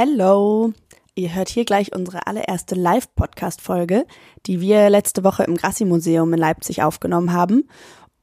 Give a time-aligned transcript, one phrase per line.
[0.00, 0.72] Hello!
[1.16, 4.06] Ihr hört hier gleich unsere allererste Live-Podcast-Folge,
[4.46, 7.68] die wir letzte Woche im Grassi-Museum in Leipzig aufgenommen haben.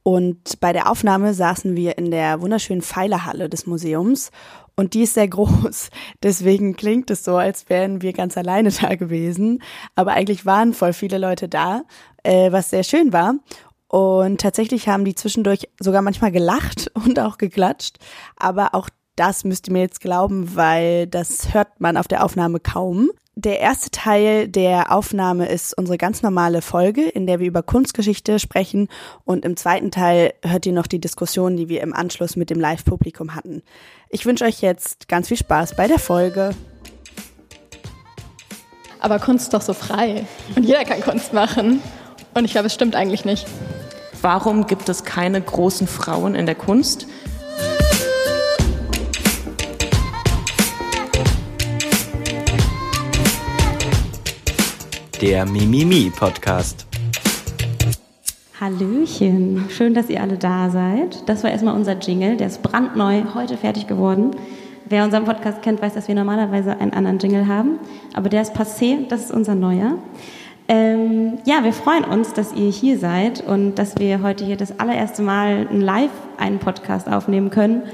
[0.02, 4.30] Und bei der Aufnahme saßen wir in der wunderschönen Pfeilerhalle des Museums
[4.74, 5.90] und die ist sehr groß.
[6.22, 9.62] Deswegen klingt es so, als wären wir ganz alleine da gewesen.
[9.96, 11.82] Aber eigentlich waren voll viele Leute da,
[12.22, 13.34] äh, was sehr schön war.
[13.88, 17.98] Und tatsächlich haben die zwischendurch sogar manchmal gelacht und auch geklatscht.
[18.38, 22.60] Aber auch das müsst ihr mir jetzt glauben, weil das hört man auf der Aufnahme
[22.60, 23.10] kaum.
[23.34, 28.38] Der erste Teil der Aufnahme ist unsere ganz normale Folge, in der wir über Kunstgeschichte
[28.38, 28.88] sprechen.
[29.24, 32.58] Und im zweiten Teil hört ihr noch die Diskussion, die wir im Anschluss mit dem
[32.58, 33.62] Live-Publikum hatten.
[34.08, 36.50] Ich wünsche euch jetzt ganz viel Spaß bei der Folge.
[39.00, 40.26] Aber Kunst ist doch so frei.
[40.56, 41.82] Und jeder kann Kunst machen.
[42.32, 43.46] Und ich glaube, es stimmt eigentlich nicht.
[44.22, 47.06] Warum gibt es keine großen Frauen in der Kunst?
[55.22, 56.86] Der Mimimi Podcast.
[58.60, 61.26] Hallöchen, schön, dass ihr alle da seid.
[61.26, 64.32] Das war erstmal unser Jingle, der ist brandneu, heute fertig geworden.
[64.88, 67.78] Wer unseren Podcast kennt, weiß, dass wir normalerweise einen anderen Jingle haben,
[68.12, 69.96] aber der ist passé, das ist unser neuer.
[70.68, 74.78] Ähm, ja, wir freuen uns, dass ihr hier seid und dass wir heute hier das
[74.78, 77.84] allererste Mal live einen Podcast aufnehmen können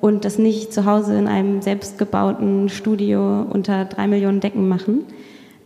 [0.00, 5.04] und das nicht zu Hause in einem selbstgebauten Studio unter drei Millionen Decken machen.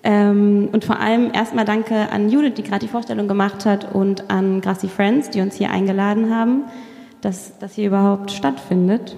[0.06, 4.30] Ähm, und vor allem erstmal danke an Judith, die gerade die Vorstellung gemacht hat, und
[4.30, 6.64] an Grassy Friends, die uns hier eingeladen haben,
[7.22, 9.16] dass das hier überhaupt stattfindet.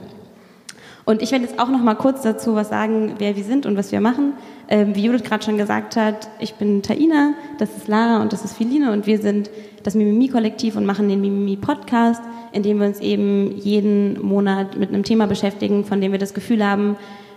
[1.05, 3.77] Und ich werde jetzt auch noch mal kurz dazu was sagen, wer wir sind und
[3.77, 4.33] was wir machen.
[4.69, 8.45] Ähm, wie Judith gerade schon gesagt hat, ich bin Taina, das ist Lara und das
[8.45, 9.51] ist Filine und wir sind
[9.83, 15.03] das Mimimi-Kollektiv und machen den Mimimi-Podcast, in dem wir uns eben jeden Monat mit einem
[15.05, 16.97] Thema beschäftigen, von dem wir das Gefühl haben,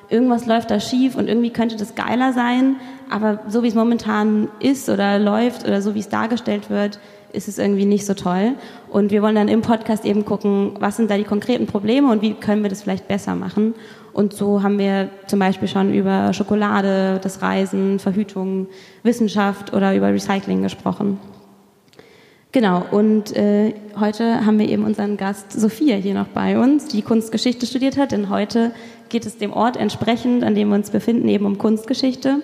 [0.10, 2.78] irgendwas läuft da schief und irgendwie könnte das geiler sein,
[3.10, 7.00] aber so wie es momentan ist oder läuft oder so wie es dargestellt wird,
[7.34, 8.54] ist es irgendwie nicht so toll.
[8.90, 12.22] Und wir wollen dann im Podcast eben gucken, was sind da die konkreten Probleme und
[12.22, 13.76] wie können wir das vielleicht besser machen.
[14.14, 18.68] Und so haben wir zum Beispiel schon über Schokolade, das Reisen, Verhütung,
[19.04, 21.20] Wissenschaft oder über Recycling gesprochen.
[22.52, 27.04] Genau, und äh, heute haben wir eben unseren Gast Sophia hier noch bei uns, die
[27.04, 28.72] Kunstgeschichte studiert hat, denn heute
[29.10, 32.42] geht es dem Ort entsprechend, an dem wir uns befinden, eben um Kunstgeschichte.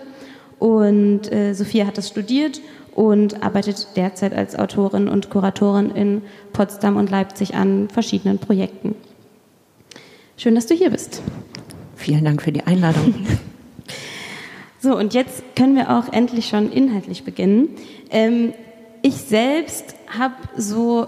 [0.60, 2.62] Und äh, Sophia hat das studiert
[2.94, 6.22] und arbeitet derzeit als Autorin und Kuratorin in
[6.54, 8.96] Potsdam und Leipzig an verschiedenen Projekten.
[10.38, 11.22] Schön, dass du hier bist.
[11.96, 13.26] Vielen Dank für die Einladung.
[14.80, 17.70] so, und jetzt können wir auch endlich schon inhaltlich beginnen.
[18.10, 18.54] Ähm,
[19.02, 21.08] ich selbst habe so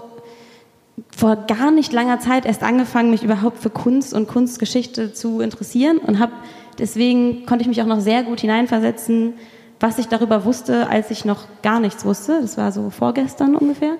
[1.16, 5.98] vor gar nicht langer Zeit erst angefangen, mich überhaupt für Kunst und Kunstgeschichte zu interessieren
[5.98, 6.32] und habe
[6.78, 9.34] deswegen konnte ich mich auch noch sehr gut hineinversetzen,
[9.80, 12.38] was ich darüber wusste, als ich noch gar nichts wusste.
[12.40, 13.96] Das war so vorgestern ungefähr.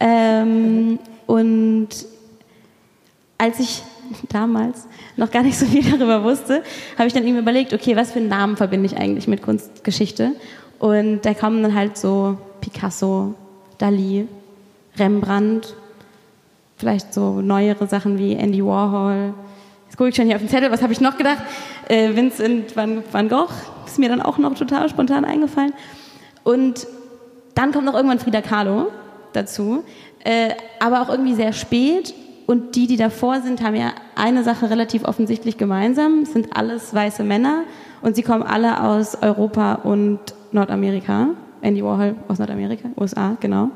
[0.00, 1.88] Ähm, und
[3.38, 3.82] als ich
[4.28, 4.86] damals
[5.16, 6.62] noch gar nicht so viel darüber wusste,
[6.96, 10.32] habe ich dann eben überlegt, okay, was für einen Namen verbinde ich eigentlich mit Kunstgeschichte?
[10.78, 13.34] Und da kamen dann halt so Picasso,
[13.78, 14.28] Dali,
[14.96, 15.74] Rembrandt,
[16.76, 19.34] vielleicht so neuere Sachen wie Andy Warhol.
[19.86, 21.42] Jetzt gucke ich schon hier auf den Zettel, was habe ich noch gedacht?
[21.88, 23.50] Äh, Vincent van, van Gogh
[23.86, 25.72] ist mir dann auch noch total spontan eingefallen.
[26.44, 26.86] Und
[27.54, 28.88] dann kommt noch irgendwann Frida Kahlo
[29.32, 29.84] dazu,
[30.22, 30.50] äh,
[30.80, 32.14] aber auch irgendwie sehr spät.
[32.46, 36.22] Und die, die davor sind, haben ja eine Sache relativ offensichtlich gemeinsam.
[36.22, 37.64] Es sind alles weiße Männer
[38.00, 40.20] und sie kommen alle aus Europa und
[40.52, 41.28] Nordamerika.
[41.60, 43.70] Andy Warhol aus Nordamerika, USA, genau.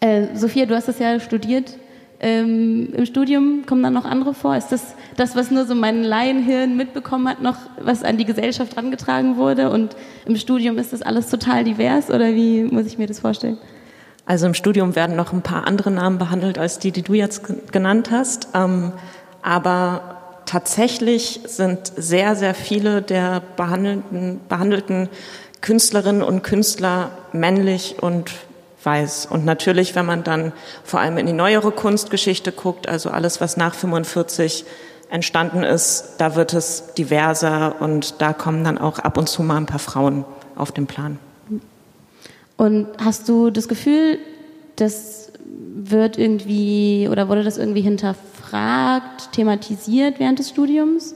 [0.00, 1.76] Äh, Sophia, du hast das ja studiert.
[2.22, 4.54] Ähm, Im Studium kommen dann noch andere vor.
[4.54, 8.76] Ist das das, was nur so mein Laienhirn mitbekommen hat, noch was an die Gesellschaft
[8.76, 9.70] herangetragen wurde?
[9.70, 13.56] Und im Studium ist das alles total divers oder wie muss ich mir das vorstellen?
[14.26, 17.72] Also im Studium werden noch ein paar andere Namen behandelt als die, die du jetzt
[17.72, 18.48] genannt hast.
[18.54, 18.92] Ähm,
[19.42, 25.08] aber tatsächlich sind sehr, sehr viele der behandelten, behandelten
[25.62, 28.30] Künstlerinnen und Künstler männlich und
[28.82, 29.26] weiß.
[29.26, 30.52] Und natürlich, wenn man dann
[30.84, 34.64] vor allem in die neuere Kunstgeschichte guckt, also alles, was nach 45
[35.10, 39.56] entstanden ist, da wird es diverser und da kommen dann auch ab und zu mal
[39.56, 40.24] ein paar Frauen
[40.54, 41.18] auf den Plan.
[42.56, 44.18] Und hast du das Gefühl,
[44.76, 45.32] das
[45.74, 51.14] wird irgendwie oder wurde das irgendwie hinterfragt, thematisiert während des Studiums?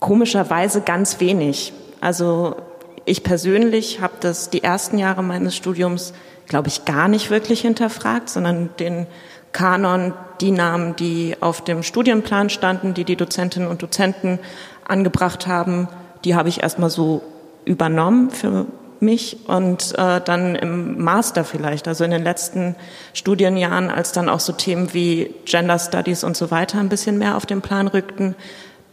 [0.00, 1.72] Komischerweise ganz wenig.
[2.00, 2.56] Also
[3.04, 6.12] ich persönlich habe das die ersten Jahre meines Studiums,
[6.46, 9.06] glaube ich, gar nicht wirklich hinterfragt, sondern den
[9.52, 14.38] Kanon, die Namen, die auf dem Studienplan standen, die die Dozentinnen und Dozenten
[14.86, 15.88] angebracht haben,
[16.24, 17.22] die habe ich erstmal so
[17.64, 18.66] übernommen für
[19.00, 22.76] mich und äh, dann im Master vielleicht, also in den letzten
[23.14, 27.36] Studienjahren, als dann auch so Themen wie Gender Studies und so weiter ein bisschen mehr
[27.36, 28.34] auf den Plan rückten,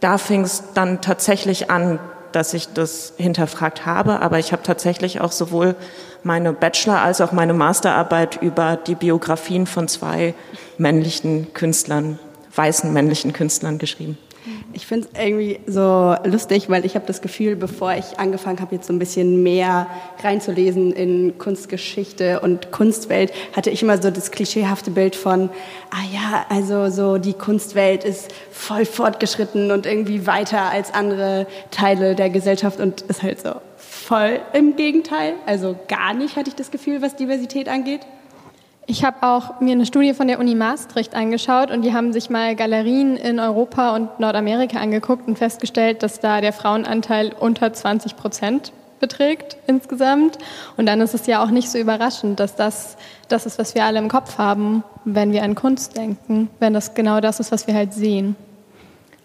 [0.00, 1.98] da fing es dann tatsächlich an,
[2.32, 5.74] dass ich das hinterfragt habe, aber ich habe tatsächlich auch sowohl
[6.22, 10.34] meine Bachelor- als auch meine Masterarbeit über die Biografien von zwei
[10.76, 12.18] männlichen Künstlern,
[12.54, 14.18] weißen männlichen Künstlern geschrieben.
[14.78, 18.76] Ich finde es irgendwie so lustig, weil ich habe das Gefühl, bevor ich angefangen habe,
[18.76, 19.88] jetzt so ein bisschen mehr
[20.22, 25.50] reinzulesen in Kunstgeschichte und Kunstwelt, hatte ich immer so das klischeehafte Bild von,
[25.90, 32.14] ah ja, also so die Kunstwelt ist voll fortgeschritten und irgendwie weiter als andere Teile
[32.14, 35.34] der Gesellschaft und ist halt so voll im Gegenteil.
[35.44, 38.02] Also gar nicht hatte ich das Gefühl, was Diversität angeht.
[38.90, 42.30] Ich habe auch mir eine Studie von der Uni Maastricht angeschaut und die haben sich
[42.30, 48.16] mal Galerien in Europa und Nordamerika angeguckt und festgestellt, dass da der Frauenanteil unter 20
[48.16, 50.38] Prozent beträgt insgesamt.
[50.78, 52.96] Und dann ist es ja auch nicht so überraschend, dass das
[53.28, 56.94] das ist, was wir alle im Kopf haben, wenn wir an Kunst denken, wenn das
[56.94, 58.36] genau das ist, was wir halt sehen.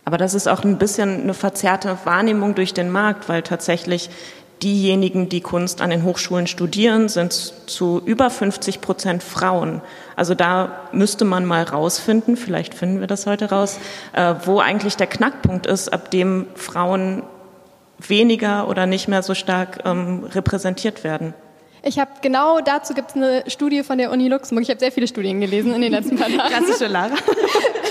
[0.04, 4.10] Aber das ist auch ein bisschen eine verzerrte Wahrnehmung durch den Markt, weil tatsächlich
[4.62, 7.34] diejenigen, die Kunst an den Hochschulen studieren, sind
[7.66, 9.82] zu über 50 Prozent Frauen.
[10.16, 13.80] Also da müsste man mal rausfinden, vielleicht finden wir das heute raus,
[14.14, 17.24] äh, wo eigentlich der Knackpunkt ist, ab dem Frauen
[18.00, 21.34] weniger oder nicht mehr so stark ähm, repräsentiert werden.
[21.86, 24.64] Ich habe genau dazu gibt es eine Studie von der Uni Luxemburg.
[24.64, 26.48] Ich habe sehr viele Studien gelesen in den letzten paar Tagen.
[26.48, 27.16] Klassische Lara.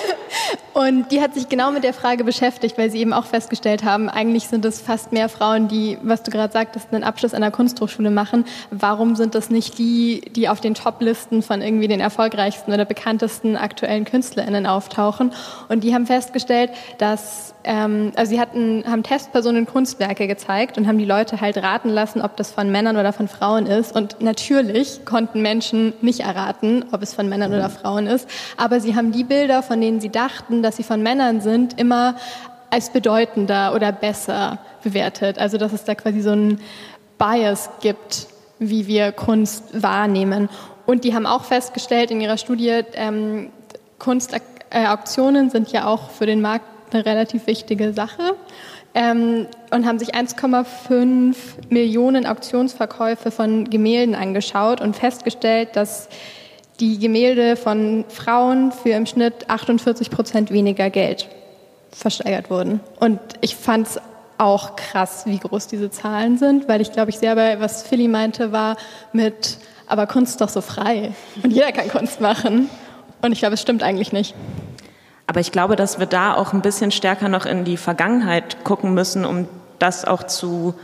[0.75, 4.08] Und die hat sich genau mit der Frage beschäftigt, weil sie eben auch festgestellt haben,
[4.08, 7.50] eigentlich sind es fast mehr Frauen, die, was du gerade sagtest, einen Abschluss an der
[7.50, 8.46] Kunsthochschule machen.
[8.70, 13.56] Warum sind das nicht die, die auf den Top-Listen von irgendwie den erfolgreichsten oder bekanntesten
[13.56, 15.32] aktuellen KünstlerInnen auftauchen?
[15.69, 20.98] Und die haben festgestellt, dass, ähm, also sie hatten, haben Testpersonen Kunstwerke gezeigt und haben
[20.98, 23.94] die Leute halt raten lassen, ob das von Männern oder von Frauen ist.
[23.94, 28.26] Und natürlich konnten Menschen nicht erraten, ob es von Männern oder Frauen ist.
[28.56, 32.17] Aber sie haben die Bilder, von denen sie dachten, dass sie von Männern sind, immer
[32.71, 35.39] als bedeutender oder besser bewertet.
[35.39, 36.61] Also dass es da quasi so einen
[37.19, 38.27] Bias gibt,
[38.59, 40.49] wie wir Kunst wahrnehmen.
[40.87, 43.50] Und die haben auch festgestellt in ihrer Studie, ähm,
[43.99, 48.35] Kunstauktionen sind ja auch für den Markt eine relativ wichtige Sache.
[48.94, 51.35] Ähm, und haben sich 1,5
[51.71, 56.09] Millionen Auktionsverkäufe von Gemälden angeschaut und festgestellt, dass
[56.80, 61.28] die Gemälde von Frauen für im Schnitt 48 Prozent weniger Geld
[61.90, 62.80] versteigert wurden.
[62.98, 64.00] Und ich fand es
[64.38, 68.08] auch krass, wie groß diese Zahlen sind, weil ich glaube, ich sehr bei, was Philly
[68.08, 68.76] meinte, war
[69.12, 72.69] mit, aber Kunst ist doch so frei und jeder kann Kunst machen.
[73.20, 74.34] Und ich glaube, es stimmt eigentlich nicht.
[75.28, 78.94] Aber ich glaube, dass wir da auch ein bisschen stärker noch in die Vergangenheit gucken
[78.94, 79.46] müssen, um
[79.78, 80.74] das auch zu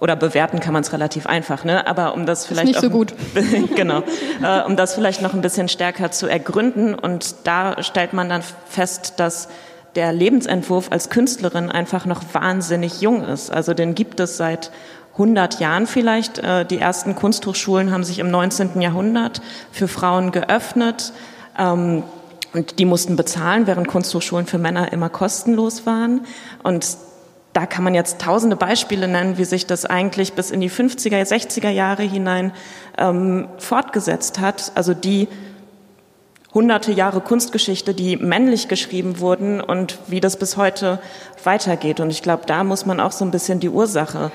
[0.00, 1.86] oder bewerten kann man es relativ einfach, ne?
[1.86, 3.14] Aber um das vielleicht ist nicht so gut.
[3.76, 4.02] genau,
[4.42, 8.42] äh, um das vielleicht noch ein bisschen stärker zu ergründen und da stellt man dann
[8.66, 9.48] fest, dass
[9.94, 13.50] der Lebensentwurf als Künstlerin einfach noch wahnsinnig jung ist.
[13.50, 14.70] Also den gibt es seit
[15.12, 16.38] 100 Jahren vielleicht.
[16.38, 18.80] Äh, die ersten Kunsthochschulen haben sich im 19.
[18.80, 19.42] Jahrhundert
[19.72, 21.12] für Frauen geöffnet.
[21.58, 22.04] Ähm,
[22.52, 26.22] und die mussten bezahlen, während Kunsthochschulen für Männer immer kostenlos waren.
[26.62, 26.96] Und
[27.52, 31.20] da kann man jetzt tausende Beispiele nennen, wie sich das eigentlich bis in die 50er,
[31.22, 32.52] 60er Jahre hinein
[32.96, 34.72] ähm, fortgesetzt hat.
[34.76, 35.28] Also die
[36.54, 41.00] hunderte Jahre Kunstgeschichte, die männlich geschrieben wurden und wie das bis heute
[41.44, 42.00] weitergeht.
[42.00, 44.30] Und ich glaube, da muss man auch so ein bisschen die Ursache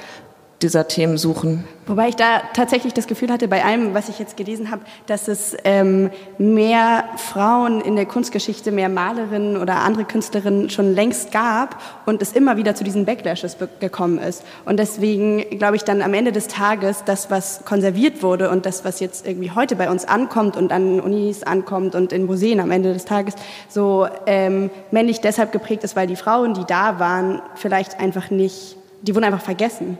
[0.61, 1.65] dieser Themen suchen.
[1.85, 5.27] Wobei ich da tatsächlich das Gefühl hatte, bei allem, was ich jetzt gelesen habe, dass
[5.27, 11.79] es ähm, mehr Frauen in der Kunstgeschichte, mehr Malerinnen oder andere Künstlerinnen schon längst gab
[12.05, 14.43] und es immer wieder zu diesen Backlashes gekommen ist.
[14.63, 18.85] Und deswegen glaube ich dann am Ende des Tages, das, was konserviert wurde und das,
[18.85, 22.71] was jetzt irgendwie heute bei uns ankommt und an Unis ankommt und in Museen am
[22.71, 23.35] Ende des Tages,
[23.67, 28.77] so ähm, männlich deshalb geprägt ist, weil die Frauen, die da waren, vielleicht einfach nicht,
[29.01, 29.99] die wurden einfach vergessen.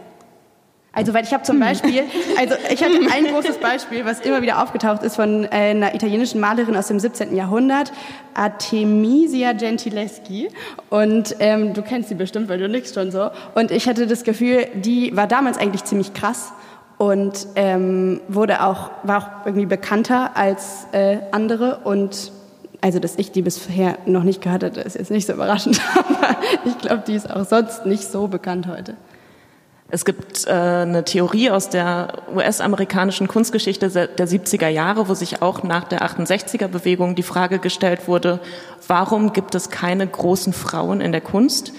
[0.95, 2.03] Also, weil ich habe zum Beispiel,
[2.39, 6.39] also ich hatte ein großes Beispiel, was immer wieder aufgetaucht ist von äh, einer italienischen
[6.39, 7.35] Malerin aus dem 17.
[7.35, 7.91] Jahrhundert,
[8.33, 10.49] Artemisia Gentileschi.
[10.89, 13.29] Und ähm, du kennst sie bestimmt, weil du nix schon so.
[13.55, 16.53] Und ich hatte das Gefühl, die war damals eigentlich ziemlich krass
[16.97, 22.31] und ähm, wurde auch, war auch irgendwie bekannter als äh, andere und
[22.81, 26.37] also, dass ich die bisher noch nicht gehört hatte, ist jetzt nicht so überraschend, aber
[26.65, 28.95] ich glaube, die ist auch sonst nicht so bekannt heute.
[29.89, 35.61] Es gibt äh, eine Theorie aus der US-amerikanischen Kunstgeschichte der 70er Jahre, wo sich auch
[35.61, 38.39] nach der 68er-Bewegung die Frage gestellt wurde,
[38.87, 41.71] warum gibt es keine großen Frauen in der Kunst?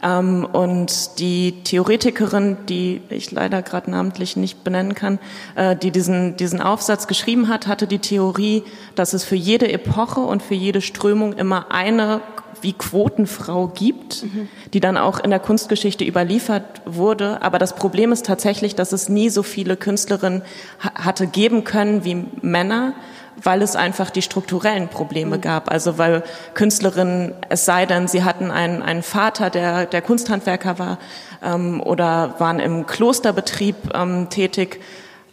[0.00, 5.18] Ähm, und die Theoretikerin, die ich leider gerade namentlich nicht benennen kann,
[5.56, 8.62] äh, die diesen, diesen Aufsatz geschrieben hat, hatte die Theorie,
[8.94, 12.20] dass es für jede Epoche und für jede Strömung immer eine
[12.62, 14.48] wie Quotenfrau gibt, mhm.
[14.72, 17.42] die dann auch in der Kunstgeschichte überliefert wurde.
[17.42, 20.42] Aber das Problem ist tatsächlich, dass es nie so viele Künstlerinnen
[20.78, 22.94] hatte geben können wie Männer,
[23.42, 25.40] weil es einfach die strukturellen Probleme mhm.
[25.40, 25.70] gab.
[25.70, 26.22] Also weil
[26.54, 30.98] Künstlerinnen, es sei denn, sie hatten einen, einen Vater, der, der Kunsthandwerker war
[31.42, 34.80] ähm, oder waren im Klosterbetrieb ähm, tätig,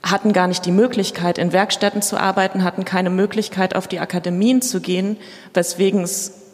[0.03, 4.61] hatten gar nicht die Möglichkeit, in Werkstätten zu arbeiten, hatten keine Möglichkeit, auf die Akademien
[4.61, 5.17] zu gehen,
[5.53, 6.44] weswegen es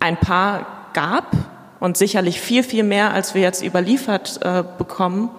[0.00, 1.36] ein paar gab
[1.80, 5.30] und sicherlich viel, viel mehr, als wir jetzt überliefert äh, bekommen.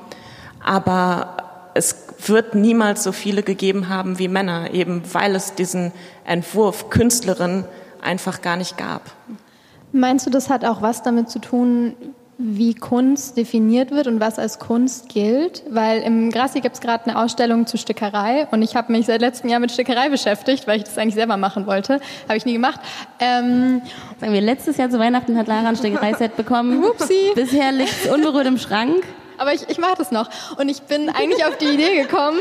[0.63, 1.37] Aber
[1.73, 5.91] es wird niemals so viele gegeben haben wie Männer, eben weil es diesen
[6.25, 7.65] Entwurf Künstlerin
[8.01, 9.01] einfach gar nicht gab.
[9.91, 11.95] Meinst du, das hat auch was damit zu tun,
[12.41, 17.03] wie Kunst definiert wird und was als Kunst gilt, weil im Grassi gibt es gerade
[17.03, 20.77] eine Ausstellung zu Stickerei und ich habe mich seit letztem Jahr mit Stickerei beschäftigt, weil
[20.77, 21.99] ich das eigentlich selber machen wollte.
[22.29, 22.79] Habe ich nie gemacht.
[23.19, 23.81] Ähm,
[24.21, 26.81] Sagen wir, letztes Jahr zu Weihnachten hat Lara ein Stickereiset bekommen.
[26.85, 27.31] Upsi.
[27.35, 29.03] Bisher liegt es unberührt im Schrank.
[29.37, 30.29] Aber ich, ich mache das noch.
[30.57, 32.39] Und ich bin eigentlich auf die Idee gekommen,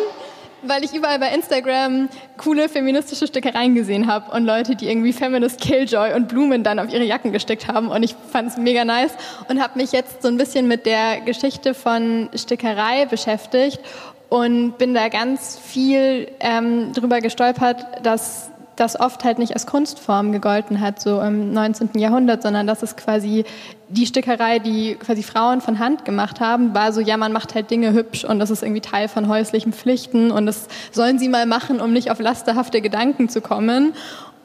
[0.63, 5.61] weil ich überall bei Instagram coole feministische Stickereien gesehen habe und Leute, die irgendwie Feminist
[5.61, 9.13] Killjoy und Blumen dann auf ihre Jacken gestickt haben und ich fand es mega nice
[9.49, 13.81] und habe mich jetzt so ein bisschen mit der Geschichte von Stickerei beschäftigt
[14.29, 20.31] und bin da ganz viel ähm, drüber gestolpert, dass das oft halt nicht als Kunstform
[20.31, 21.91] gegolten hat, so im 19.
[21.95, 23.45] Jahrhundert, sondern dass es quasi
[23.89, 27.71] die Stickerei, die quasi Frauen von Hand gemacht haben, war so, ja, man macht halt
[27.71, 31.47] Dinge hübsch und das ist irgendwie Teil von häuslichen Pflichten und das sollen sie mal
[31.47, 33.95] machen, um nicht auf lasterhafte Gedanken zu kommen.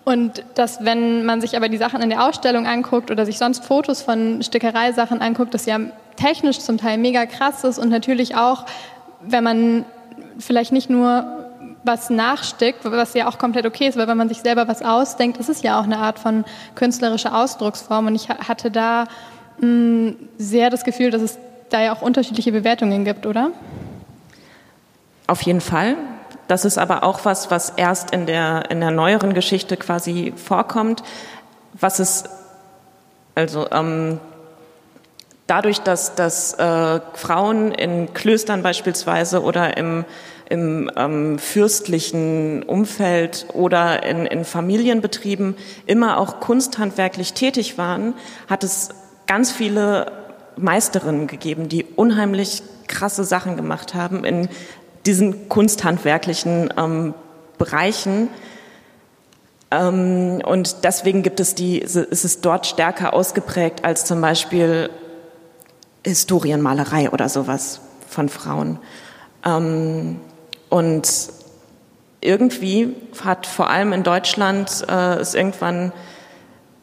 [0.04, 3.64] Und dass, wenn man sich aber die Sachen in der Ausstellung anguckt oder sich sonst
[3.64, 5.80] Fotos von Stickereisachen anguckt, das ja
[6.16, 8.66] technisch zum Teil mega krass ist und natürlich auch,
[9.22, 9.86] wenn man
[10.40, 11.43] vielleicht nicht nur
[11.84, 15.38] was nachstickt, was ja auch komplett okay ist, weil wenn man sich selber was ausdenkt,
[15.38, 18.08] ist es ja auch eine Art von künstlerischer Ausdrucksform.
[18.08, 19.06] Und ich hatte da
[19.60, 21.38] mm, sehr das Gefühl, dass es
[21.70, 23.52] da ja auch unterschiedliche Bewertungen gibt, oder?
[25.28, 25.96] Auf jeden Fall.
[26.48, 31.04] Das ist aber auch was, was erst in der, in der neueren Geschichte quasi vorkommt.
[31.74, 32.26] Was es,
[33.36, 34.20] also ähm,
[35.48, 40.06] dadurch, dass, dass äh, Frauen in Klöstern beispielsweise oder im
[40.50, 48.14] im ähm, fürstlichen Umfeld oder in, in Familienbetrieben immer auch kunsthandwerklich tätig waren,
[48.50, 48.90] hat es
[49.28, 50.12] ganz viele
[50.58, 54.50] Meisterinnen gegeben, die unheimlich krasse Sachen gemacht haben in
[55.06, 57.14] diesen kunsthandwerklichen ähm,
[57.58, 58.30] Bereichen.
[59.72, 64.90] Ähm, und deswegen gibt es die, ist es dort stärker ausgeprägt als zum Beispiel
[66.06, 68.80] Historienmalerei oder sowas von Frauen.
[69.46, 70.20] Ähm,
[70.74, 71.08] und
[72.20, 75.92] irgendwie hat vor allem in Deutschland äh, ist irgendwann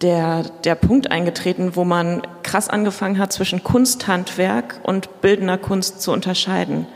[0.00, 6.12] der, der Punkt eingetreten, wo man krass angefangen hat, zwischen Kunsthandwerk und bildender Kunst zu
[6.12, 6.86] unterscheiden.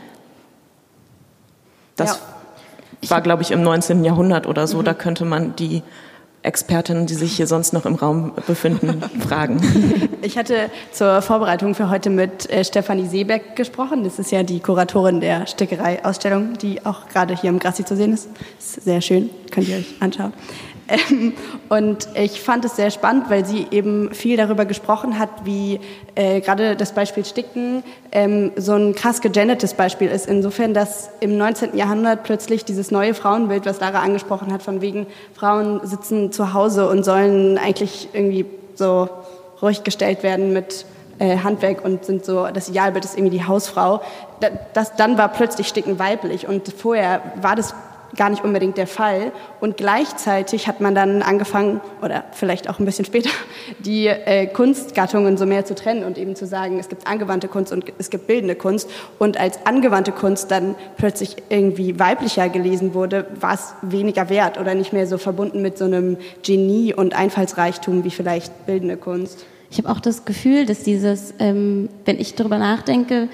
[1.97, 2.21] Das
[3.01, 3.09] ja.
[3.09, 4.05] war, glaube ich, im 19.
[4.05, 4.77] Jahrhundert oder so.
[4.77, 4.85] Mhm.
[4.85, 5.83] Da könnte man die
[6.45, 9.59] Expertinnen, die sich hier sonst noch im Raum befinden, fragen.
[10.21, 14.03] Ich hatte zur Vorbereitung für heute mit äh, Stefanie Seebeck gesprochen.
[14.03, 18.13] Das ist ja die Kuratorin der Stickerei-Ausstellung, die auch gerade hier im Grassi zu sehen
[18.13, 18.29] ist.
[18.59, 20.33] ist sehr schön, könnt ihr euch anschauen.
[20.87, 21.33] Ähm,
[21.69, 25.79] und ich fand es sehr spannend, weil sie eben viel darüber gesprochen hat, wie
[26.15, 30.27] äh, gerade das Beispiel Sticken ähm, so ein krass gegendertes Beispiel ist.
[30.27, 31.75] Insofern, dass im 19.
[31.75, 36.87] Jahrhundert plötzlich dieses neue Frauenbild, was Lara angesprochen hat, von wegen Frauen sitzen zu Hause
[36.87, 39.09] und sollen eigentlich irgendwie so
[39.61, 40.85] ruhig gestellt werden mit
[41.17, 44.01] äh, Handwerk und sind so, das Idealbild ist irgendwie die Hausfrau.
[44.73, 47.73] Das, dann war plötzlich Sticken weiblich und vorher war das
[48.15, 49.31] gar nicht unbedingt der Fall.
[49.59, 53.29] Und gleichzeitig hat man dann angefangen, oder vielleicht auch ein bisschen später,
[53.79, 57.71] die äh, Kunstgattungen so mehr zu trennen und eben zu sagen, es gibt angewandte Kunst
[57.71, 58.89] und es gibt bildende Kunst.
[59.19, 64.75] Und als angewandte Kunst dann plötzlich irgendwie weiblicher gelesen wurde, war es weniger wert oder
[64.75, 69.45] nicht mehr so verbunden mit so einem Genie und Einfallsreichtum wie vielleicht bildende Kunst.
[69.71, 73.27] Ich habe auch das Gefühl, dass dieses, ähm, wenn ich darüber nachdenke,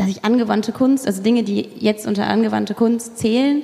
[0.00, 3.62] dass ich angewandte Kunst, also Dinge, die jetzt unter angewandte Kunst zählen,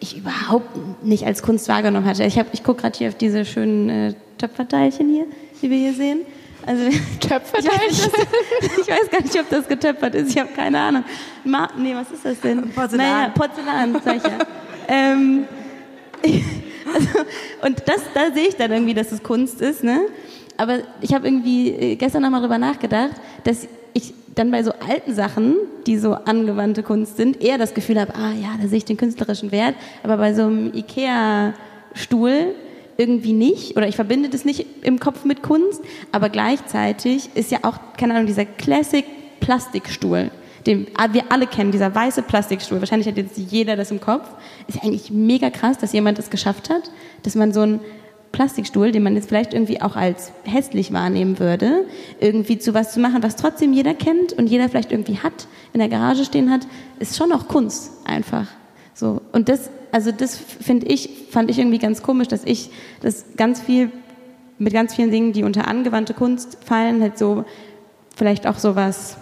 [0.00, 2.24] ich überhaupt nicht als Kunst wahrgenommen hatte.
[2.24, 5.26] Ich, ich gucke gerade hier auf diese schönen äh, Töpferteilchen hier,
[5.62, 6.20] die wir hier sehen.
[6.66, 6.84] Also,
[7.20, 8.12] Töpferteilchen?
[8.60, 10.30] Ich, ich, weiß gar nicht, ob das getöpfert ist.
[10.30, 11.04] Ich habe keine Ahnung.
[11.44, 12.68] Ma nee, was ist das denn?
[12.70, 13.06] Porzellan.
[13.06, 14.46] Naja, Porzellan, ja.
[14.88, 15.44] ähm,
[16.22, 17.08] also,
[17.62, 19.82] und das, da sehe ich dann irgendwie, dass es Kunst ist.
[19.82, 20.02] Ne?
[20.58, 23.12] aber ich habe irgendwie äh, gestern nochmal drüber nachgedacht,
[23.44, 28.00] dass ich dann bei so alten Sachen, die so angewandte Kunst sind, eher das Gefühl
[28.00, 32.54] habe, ah ja, da sehe ich den künstlerischen Wert, aber bei so einem Ikea-Stuhl
[32.96, 33.76] irgendwie nicht.
[33.76, 35.80] Oder ich verbinde das nicht im Kopf mit Kunst,
[36.12, 39.04] aber gleichzeitig ist ja auch, keine Ahnung, dieser Classic
[39.40, 40.30] Plastikstuhl,
[40.66, 44.28] den wir alle kennen, dieser weiße Plastikstuhl, wahrscheinlich hat jetzt jeder das im Kopf,
[44.66, 46.90] ist ja eigentlich mega krass, dass jemand es geschafft hat,
[47.22, 47.80] dass man so ein
[48.32, 51.86] Plastikstuhl, den man jetzt vielleicht irgendwie auch als hässlich wahrnehmen würde,
[52.20, 55.80] irgendwie zu was zu machen, was trotzdem jeder kennt und jeder vielleicht irgendwie hat, in
[55.80, 56.66] der Garage stehen hat,
[56.98, 58.46] ist schon auch Kunst einfach.
[58.94, 59.22] So.
[59.32, 62.70] Und das, also das finde ich, fand ich irgendwie ganz komisch, dass ich
[63.00, 63.90] das ganz viel,
[64.58, 67.44] mit ganz vielen Dingen, die unter angewandte Kunst fallen, halt so,
[68.16, 69.16] vielleicht auch so was,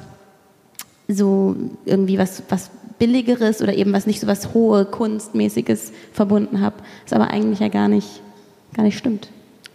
[1.08, 6.76] so irgendwie was, was billigeres oder eben was nicht so was hohe Kunstmäßiges verbunden habe.
[7.04, 8.22] Ist aber eigentlich ja gar nicht
[8.76, 9.28] gar nicht stimmt.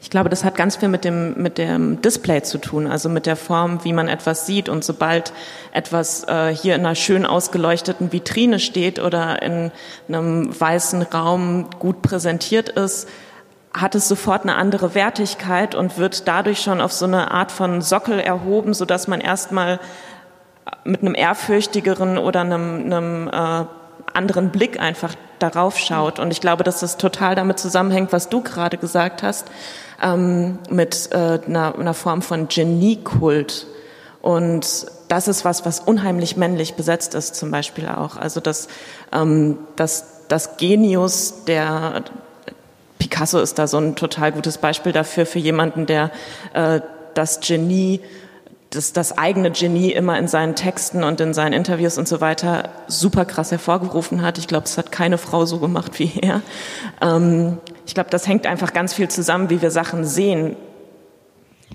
[0.04, 3.28] Ich glaube, das hat ganz viel mit dem, mit dem Display zu tun, also mit
[3.28, 4.68] der Form, wie man etwas sieht.
[4.68, 5.32] Und sobald
[5.74, 9.72] etwas äh, hier in einer schön ausgeleuchteten Vitrine steht oder in
[10.08, 13.08] einem weißen Raum gut präsentiert ist,
[13.74, 17.82] hat es sofort eine andere Wertigkeit und wird dadurch schon auf so eine Art von
[17.82, 19.80] Sockel erhoben, so dass man erstmal
[20.84, 23.66] mit einem ehrfürchtigeren oder einem, einem äh,
[24.14, 26.20] anderen Blick einfach darauf schaut.
[26.20, 29.48] Und ich glaube, dass das total damit zusammenhängt, was du gerade gesagt hast,
[30.02, 33.68] ähm, mit äh, einer, einer Form von Geniekult.
[34.22, 38.18] Und das ist was, was unheimlich männlich besetzt ist, zum Beispiel auch.
[38.18, 38.68] Also dass,
[39.12, 42.04] ähm, dass das Genius der
[43.00, 46.12] Picasso ist da so ein total gutes Beispiel dafür, für jemanden, der
[46.54, 46.82] äh,
[47.14, 48.00] das Genie
[48.72, 52.70] das, das eigene Genie immer in seinen Texten und in seinen Interviews und so weiter
[52.88, 54.38] super krass hervorgerufen hat.
[54.38, 56.42] Ich glaube, es hat keine Frau so gemacht wie er.
[57.02, 60.56] Ähm, ich glaube, das hängt einfach ganz viel zusammen, wie wir Sachen sehen.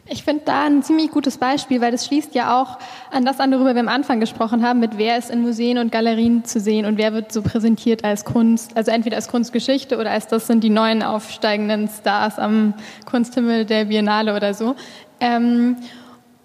[0.08, 2.78] Ich finde da ein ziemlich gutes Beispiel, weil das schließt ja auch
[3.10, 5.92] an das an, worüber wir am Anfang gesprochen haben, mit wer ist in Museen und
[5.92, 10.12] Galerien zu sehen und wer wird so präsentiert als Kunst, also entweder als Kunstgeschichte oder
[10.12, 12.73] als das sind die neuen aufsteigenden Stars am
[13.04, 14.76] Kunsthimmel der Biennale oder so.
[15.21, 15.76] Ähm,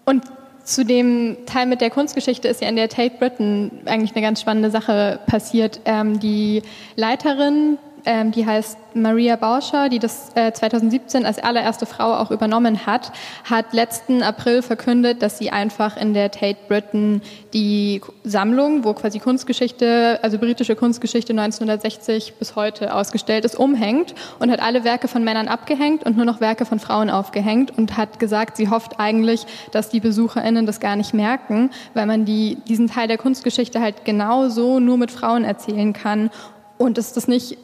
[0.06, 0.24] und
[0.64, 4.42] zu dem Teil mit der Kunstgeschichte ist ja in der Tate Britain eigentlich eine ganz
[4.42, 5.82] spannende Sache passiert.
[5.86, 6.62] Ähm, die
[6.96, 12.86] Leiterin ähm, die heißt Maria Bauscher, die das äh, 2017 als allererste Frau auch übernommen
[12.86, 13.12] hat,
[13.50, 17.22] hat letzten April verkündet, dass sie einfach in der Tate Britain
[17.54, 24.52] die Sammlung, wo quasi Kunstgeschichte, also britische Kunstgeschichte 1960 bis heute ausgestellt ist, umhängt und
[24.52, 28.20] hat alle Werke von Männern abgehängt und nur noch Werke von Frauen aufgehängt und hat
[28.20, 32.88] gesagt, sie hofft eigentlich, dass die BesucherInnen das gar nicht merken, weil man die, diesen
[32.88, 36.30] Teil der Kunstgeschichte halt genauso nur mit Frauen erzählen kann
[36.78, 37.58] und dass das nicht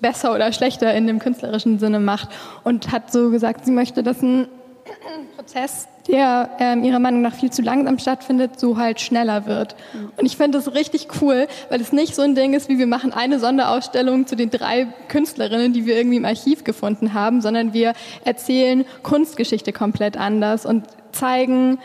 [0.00, 2.28] besser oder schlechter in dem künstlerischen Sinne macht
[2.64, 4.48] und hat so gesagt, sie möchte, dass ein
[5.36, 9.76] Prozess, der ähm, ihrer Meinung nach viel zu langsam stattfindet, so halt schneller wird.
[10.16, 12.86] Und ich finde das richtig cool, weil es nicht so ein Ding ist, wie wir
[12.86, 17.72] machen eine Sonderausstellung zu den drei Künstlerinnen, die wir irgendwie im Archiv gefunden haben, sondern
[17.72, 17.92] wir
[18.24, 21.78] erzählen Kunstgeschichte komplett anders und zeigen,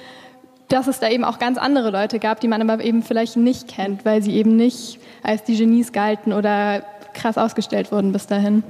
[0.70, 3.68] dass es da eben auch ganz andere Leute gab, die man aber eben vielleicht nicht
[3.68, 6.84] kennt, weil sie eben nicht als die Genies galten oder
[7.16, 8.64] krass ausgestellt wurden bis dahin.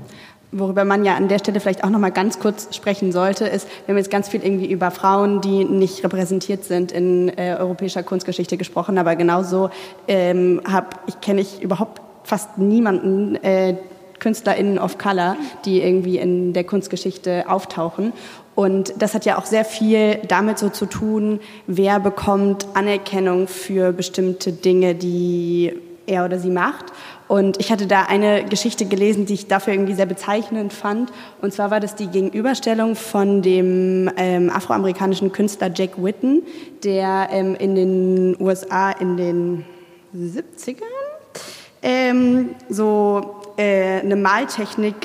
[0.51, 3.67] Worüber man ja an der Stelle vielleicht auch noch mal ganz kurz sprechen sollte, ist,
[3.85, 8.03] wir haben jetzt ganz viel irgendwie über Frauen, die nicht repräsentiert sind in äh, europäischer
[8.03, 9.69] Kunstgeschichte gesprochen, aber genauso
[10.07, 13.75] ähm, habe ich kenne ich überhaupt fast niemanden äh,
[14.19, 18.13] KünstlerInnen of Color, die irgendwie in der Kunstgeschichte auftauchen.
[18.55, 23.91] Und das hat ja auch sehr viel damit so zu tun, wer bekommt Anerkennung für
[23.91, 25.73] bestimmte Dinge, die
[26.07, 26.85] er oder sie macht.
[27.27, 31.11] Und ich hatte da eine Geschichte gelesen, die ich dafür irgendwie sehr bezeichnend fand.
[31.41, 36.43] Und zwar war das die Gegenüberstellung von dem ähm, afroamerikanischen Künstler Jack Whitten,
[36.83, 39.65] der ähm, in den USA in den
[40.15, 40.83] 70ern
[41.85, 44.95] ähm, so äh, eine Maltechnik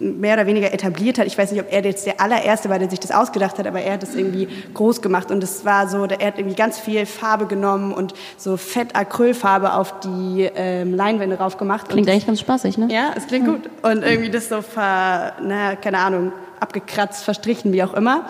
[0.00, 1.26] mehr oder weniger etabliert hat.
[1.26, 3.80] Ich weiß nicht, ob er jetzt der allererste war, der sich das ausgedacht hat, aber
[3.80, 7.04] er hat es irgendwie groß gemacht und es war so, er hat irgendwie ganz viel
[7.06, 11.88] Farbe genommen und so fett Acrylfarbe auf die ähm, Leinwände rauf gemacht.
[11.88, 12.88] Klingt eigentlich ganz spaßig, ne?
[12.90, 17.82] Ja, es klingt gut und irgendwie das so ver, na, keine Ahnung, abgekratzt, verstrichen, wie
[17.82, 18.26] auch immer.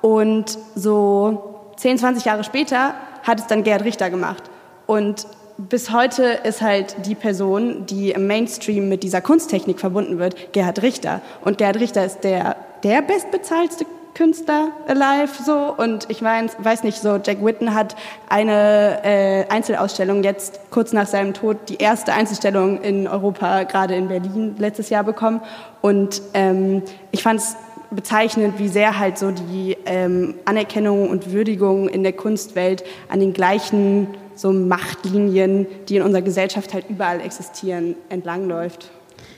[0.00, 4.44] Und so 10, 20 Jahre später hat es dann Gerhard Richter gemacht
[4.86, 5.26] und
[5.58, 10.82] bis heute ist halt die Person, die im Mainstream mit dieser Kunsttechnik verbunden wird, Gerhard
[10.82, 11.20] Richter.
[11.44, 16.98] Und Gerhard Richter ist der, der bestbezahlste Künstler alive so und ich mein, weiß nicht
[16.98, 17.94] so Jack Whitten hat
[18.28, 24.08] eine äh, Einzelausstellung jetzt kurz nach seinem Tod die erste Einzelstellung in Europa gerade in
[24.08, 25.40] Berlin letztes Jahr bekommen
[25.82, 27.54] und ähm, ich fand es
[27.92, 33.32] bezeichnend, wie sehr halt so die ähm, Anerkennung und Würdigung in der Kunstwelt an den
[33.32, 38.90] gleichen so Machtlinien, die in unserer Gesellschaft halt überall existieren, entlangläuft.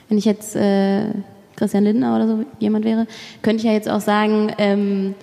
[0.08, 1.06] Wenn ich jetzt äh,
[1.56, 3.06] Christian Lindner oder so jemand wäre,
[3.42, 5.14] könnte ich ja jetzt auch sagen, ähm,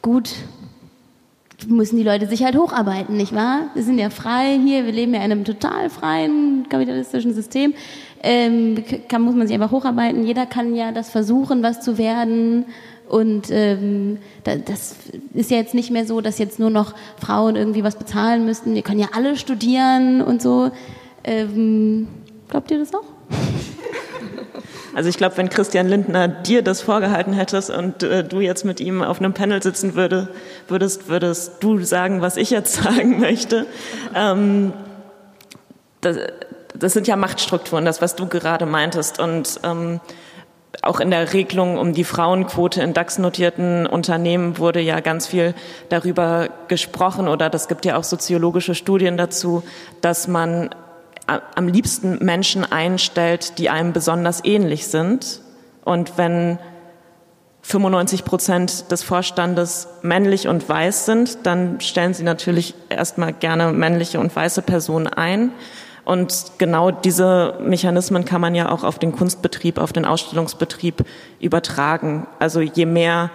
[0.00, 0.30] gut,
[1.66, 3.70] müssen die Leute sich halt hocharbeiten, nicht wahr?
[3.74, 7.74] Wir sind ja frei hier, wir leben ja in einem total freien kapitalistischen System.
[8.22, 10.24] Ähm, kann, muss man sich einfach hocharbeiten.
[10.24, 12.66] Jeder kann ja das versuchen, was zu werden.
[13.10, 14.94] Und ähm, das
[15.34, 18.74] ist ja jetzt nicht mehr so, dass jetzt nur noch Frauen irgendwie was bezahlen müssten.
[18.74, 20.70] Wir können ja alle studieren und so.
[21.24, 22.06] Ähm,
[22.48, 23.04] glaubt ihr das auch?
[24.92, 28.80] Also ich glaube, wenn Christian Lindner dir das vorgehalten hättest und äh, du jetzt mit
[28.80, 30.28] ihm auf einem Panel sitzen würde,
[30.66, 33.66] würdest, würdest du sagen, was ich jetzt sagen möchte.
[34.16, 34.72] Ähm,
[36.00, 36.16] das,
[36.76, 39.20] das, sind ja Machtstrukturen, das, was du gerade meintest.
[39.20, 40.00] Und ähm,
[40.82, 45.54] auch in der Regelung um die Frauenquote in DAX-notierten Unternehmen wurde ja ganz viel
[45.88, 49.62] darüber gesprochen oder das gibt ja auch soziologische Studien dazu,
[50.00, 50.70] dass man
[51.26, 55.40] am liebsten Menschen einstellt, die einem besonders ähnlich sind.
[55.84, 56.58] Und wenn
[57.62, 64.18] 95 Prozent des Vorstandes männlich und weiß sind, dann stellen sie natürlich erstmal gerne männliche
[64.18, 65.52] und weiße Personen ein.
[66.04, 71.04] Und genau diese Mechanismen kann man ja auch auf den Kunstbetrieb, auf den Ausstellungsbetrieb
[71.40, 72.26] übertragen.
[72.38, 73.30] Also je mehr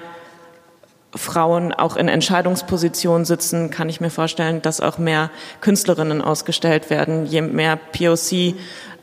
[1.15, 5.29] Frauen auch in Entscheidungspositionen sitzen, kann ich mir vorstellen, dass auch mehr
[5.61, 7.25] Künstlerinnen ausgestellt werden.
[7.25, 8.55] Je mehr POC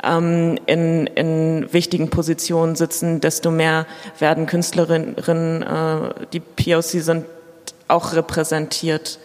[0.03, 3.87] ähm, in, in wichtigen Positionen sitzen, desto mehr
[4.18, 7.25] werden Künstlerinnen, äh, die POC sind,
[7.88, 9.18] auch repräsentiert.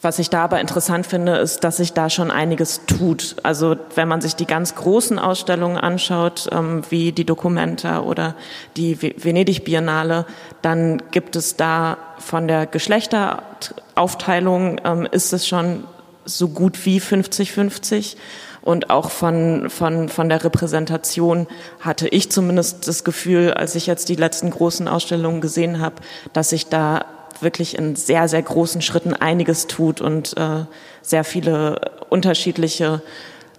[0.00, 3.34] Was ich da aber interessant finde, ist, dass sich da schon einiges tut.
[3.42, 8.36] Also wenn man sich die ganz großen Ausstellungen anschaut, ähm, wie die Documenta oder
[8.76, 10.24] die Venedig Biennale,
[10.62, 15.82] dann gibt es da von der Geschlechteraufteilung ähm, ist es schon
[16.24, 18.14] so gut wie 50-50.
[18.62, 21.48] Und auch von, von, von der Repräsentation
[21.80, 25.96] hatte ich zumindest das Gefühl, als ich jetzt die letzten großen Ausstellungen gesehen habe,
[26.34, 27.06] dass sich da
[27.42, 30.64] wirklich in sehr, sehr großen Schritten einiges tut und äh,
[31.02, 33.02] sehr viele unterschiedliche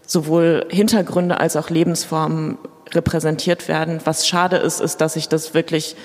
[0.05, 2.57] sowohl Hintergründe als auch Lebensformen
[2.91, 4.01] repräsentiert werden.
[4.05, 5.95] Was schade ist, ist, dass sich das wirklich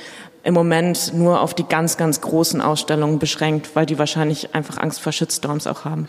[0.42, 5.00] im Moment nur auf die ganz, ganz großen Ausstellungen beschränkt, weil die wahrscheinlich einfach Angst
[5.00, 6.08] vor Shitstorms auch haben.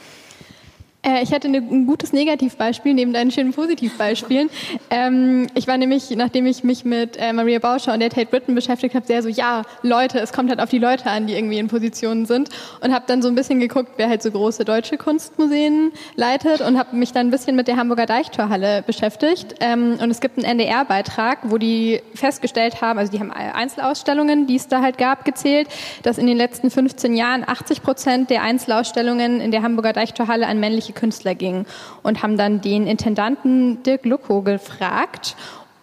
[1.05, 4.49] Äh, ich hatte ein gutes Negativbeispiel neben deinen schönen Positivbeispielen.
[4.89, 8.55] Ähm, ich war nämlich, nachdem ich mich mit äh, Maria Bauscher und der Tate Britain
[8.55, 11.59] beschäftigt habe, sehr so, ja, Leute, es kommt halt auf die Leute an, die irgendwie
[11.59, 12.49] in Positionen sind.
[12.81, 16.77] Und habe dann so ein bisschen geguckt, wer halt so große deutsche Kunstmuseen leitet und
[16.77, 19.55] habe mich dann ein bisschen mit der Hamburger Deichtorhalle beschäftigt.
[19.59, 24.55] Ähm, und es gibt einen NDR-Beitrag, wo die festgestellt haben, also die haben Einzelausstellungen, die
[24.55, 25.67] es da halt gab, gezählt,
[26.03, 30.59] dass in den letzten 15 Jahren 80 Prozent der Einzelausstellungen in der Hamburger Deichtorhalle an
[30.59, 31.65] männliche Künstler ging
[32.03, 35.35] und haben dann den Intendanten Dirk Lucko gefragt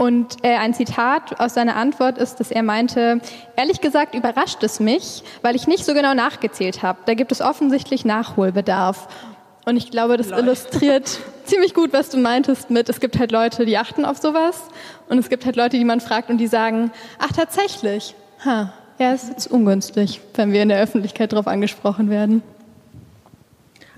[0.03, 3.21] und äh, ein Zitat aus seiner Antwort ist, dass er meinte,
[3.55, 6.99] ehrlich gesagt überrascht es mich, weil ich nicht so genau nachgezählt habe.
[7.07, 9.07] Da gibt es offensichtlich Nachholbedarf.
[9.65, 10.43] Und ich glaube, das Leute.
[10.43, 14.63] illustriert ziemlich gut, was du meintest mit, es gibt halt Leute, die achten auf sowas
[15.09, 19.13] und es gibt halt Leute, die man fragt und die sagen, ach tatsächlich, ha, ja,
[19.13, 22.43] ist jetzt ungünstig, wenn wir in der Öffentlichkeit darauf angesprochen werden.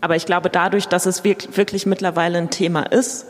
[0.05, 3.25] Aber ich glaube, dadurch, dass es wirklich mittlerweile ein Thema ist,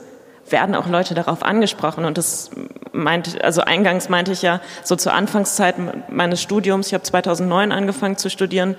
[0.50, 2.04] werden auch Leute darauf angesprochen.
[2.04, 2.50] Und das
[2.90, 5.76] meint, also eingangs meinte ich ja, so zur Anfangszeit
[6.10, 8.74] meines Studiums, ich habe 2009 angefangen zu studieren,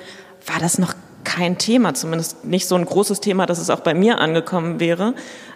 [0.45, 3.93] war das noch kein Thema, zumindest nicht so ein großes Thema, dass es auch bei
[3.93, 5.13] mir angekommen wäre.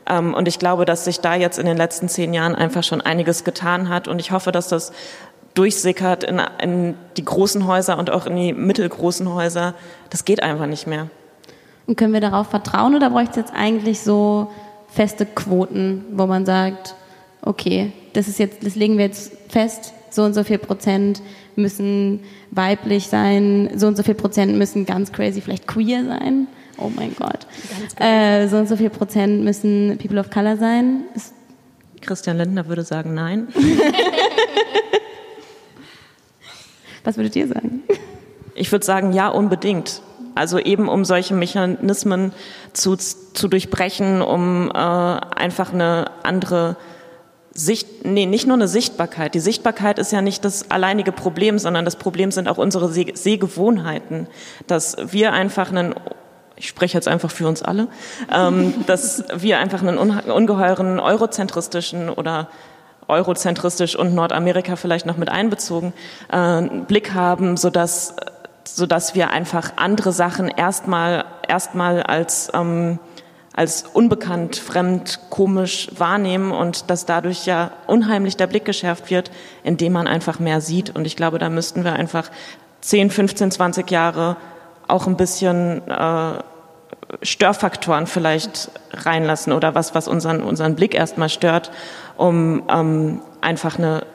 [0.10, 3.02] Ähm, und ich glaube, dass sich da jetzt in den letzten zehn Jahren einfach schon
[3.02, 4.08] einiges getan hat.
[4.08, 4.94] Und ich hoffe, dass das
[5.56, 9.74] durchsickert in, in die großen Häuser und auch in die mittelgroßen Häuser.
[10.10, 11.10] Das geht einfach nicht mehr.
[11.90, 14.52] Und können wir darauf vertrauen oder bräuchte es jetzt eigentlich so
[14.90, 16.94] feste Quoten, wo man sagt,
[17.42, 21.24] okay, das ist jetzt, das legen wir jetzt fest, so und so viel Prozent
[21.56, 22.20] müssen
[22.52, 26.46] weiblich sein, so und so viel Prozent müssen ganz crazy vielleicht queer sein.
[26.78, 27.48] Oh mein Gott.
[28.00, 31.06] Äh, so und so viel Prozent müssen People of Color sein.
[31.16, 31.34] Ist
[32.02, 33.48] Christian Lindner würde sagen nein.
[37.04, 37.82] Was würdet ihr sagen?
[38.54, 40.04] Ich würde sagen, ja, unbedingt.
[40.36, 42.34] Also eben um solche Mechanismen
[42.74, 46.78] zu, zu durchbrechen, um äh, einfach eine andere
[47.54, 49.34] Sicht, nee, nicht nur eine Sichtbarkeit.
[49.34, 53.12] Die Sichtbarkeit ist ja nicht das alleinige Problem, sondern das Problem sind auch unsere Seh
[53.14, 54.28] Sehgewohnheiten,
[54.68, 55.96] dass wir einfach einen
[56.60, 57.88] ich spreche jetzt einfach für uns alle,
[58.32, 62.50] ähm, dass wir einfach einen ungeheuren eurozentristischen oder
[63.08, 65.94] eurozentristisch und Nordamerika vielleicht noch mit einbezogen,
[66.32, 68.16] äh, Blick haben, sodass,
[68.76, 73.00] sodass wir einfach andere Sachen erstmal erstmal als ähm,
[73.60, 79.32] als unbekannt, fremd, komisch wahrnehmen und dass dadurch ja unheimlich der Blick geschärft wird,
[79.64, 80.96] indem man einfach mehr sieht.
[80.96, 82.30] Und ich glaube, da müssten wir einfach
[82.80, 84.38] 10, 15, 20 Jahre
[84.88, 86.34] auch ein bisschen äh,
[87.22, 91.72] Störfaktoren vielleicht reinlassen oder was, was unseren, unseren Blick erstmal stört,
[92.18, 94.06] um ähm, einfach eine,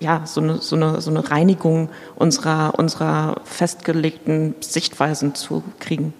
[0.00, 6.12] ja, so eine, so eine, so eine Reinigung unserer, unserer festgelegten Sichtweisen zu kriegen.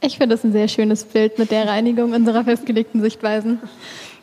[0.00, 3.60] Ich finde das ein sehr schönes Bild mit der Reinigung unserer festgelegten Sichtweisen.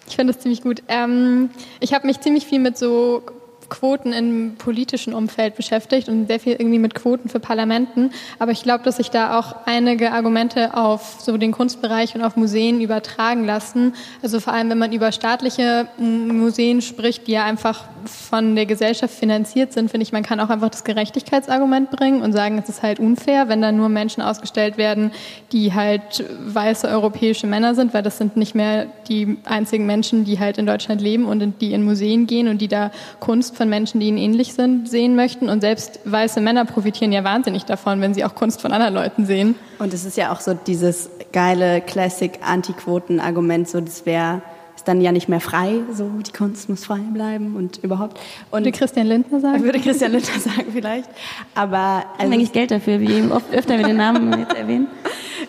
[0.08, 0.84] Ich finde das ziemlich gut.
[0.88, 3.22] Ähm, ich habe mich ziemlich viel mit so
[3.70, 8.12] Quoten im politischen Umfeld beschäftigt und sehr viel irgendwie mit Quoten für Parlamenten.
[8.40, 12.36] Aber ich glaube, dass sich da auch einige Argumente auf so den Kunstbereich und auf
[12.36, 13.94] Museen übertragen lassen.
[14.22, 19.14] Also vor allem, wenn man über staatliche Museen spricht, die ja einfach von der Gesellschaft
[19.14, 22.82] finanziert sind, finde ich, man kann auch einfach das Gerechtigkeitsargument bringen und sagen, es ist
[22.82, 25.12] halt unfair, wenn da nur Menschen ausgestellt werden,
[25.52, 30.40] die halt weiße europäische Männer sind, weil das sind nicht mehr die einzigen Menschen, die
[30.40, 34.00] halt in Deutschland leben und die in Museen gehen und die da Kunst von Menschen,
[34.00, 35.50] die ihnen ähnlich sind, sehen möchten.
[35.50, 39.26] Und selbst weiße Männer profitieren ja wahnsinnig davon, wenn sie auch Kunst von anderen Leuten
[39.26, 39.56] sehen.
[39.78, 44.41] Und es ist ja auch so dieses geile Classic-Antiquoten-Argument, so das wäre
[44.80, 48.17] ist dann ja nicht mehr frei, so die Kunst muss frei bleiben und überhaupt.
[48.50, 49.62] Und würde Christian Lindner sagen?
[49.62, 51.10] Würde Christian Lindner sagen vielleicht.
[51.54, 54.88] Aber also eigentlich Geld dafür, wie eben oft öfter wir den Namen jetzt erwähnen.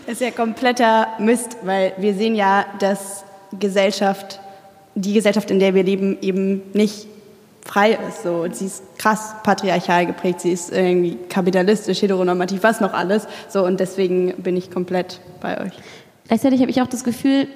[0.09, 3.25] Ist ja kompletter Mist, weil wir sehen ja, dass
[3.57, 4.41] Gesellschaft,
[4.97, 7.07] die Gesellschaft, in der wir leben, eben nicht
[7.65, 8.23] frei ist.
[8.23, 8.47] So.
[8.51, 13.27] Sie ist krass patriarchal geprägt, sie ist irgendwie kapitalistisch, heteronormativ, was noch alles.
[13.49, 15.73] So, und deswegen bin ich komplett bei euch.
[16.29, 17.49] Gleichzeitig habe ich auch das Gefühl,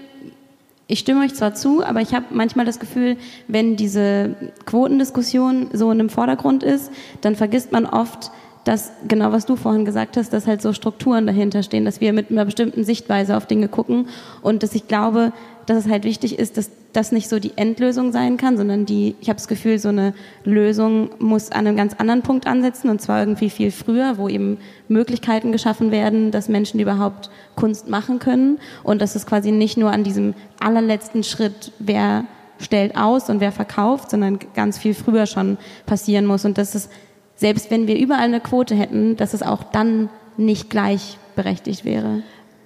[0.86, 3.16] ich stimme euch zwar zu, aber ich habe manchmal das Gefühl,
[3.48, 4.34] wenn diese
[4.66, 6.90] Quotendiskussion so in dem Vordergrund ist,
[7.22, 8.30] dann vergisst man oft,
[8.64, 12.12] dass genau was du vorhin gesagt hast, dass halt so Strukturen dahinter stehen, dass wir
[12.12, 14.08] mit einer bestimmten Sichtweise auf Dinge gucken
[14.42, 15.32] und dass ich glaube,
[15.66, 19.16] dass es halt wichtig ist, dass das nicht so die Endlösung sein kann, sondern die,
[19.20, 23.00] ich habe das Gefühl, so eine Lösung muss an einem ganz anderen Punkt ansetzen und
[23.00, 28.58] zwar irgendwie viel früher, wo eben Möglichkeiten geschaffen werden, dass Menschen überhaupt Kunst machen können
[28.82, 32.24] und dass es quasi nicht nur an diesem allerletzten Schritt, wer
[32.60, 36.88] stellt aus und wer verkauft, sondern ganz viel früher schon passieren muss und dass es,
[37.36, 42.22] selbst wenn wir überall eine Quote hätten, dass es auch dann nicht gleichberechtigt wäre.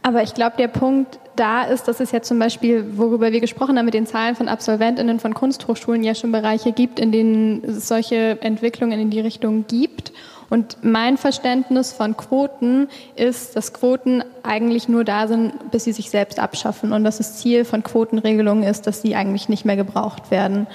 [0.09, 3.77] Aber ich glaube, der Punkt da ist, dass es ja zum Beispiel, worüber wir gesprochen
[3.77, 7.89] haben, mit den Zahlen von AbsolventInnen von Kunsthochschulen ja schon Bereiche gibt, in denen es
[7.89, 10.15] solche Entwicklungen in die Richtung gibt.
[10.49, 16.09] Und mein Verständnis von Quoten ist, dass Quoten eigentlich nur da sind, bis sie sich
[16.09, 20.31] selbst abschaffen und dass das Ziel von Quotenregelungen ist, dass sie eigentlich nicht mehr gebraucht
[20.31, 20.67] werden.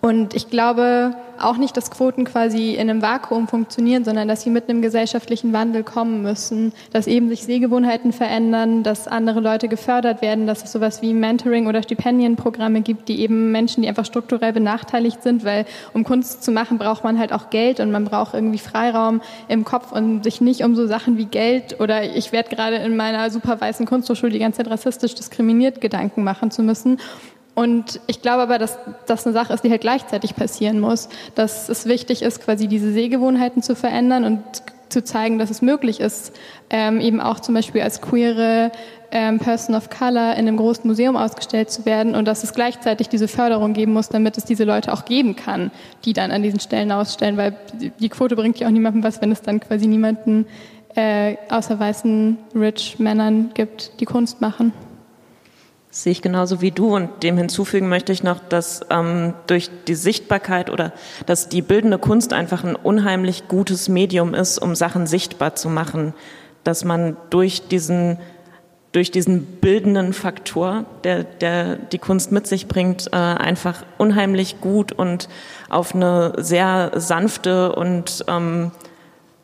[0.00, 4.50] Und ich glaube auch nicht, dass Quoten quasi in einem Vakuum funktionieren, sondern dass sie
[4.50, 10.22] mit einem gesellschaftlichen Wandel kommen müssen, dass eben sich Sehgewohnheiten verändern, dass andere Leute gefördert
[10.22, 14.52] werden, dass es sowas wie Mentoring oder Stipendienprogramme gibt, die eben Menschen, die einfach strukturell
[14.52, 18.34] benachteiligt sind, weil um Kunst zu machen, braucht man halt auch Geld und man braucht
[18.34, 22.54] irgendwie Freiraum im Kopf und sich nicht um so Sachen wie Geld oder ich werde
[22.54, 26.98] gerade in meiner super weißen Kunsthochschule die ganze Zeit rassistisch diskriminiert Gedanken machen zu müssen.
[27.54, 31.08] Und ich glaube aber, dass das eine Sache ist, die halt gleichzeitig passieren muss.
[31.34, 34.40] Dass es wichtig ist, quasi diese Sehgewohnheiten zu verändern und
[34.88, 36.32] zu zeigen, dass es möglich ist,
[36.68, 38.72] ähm, eben auch zum Beispiel als queere
[39.12, 43.08] ähm, Person of Color in einem großen Museum ausgestellt zu werden und dass es gleichzeitig
[43.08, 45.70] diese Förderung geben muss, damit es diese Leute auch geben kann,
[46.04, 49.32] die dann an diesen Stellen ausstellen, weil die Quote bringt ja auch niemandem was, wenn
[49.32, 50.46] es dann quasi niemanden
[50.94, 54.72] äh, außer weißen Rich Männern gibt, die Kunst machen.
[55.92, 59.96] Sehe ich genauso wie du und dem hinzufügen möchte ich noch, dass ähm, durch die
[59.96, 60.92] Sichtbarkeit oder
[61.26, 66.14] dass die bildende Kunst einfach ein unheimlich gutes Medium ist, um Sachen sichtbar zu machen,
[66.62, 68.18] dass man durch diesen
[68.92, 74.90] durch diesen bildenden Faktor, der, der die Kunst mit sich bringt, äh, einfach unheimlich gut
[74.90, 75.28] und
[75.68, 78.72] auf eine sehr sanfte und ähm,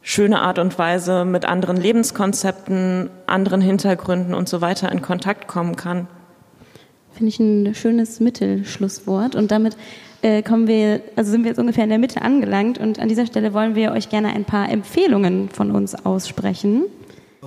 [0.02, 5.76] schöne Art und Weise mit anderen Lebenskonzepten, anderen Hintergründen und so weiter in Kontakt kommen
[5.76, 6.08] kann.
[7.16, 9.34] Finde ich ein schönes Mittelschlusswort.
[9.36, 9.74] Und damit
[10.20, 12.76] äh, kommen wir, also sind wir jetzt ungefähr in der Mitte angelangt.
[12.76, 16.84] Und an dieser Stelle wollen wir euch gerne ein paar Empfehlungen von uns aussprechen.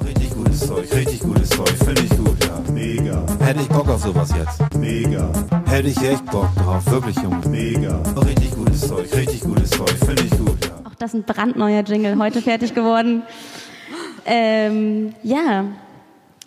[0.03, 2.71] Richtig gutes Zeug, richtig gutes Zeug, finde ich gut, ja.
[2.73, 3.25] Mega.
[3.41, 4.75] Hätte ich Bock auf sowas jetzt.
[4.75, 5.31] Mega.
[5.65, 7.47] Hätte ich echt Bock drauf, wirklich, Junge.
[7.47, 8.01] Mega.
[8.25, 10.81] Richtig gutes Zeug, richtig gutes Zeug, finde ich gut, ja.
[10.85, 13.21] Auch das ist ein brandneuer Jingle, heute fertig geworden.
[14.25, 15.65] Ähm, ja,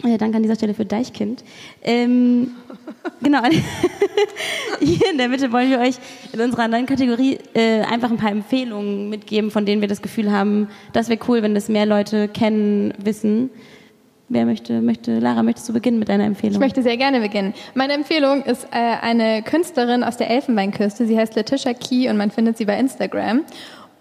[0.05, 1.45] Äh, danke an dieser Stelle für Deichkind.
[1.83, 2.53] Ähm,
[3.23, 3.43] genau.
[4.81, 5.97] Hier in der Mitte wollen wir euch
[6.33, 10.33] in unserer neuen Kategorie äh, einfach ein paar Empfehlungen mitgeben, von denen wir das Gefühl
[10.33, 13.51] haben, das wäre cool, wenn das mehr Leute kennen, wissen.
[14.29, 16.55] Wer möchte, möchte, Lara, möchtest du beginnen mit deiner Empfehlung?
[16.55, 17.53] Ich möchte sehr gerne beginnen.
[17.75, 21.07] Meine Empfehlung ist äh, eine Künstlerin aus der Elfenbeinküste.
[21.07, 23.45] Sie heißt Letitia Key und man findet sie bei Instagram.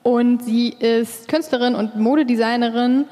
[0.04, 3.06] Und sie ist Künstlerin und Modedesignerin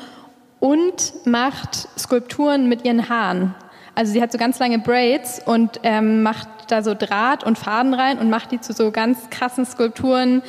[0.60, 3.56] und macht Skulpturen mit ihren Haaren.
[3.95, 7.93] Also sie hat so ganz lange Braids und ähm, macht da so Draht und Faden
[7.93, 10.41] rein und macht die zu so ganz krassen Skulpturen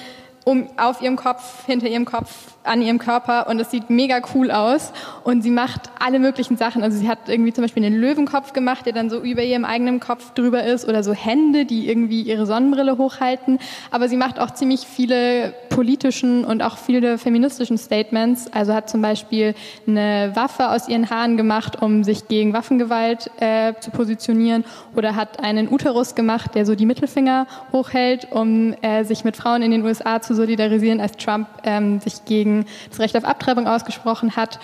[0.45, 4.51] um, auf ihrem Kopf, hinter ihrem Kopf, an ihrem Körper und es sieht mega cool
[4.51, 4.93] aus
[5.25, 6.83] und sie macht alle möglichen Sachen.
[6.83, 9.99] Also sie hat irgendwie zum Beispiel einen Löwenkopf gemacht, der dann so über ihrem eigenen
[10.01, 13.59] Kopf drüber ist oder so Hände, die irgendwie ihre Sonnenbrille hochhalten.
[13.91, 18.53] Aber sie macht auch ziemlich viele politischen und auch viele feministischen Statements.
[18.53, 19.55] Also hat zum Beispiel
[19.87, 25.43] eine Waffe aus ihren Haaren gemacht, um sich gegen Waffengewalt äh, zu positionieren oder hat
[25.43, 29.83] einen Uterus gemacht, der so die Mittelfinger hochhält, um äh, sich mit Frauen in den
[29.83, 34.59] USA zu solidarisieren, als Trump ähm, sich gegen gegen das Recht auf Abtreibung ausgesprochen hat.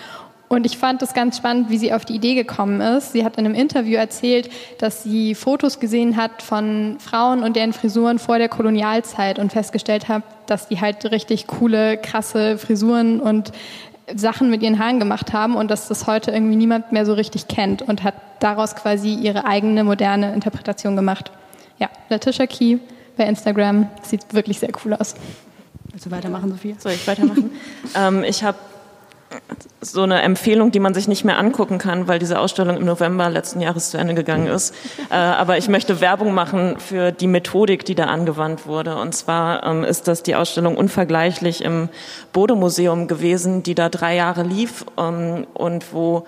[0.49, 3.11] Und ich fand es ganz spannend, wie sie auf die Idee gekommen ist.
[3.11, 7.73] Sie hat in einem Interview erzählt, dass sie Fotos gesehen hat von Frauen und deren
[7.73, 13.51] Frisuren vor der Kolonialzeit und festgestellt hat, dass die halt richtig coole, krasse Frisuren und
[14.15, 17.49] Sachen mit ihren Haaren gemacht haben und dass das heute irgendwie niemand mehr so richtig
[17.49, 21.29] kennt und hat daraus quasi ihre eigene moderne Interpretation gemacht.
[21.77, 22.77] Ja, Letitia Key
[23.17, 25.15] bei Instagram sieht wirklich sehr cool aus.
[25.97, 26.75] Willst du weitermachen, Sophia?
[26.77, 27.49] Soll ich weitermachen?
[27.95, 28.59] ähm, ich habe
[29.81, 33.31] so eine Empfehlung, die man sich nicht mehr angucken kann, weil diese Ausstellung im November
[33.31, 34.75] letzten Jahres zu Ende gegangen ist.
[35.09, 38.97] Äh, aber ich möchte Werbung machen für die Methodik, die da angewandt wurde.
[38.97, 41.87] Und zwar ähm, ist das die Ausstellung Unvergleichlich im
[42.33, 46.27] Bode-Museum gewesen, die da drei Jahre lief ähm, und wo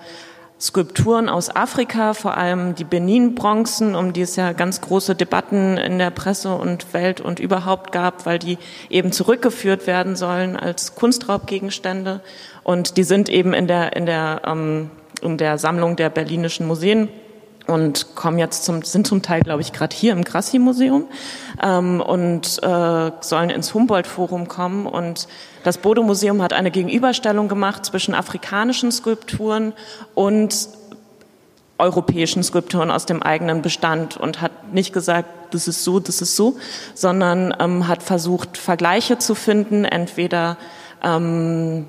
[0.60, 5.98] Skulpturen aus Afrika, vor allem die Benin-Bronzen, um die es ja ganz große Debatten in
[5.98, 8.58] der Presse und Welt und überhaupt gab, weil die
[8.90, 12.20] eben zurückgeführt werden sollen als Kunstraubgegenstände.
[12.62, 14.90] Und die sind eben in der, in der, ähm,
[15.22, 17.08] in der Sammlung der berlinischen Museen
[17.66, 21.06] und kommen jetzt zum, sind zum Teil, glaube ich, gerade hier im Grassi-Museum
[21.62, 24.86] ähm, und äh, sollen ins Humboldt-Forum kommen.
[24.86, 25.26] Und
[25.62, 29.72] das Bodo-Museum hat eine Gegenüberstellung gemacht zwischen afrikanischen Skulpturen
[30.14, 30.68] und
[31.78, 36.36] europäischen Skulpturen aus dem eigenen Bestand und hat nicht gesagt, das ist so, das ist
[36.36, 36.56] so,
[36.94, 40.56] sondern ähm, hat versucht, Vergleiche zu finden, entweder
[41.02, 41.86] ähm,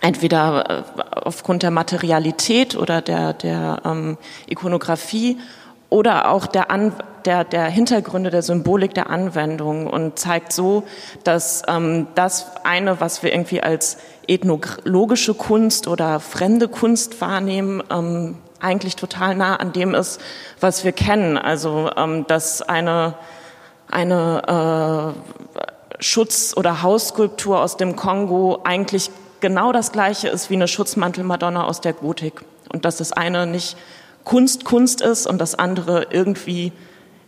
[0.00, 0.82] entweder äh,
[1.22, 4.18] aufgrund der Materialität oder der, der ähm,
[4.48, 5.38] Ikonografie
[5.88, 6.92] oder auch der, An
[7.26, 10.84] der, der Hintergründe der Symbolik der Anwendung und zeigt so,
[11.24, 18.36] dass ähm, das eine, was wir irgendwie als ethnologische Kunst oder fremde Kunst wahrnehmen, ähm,
[18.60, 20.20] eigentlich total nah an dem ist,
[20.60, 21.38] was wir kennen.
[21.38, 23.14] Also ähm, dass eine,
[23.90, 30.68] eine äh, Schutz- oder Hausskulptur aus dem Kongo eigentlich genau das Gleiche ist wie eine
[30.68, 32.42] Schutzmantel-Madonna aus der Gotik.
[32.72, 33.76] Und dass das eine nicht
[34.24, 36.72] Kunst Kunst ist und das andere irgendwie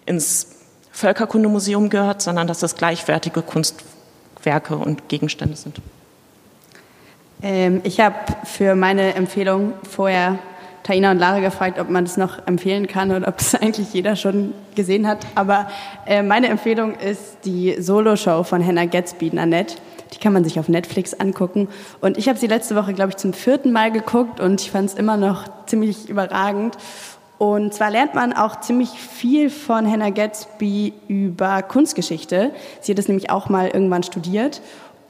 [0.07, 0.49] ins
[0.93, 5.81] Völkerkundemuseum gehört, sondern dass das gleichwertige Kunstwerke und Gegenstände sind.
[7.43, 10.39] Ähm, ich habe für meine Empfehlung vorher
[10.83, 14.17] Taina und Lara gefragt, ob man das noch empfehlen kann oder ob es eigentlich jeder
[14.17, 15.27] schon gesehen hat.
[15.35, 15.69] Aber
[16.07, 19.77] äh, meine Empfehlung ist die Solo-Show von Hannah Gatsby, Nanette.
[20.13, 21.69] Die kann man sich auf Netflix angucken.
[22.01, 24.91] Und ich habe sie letzte Woche, glaube ich, zum vierten Mal geguckt und ich fand
[24.91, 26.77] es immer noch ziemlich überragend.
[27.43, 32.53] Und zwar lernt man auch ziemlich viel von Hannah Gatsby über Kunstgeschichte.
[32.81, 34.61] Sie hat es nämlich auch mal irgendwann studiert.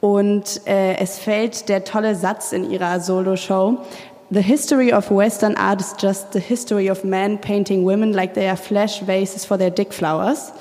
[0.01, 3.77] Und äh, es fällt der tolle Satz in ihrer Solo-Show.
[4.31, 8.47] The history of Western art is just the history of men painting women like they
[8.47, 10.53] are flesh vases for their dick flowers.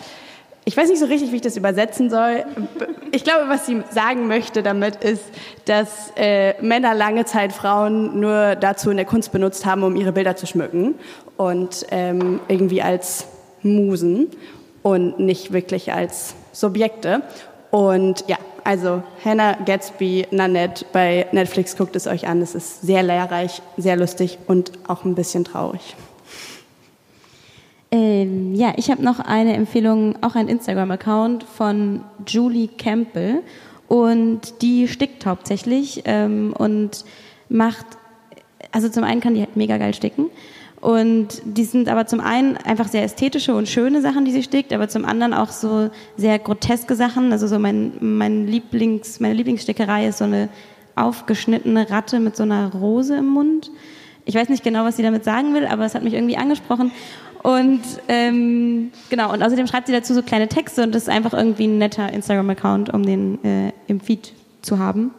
[0.65, 2.45] Ich weiß nicht so richtig, wie ich das übersetzen soll.
[3.11, 5.25] Ich glaube, was sie sagen möchte damit ist,
[5.65, 10.13] dass äh, Männer lange Zeit Frauen nur dazu in der Kunst benutzt haben, um ihre
[10.13, 10.95] Bilder zu schmücken
[11.37, 13.27] und ähm, irgendwie als
[13.63, 14.29] Musen
[14.83, 17.23] und nicht wirklich als Subjekte.
[17.71, 22.41] Und ja, also Hannah Gatsby, Nanette bei Netflix guckt es euch an.
[22.43, 25.97] Es ist sehr lehrreich, sehr lustig und auch ein bisschen traurig.
[27.91, 33.43] Ähm, ja, ich habe noch eine Empfehlung, auch ein Instagram-Account von Julie Campbell.
[33.87, 37.05] Und die stickt hauptsächlich ähm, und
[37.51, 37.85] macht,
[38.71, 40.31] also zum einen kann die halt mega geil sticken.
[40.83, 44.73] Und die sind aber zum einen einfach sehr ästhetische und schöne Sachen, die sie stickt,
[44.73, 47.31] aber zum anderen auch so sehr groteske Sachen.
[47.31, 50.49] Also so mein, mein Lieblings, meine Lieblingsstickerei ist so eine
[50.97, 53.71] aufgeschnittene Ratte mit so einer Rose im Mund
[54.25, 56.91] Ich weiß nicht genau, was sie damit sagen will, aber es hat mich irgendwie angesprochen.
[57.45, 61.33] Und ähm, genau, und außerdem schreibt sie dazu so kleine Texte und das ist einfach
[61.33, 65.13] irgendwie ein netter Instagram-Account, um den äh, im Feed zu haben.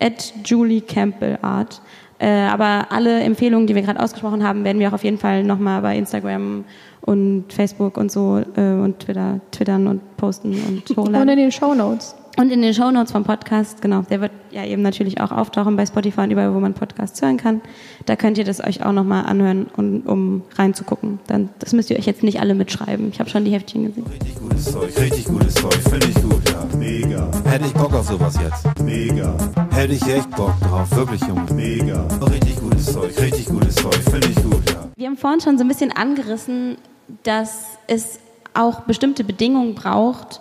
[0.00, 1.82] At Julie Campbell Art.
[2.22, 5.42] Äh, aber alle Empfehlungen, die wir gerade ausgesprochen haben, werden wir auch auf jeden Fall
[5.42, 6.64] nochmal bei Instagram
[7.00, 11.22] und Facebook und so äh, und Twitter twittern und posten und hochladen.
[11.22, 12.14] Und in den Show Notes.
[12.38, 15.84] Und in den Shownotes vom Podcast, genau, der wird ja eben natürlich auch auftauchen bei
[15.84, 17.60] Spotify und überall, wo man Podcasts hören kann.
[18.06, 21.18] Da könnt ihr das euch auch nochmal anhören, um, um reinzugucken.
[21.26, 23.10] Dann, das müsst ihr euch jetzt nicht alle mitschreiben.
[23.12, 24.06] Ich habe schon die Heftchen gesehen.
[24.06, 26.78] Richtig gutes Zeug, richtig gutes Zeug, finde ich gut, ja.
[26.78, 27.30] Mega.
[27.44, 28.82] Hätte ich Bock auf sowas jetzt.
[28.82, 29.34] Mega.
[29.70, 31.52] Hätte ich echt Bock drauf, wirklich, Junge.
[31.52, 32.06] Mega.
[32.30, 34.88] Richtig gutes Zeug, richtig gutes Zeug, finde ich gut, ja.
[34.96, 36.76] Wir haben vorhin schon so ein bisschen angerissen,
[37.24, 38.18] dass es
[38.54, 40.40] auch bestimmte Bedingungen braucht,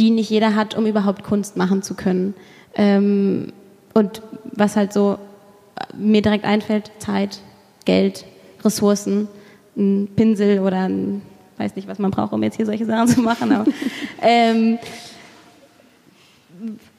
[0.00, 2.34] die nicht jeder hat, um überhaupt Kunst machen zu können.
[2.74, 3.52] Ähm,
[3.92, 5.18] und was halt so
[5.76, 7.40] äh, mir direkt einfällt, Zeit,
[7.84, 8.24] Geld,
[8.64, 9.28] Ressourcen,
[9.76, 11.22] ein Pinsel oder ein,
[11.58, 13.52] weiß nicht, was man braucht, um jetzt hier solche Sachen zu machen.
[13.52, 13.70] Aber,
[14.22, 14.78] ähm,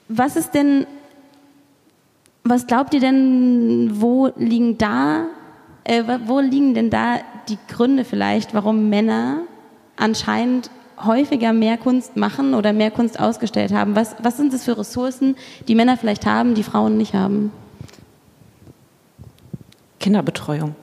[0.07, 0.85] was ist denn,
[2.43, 5.25] was glaubt ihr denn, wo liegen da,
[5.85, 9.39] äh, wo liegen denn da die Gründe vielleicht, warum Männer
[9.95, 10.69] anscheinend
[11.05, 13.95] häufiger mehr Kunst machen oder mehr Kunst ausgestellt haben?
[13.95, 15.35] Was, was sind das für Ressourcen,
[15.67, 17.51] die Männer vielleicht haben, die Frauen nicht haben?
[19.99, 20.75] Kinderbetreuung.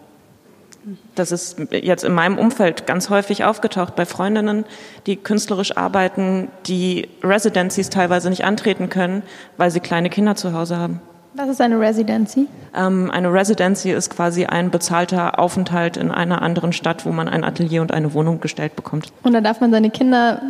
[1.15, 4.65] Das ist jetzt in meinem Umfeld ganz häufig aufgetaucht bei Freundinnen,
[5.07, 9.23] die künstlerisch arbeiten, die Residencies teilweise nicht antreten können,
[9.57, 11.01] weil sie kleine Kinder zu Hause haben.
[11.35, 12.47] Was ist eine Residency?
[12.75, 17.45] Ähm, eine Residency ist quasi ein bezahlter Aufenthalt in einer anderen Stadt, wo man ein
[17.45, 19.13] Atelier und eine Wohnung gestellt bekommt.
[19.23, 20.41] Und da darf man seine Kinder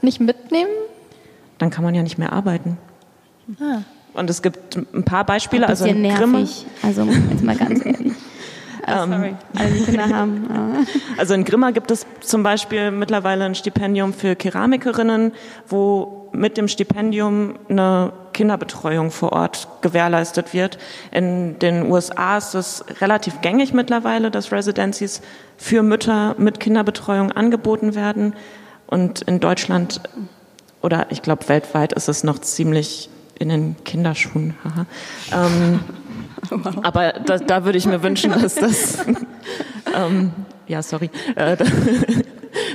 [0.00, 0.70] nicht mitnehmen?
[1.58, 2.78] Dann kann man ja nicht mehr arbeiten.
[3.60, 3.82] Ah.
[4.14, 5.64] Und es gibt ein paar Beispiele.
[5.64, 6.66] Ein also bisschen in Grimme, nervig.
[6.82, 8.12] Also jetzt mal ganz ehrlich.
[8.90, 10.46] Ah, sorry, alle die Kinder haben.
[10.50, 11.18] Ah.
[11.18, 15.32] Also in Grimma gibt es zum Beispiel mittlerweile ein Stipendium für Keramikerinnen,
[15.68, 20.78] wo mit dem Stipendium eine Kinderbetreuung vor Ort gewährleistet wird.
[21.10, 25.22] In den USA ist es relativ gängig mittlerweile, dass Residencies
[25.56, 28.34] für Mütter mit Kinderbetreuung angeboten werden.
[28.86, 30.00] Und in Deutschland
[30.82, 33.10] oder ich glaube weltweit ist es noch ziemlich
[33.40, 34.54] in den Kinderschuhen.
[35.32, 35.80] Ähm,
[36.84, 38.98] aber da, da würde ich mir wünschen, dass das,
[39.96, 40.30] ähm,
[40.68, 41.56] ja, sorry, äh,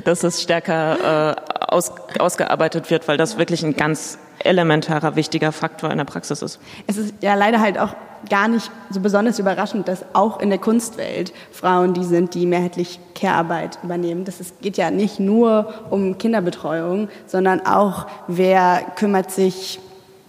[0.04, 5.92] dass das stärker äh, aus, ausgearbeitet wird, weil das wirklich ein ganz elementarer, wichtiger Faktor
[5.92, 6.60] in der Praxis ist.
[6.88, 7.96] Es ist ja leider halt auch
[8.30, 13.00] gar nicht so besonders überraschend, dass auch in der Kunstwelt Frauen die sind, die mehrheitlich
[13.16, 14.26] Care-Arbeit übernehmen.
[14.26, 19.80] Das ist, geht ja nicht nur um Kinderbetreuung, sondern auch, wer kümmert sich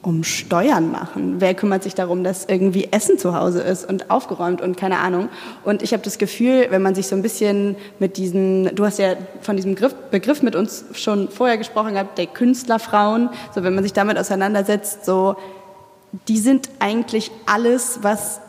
[0.05, 1.37] um Steuern machen?
[1.41, 5.29] Wer kümmert sich darum, dass irgendwie Essen zu Hause ist und aufgeräumt und keine Ahnung?
[5.65, 8.99] Und ich habe das Gefühl, wenn man sich so ein bisschen mit diesen, du hast
[8.99, 9.77] ja von diesem
[10.11, 15.05] Begriff, mit uns schon vorher gesprochen gehabt, der Künstlerfrauen, so wenn man sich damit auseinandersetzt,
[15.05, 15.37] so
[16.29, 18.41] die sind eigentlich alles, was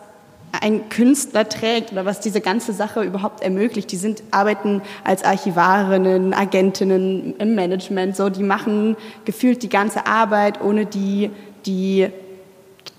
[0.62, 3.92] ein Künstler trägt oder was diese ganze Sache überhaupt ermöglicht.
[3.92, 8.96] Die sind, arbeiten als Archivarinnen, Agentinnen im Management, so, die machen
[9.26, 11.32] gefühlt die ganze Arbeit, ohne die
[11.66, 12.10] die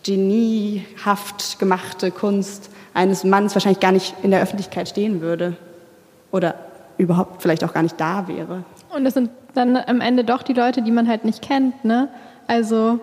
[0.04, 5.57] geniehaft gemachte Kunst eines Mannes wahrscheinlich gar nicht in der Öffentlichkeit stehen würde
[6.30, 6.54] oder
[6.98, 8.64] überhaupt vielleicht auch gar nicht da wäre.
[8.94, 12.09] Und das sind dann am Ende doch die Leute, die man halt nicht kennt, ne?
[12.46, 13.00] Also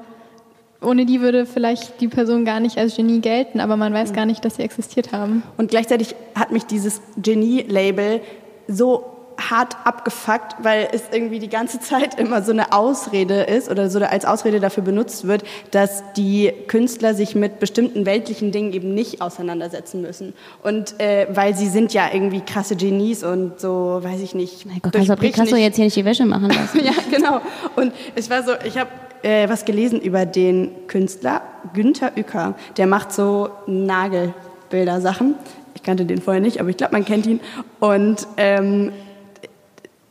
[0.84, 4.26] ohne die würde vielleicht die Person gar nicht als Genie gelten, aber man weiß gar
[4.26, 5.44] nicht, dass sie existiert haben.
[5.58, 8.22] Und gleichzeitig hat mich dieses Genie-Label
[8.68, 13.90] so hart abgefuckt, weil es irgendwie die ganze Zeit immer so eine Ausrede ist oder
[13.90, 18.94] so als Ausrede dafür benutzt wird, dass die Künstler sich mit bestimmten weltlichen Dingen eben
[18.94, 20.34] nicht auseinandersetzen müssen.
[20.64, 24.66] Und äh, weil sie sind ja irgendwie krasse Genies und so, weiß ich nicht.
[24.66, 26.82] Mein Gott, kannst du Picasso jetzt hier nicht die Wäsche machen lassen?
[26.84, 27.42] ja, genau.
[27.76, 28.90] Und ich war so, ich habe
[29.24, 31.42] äh, was gelesen über den Künstler
[31.74, 32.56] Günther Uecker.
[32.78, 35.36] Der macht so Nagelbilder-Sachen.
[35.76, 37.40] Ich kannte den vorher nicht, aber ich glaube, man kennt ihn.
[37.80, 38.92] Und ähm,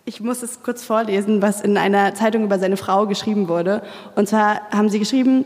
[0.05, 3.83] ich muss es kurz vorlesen, was in einer Zeitung über seine Frau geschrieben wurde.
[4.17, 5.45] Und zwar haben sie geschrieben,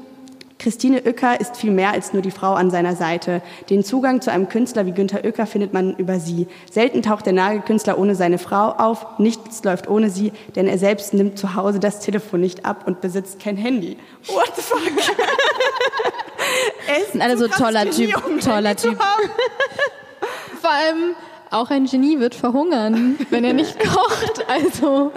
[0.58, 3.42] Christine Uecker ist viel mehr als nur die Frau an seiner Seite.
[3.68, 6.46] Den Zugang zu einem Künstler wie Günter Uecker findet man über sie.
[6.70, 11.12] Selten taucht der Nagelkünstler ohne seine Frau auf, nichts läuft ohne sie, denn er selbst
[11.12, 13.98] nimmt zu Hause das Telefon nicht ab und besitzt kein Handy.
[14.28, 14.80] What the fuck?
[16.88, 18.98] er ist alle so toller Typ, toller Typ.
[20.60, 21.14] Vor allem
[21.50, 24.44] auch ein Genie wird verhungern, wenn er nicht kocht.
[24.48, 25.12] Also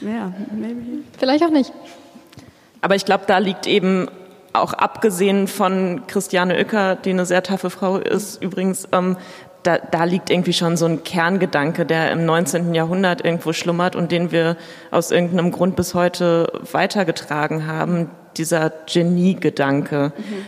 [0.00, 1.04] ja, maybe.
[1.18, 1.72] Vielleicht auch nicht.
[2.82, 4.08] Aber ich glaube, da liegt eben
[4.52, 9.16] auch abgesehen von Christiane Oecker, die eine sehr taffe Frau ist, übrigens, ähm,
[9.62, 12.74] da, da liegt irgendwie schon so ein Kerngedanke, der im 19.
[12.74, 14.56] Jahrhundert irgendwo schlummert und den wir
[14.90, 20.12] aus irgendeinem Grund bis heute weitergetragen haben, dieser Genie-Gedanke.
[20.16, 20.46] Mhm.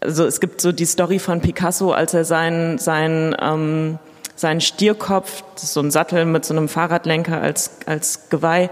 [0.00, 3.98] Also es gibt so die Story von Picasso, als er seinen, seinen, ähm,
[4.34, 8.70] seinen Stierkopf, so ein Sattel mit so einem Fahrradlenker als, als Geweih,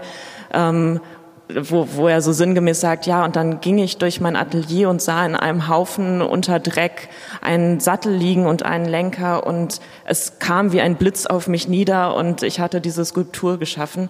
[0.53, 1.01] ähm,
[1.49, 5.01] wo, wo er so sinngemäß sagt, ja, und dann ging ich durch mein Atelier und
[5.01, 7.09] sah in einem Haufen unter Dreck
[7.41, 12.15] einen Sattel liegen und einen Lenker und es kam wie ein Blitz auf mich nieder
[12.15, 14.09] und ich hatte diese Skulptur geschaffen.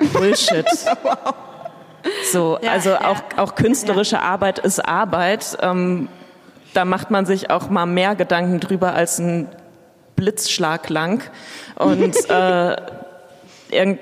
[0.00, 0.08] Mhm.
[0.08, 0.66] Bullshit.
[1.02, 1.34] wow.
[2.32, 3.08] So, ja, also ja.
[3.08, 4.22] auch, auch künstlerische ja.
[4.22, 5.56] Arbeit ist Arbeit.
[5.60, 6.08] Ähm,
[6.74, 9.48] da macht man sich auch mal mehr Gedanken drüber als ein
[10.16, 11.22] Blitzschlag lang.
[11.76, 12.76] Und äh,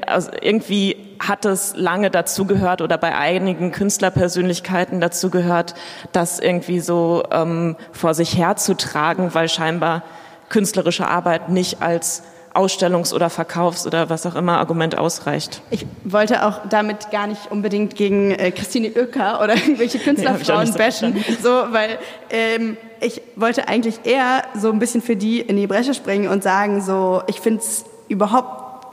[0.07, 5.75] also irgendwie hat es lange dazugehört oder bei einigen Künstlerpersönlichkeiten dazugehört,
[6.13, 10.03] das irgendwie so ähm, vor sich herzutragen, weil scheinbar
[10.49, 12.23] künstlerische Arbeit nicht als
[12.55, 15.63] Ausstellungs- oder Verkaufs- oder was auch immer Argument ausreicht.
[15.71, 20.79] Ich wollte auch damit gar nicht unbedingt gegen äh, Christine Oecker oder irgendwelche Künstlerfrauen nee,
[20.79, 21.99] bashen, so, weil
[22.31, 26.43] ähm, ich wollte eigentlich eher so ein bisschen für die in die Bresche springen und
[26.43, 27.85] sagen, so, ich finde es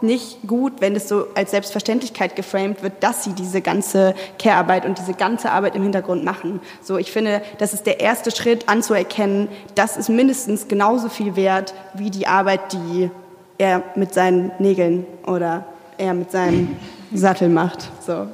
[0.04, 4.98] nicht gut, wenn es so als Selbstverständlichkeit geframed wird, dass sie diese ganze Care-Arbeit und
[4.98, 6.62] diese ganze Arbeit im Hintergrund machen.
[6.82, 11.74] So, ich finde, das ist der erste Schritt anzuerkennen, das ist mindestens genauso viel wert
[11.94, 13.10] wie die Arbeit, die
[13.58, 15.66] er mit seinen Nägeln oder
[15.98, 16.78] er mit seinem
[17.14, 17.90] Sattel macht.
[18.06, 18.28] So.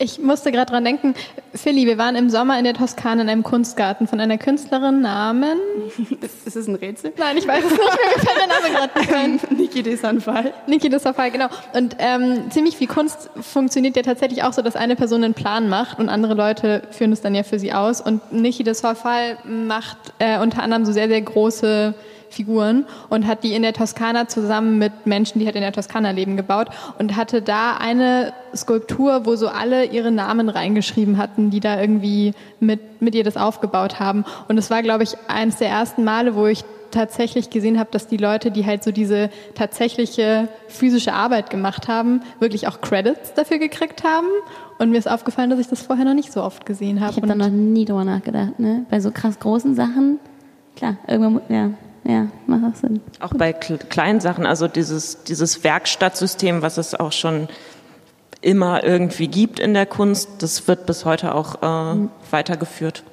[0.00, 1.14] Ich musste gerade dran denken,
[1.52, 5.58] Philly, wir waren im Sommer in der Toskana in einem Kunstgarten von einer Künstlerin Namen.
[6.44, 7.12] Ist es ein Rätsel?
[7.16, 7.80] Nein, ich weiß es nicht.
[7.82, 9.40] Mir fällt der Name gerade nicht ein.
[9.58, 10.54] Niki de Sanfal.
[10.68, 11.48] Niki de Sanfal, genau.
[11.72, 15.68] Und ähm, ziemlich viel Kunst funktioniert ja tatsächlich auch so, dass eine Person einen Plan
[15.68, 18.00] macht und andere Leute führen es dann ja für sie aus.
[18.00, 21.94] Und Niki de Sanfal macht äh, unter anderem so sehr, sehr große
[22.38, 26.12] Figuren und hat die in der Toskana zusammen mit Menschen, die halt in der Toskana
[26.12, 26.68] leben, gebaut
[26.98, 32.34] und hatte da eine Skulptur, wo so alle ihre Namen reingeschrieben hatten, die da irgendwie
[32.60, 34.24] mit, mit ihr das aufgebaut haben.
[34.46, 38.06] Und es war, glaube ich, eines der ersten Male, wo ich tatsächlich gesehen habe, dass
[38.06, 43.58] die Leute, die halt so diese tatsächliche physische Arbeit gemacht haben, wirklich auch Credits dafür
[43.58, 44.28] gekriegt haben.
[44.78, 47.10] Und mir ist aufgefallen, dass ich das vorher noch nicht so oft gesehen habe.
[47.10, 48.86] Ich habe da noch nie drüber nachgedacht, ne?
[48.90, 50.20] Bei so krass großen Sachen,
[50.76, 51.70] klar, irgendwann, ja,
[52.08, 53.00] ja, macht auch Sinn.
[53.20, 57.48] Auch bei kleinen Sachen, also dieses, dieses Werkstattsystem, was es auch schon
[58.40, 62.10] immer irgendwie gibt in der Kunst, das wird bis heute auch äh, mhm.
[62.30, 63.04] weitergeführt.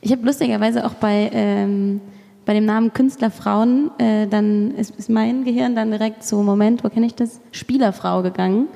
[0.00, 2.00] Ich habe lustigerweise auch bei, ähm,
[2.44, 6.88] bei dem Namen Künstlerfrauen, äh, dann ist, ist mein Gehirn dann direkt so, Moment, wo
[6.88, 7.38] kenne ich das?
[7.52, 8.66] Spielerfrau gegangen.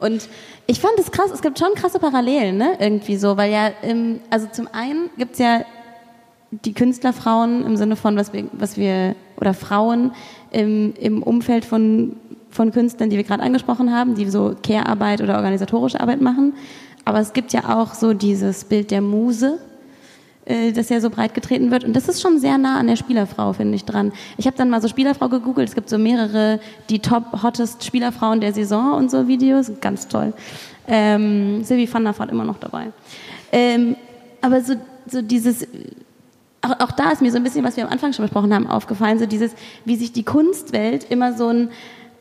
[0.00, 0.28] Und
[0.66, 2.72] ich fand es krass, es gibt schon krasse Parallelen, ne?
[2.80, 5.60] Irgendwie so, weil ja, ähm, also zum einen gibt es ja
[6.50, 10.12] die Künstlerfrauen im Sinne von, was wir, was wir oder Frauen
[10.50, 12.16] im, im Umfeld von,
[12.50, 16.54] von Künstlern, die wir gerade angesprochen haben, die so Care-Arbeit oder organisatorische Arbeit machen.
[17.04, 19.58] Aber es gibt ja auch so dieses Bild der Muse,
[20.44, 21.84] äh, das ja so breit getreten wird.
[21.84, 24.12] Und das ist schon sehr nah an der Spielerfrau, finde ich, dran.
[24.36, 25.68] Ich habe dann mal so Spielerfrau gegoogelt.
[25.68, 29.70] Es gibt so mehrere, die top hottest Spielerfrauen der Saison und so Videos.
[29.80, 30.34] Ganz toll.
[30.88, 32.88] Ähm, Sylvie van der Vaart immer noch dabei.
[33.52, 33.96] Ähm,
[34.40, 34.74] aber so,
[35.06, 35.66] so dieses
[36.62, 38.66] auch, auch da ist mir so ein bisschen, was wir am Anfang schon besprochen haben,
[38.66, 39.52] aufgefallen, so dieses,
[39.84, 41.70] wie sich die Kunstwelt immer so ein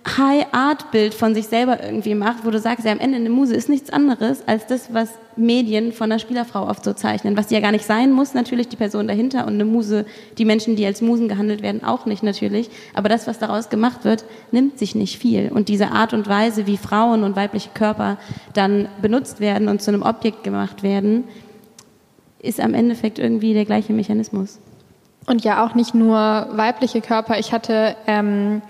[0.08, 3.68] High-Art-Bild von sich selber irgendwie macht, wo du sagst, ja, am Ende eine Muse ist
[3.68, 7.60] nichts anderes als das, was Medien von einer Spielerfrau oft so zeichnen, was die ja
[7.60, 10.06] gar nicht sein muss, natürlich die Person dahinter und eine Muse,
[10.38, 14.06] die Menschen, die als Musen gehandelt werden, auch nicht natürlich, aber das, was daraus gemacht
[14.06, 15.52] wird, nimmt sich nicht viel.
[15.54, 18.18] Und diese Art und Weise, wie Frauen und weibliche Körper
[18.54, 21.26] dann benutzt werden und zu einem Objekt gemacht werden,
[22.40, 24.60] ist am Endeffekt irgendwie der gleiche Mechanismus.
[25.26, 26.18] Und ja, auch nicht nur
[26.52, 27.38] weibliche Körper.
[27.38, 28.62] Ich hatte ähm,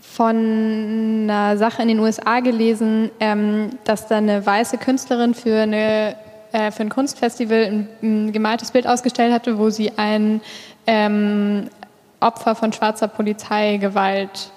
[0.00, 0.36] von
[1.24, 6.16] einer Sache in den USA gelesen, ähm, dass da eine weiße Künstlerin für, eine,
[6.52, 10.40] äh, für ein Kunstfestival ein, ein, gemaltes Bild ausgestellt hatte, wo sie ein
[10.86, 11.68] ähm,
[12.20, 14.50] Opfer von schwarzer Polizeigewalt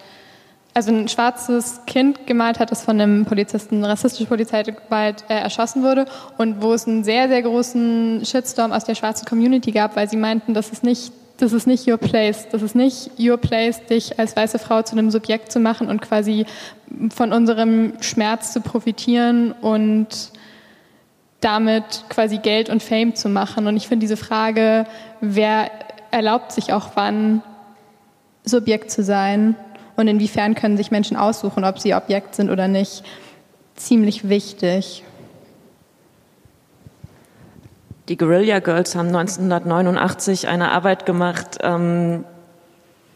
[0.77, 6.05] also ein schwarzes Kind gemalt hat, das von einem Polizisten, rassistische Polizeigewalt äh, erschossen wurde
[6.37, 10.17] und wo es einen sehr, sehr großen Shitstorm aus der schwarzen Community gab, weil sie
[10.17, 12.47] meinten, das ist nicht das ist nicht your place.
[12.51, 16.01] Das ist nicht your place, dich als weiße Frau zu einem Subjekt zu machen und
[16.01, 16.47] quasi
[17.13, 20.07] von unserem Schmerz zu profitieren und
[21.39, 23.67] damit quasi Geld und Fame zu machen.
[23.67, 24.85] Und ich finde diese Frage,
[25.21, 25.69] wer
[26.09, 27.43] erlaubt sich auch wann,
[28.47, 29.55] Subjekt zu sein,
[29.97, 33.03] und inwiefern können sich Menschen aussuchen, ob sie Objekt sind oder nicht,
[33.75, 35.03] ziemlich wichtig.
[38.07, 42.23] Die Guerilla Girls haben 1989 eine Arbeit gemacht, ähm,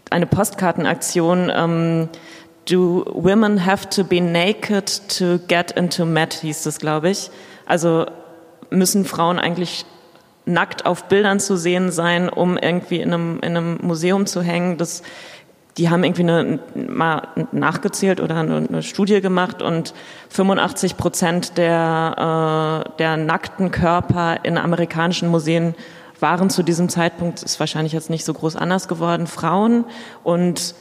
[0.10, 1.50] eine Postkartenaktion.
[1.56, 2.10] Ähm,
[2.70, 7.32] Do women have to be naked to get into Met, hieß es, glaube ich.
[7.66, 8.06] Also
[8.70, 9.86] müssen Frauen eigentlich
[10.46, 14.78] nackt auf Bildern zu sehen sein, um irgendwie in einem, in einem Museum zu hängen.
[14.78, 15.02] Das,
[15.78, 19.94] die haben irgendwie eine, mal nachgezählt oder eine, eine Studie gemacht und
[20.30, 25.76] 85 Prozent der, äh, der nackten Körper in amerikanischen Museen
[26.20, 29.86] waren zu diesem Zeitpunkt, ist wahrscheinlich jetzt nicht so groß anders geworden, Frauen.
[30.24, 30.76] Und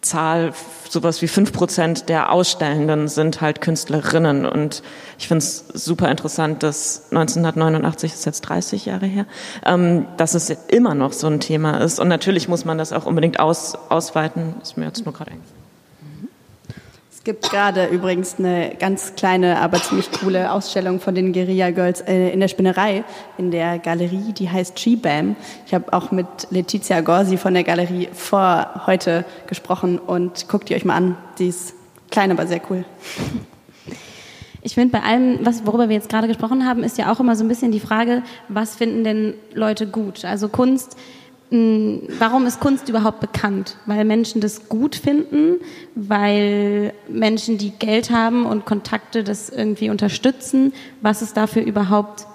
[0.00, 0.52] Zahl,
[0.88, 4.46] sowas wie fünf Prozent der Ausstellenden sind halt Künstlerinnen.
[4.46, 4.82] Und
[5.18, 9.26] ich finde es super interessant, dass 1989, ist jetzt 30 Jahre her,
[9.64, 11.98] ähm, dass es immer noch so ein Thema ist.
[11.98, 14.54] Und natürlich muss man das auch unbedingt aus, ausweiten.
[14.62, 15.65] Ist mir jetzt nur gerade eingefallen
[17.26, 22.30] gibt gerade übrigens eine ganz kleine, aber ziemlich coole Ausstellung von den Guerilla Girls äh,
[22.30, 23.02] in der Spinnerei,
[23.36, 25.34] in der Galerie, die heißt G-Bam.
[25.66, 30.76] Ich habe auch mit Letizia Gorsi von der Galerie vor heute gesprochen und guckt die
[30.76, 31.16] euch mal an.
[31.40, 31.74] Die ist
[32.12, 32.84] klein, aber sehr cool.
[34.62, 37.34] Ich finde, bei allem, was, worüber wir jetzt gerade gesprochen haben, ist ja auch immer
[37.34, 40.24] so ein bisschen die Frage, was finden denn Leute gut?
[40.24, 40.96] Also Kunst
[41.50, 43.76] warum ist Kunst überhaupt bekannt?
[43.86, 45.60] Weil Menschen das gut finden,
[45.94, 50.72] weil Menschen, die Geld haben und Kontakte das irgendwie unterstützen.
[51.02, 52.26] Was ist dafür überhaupt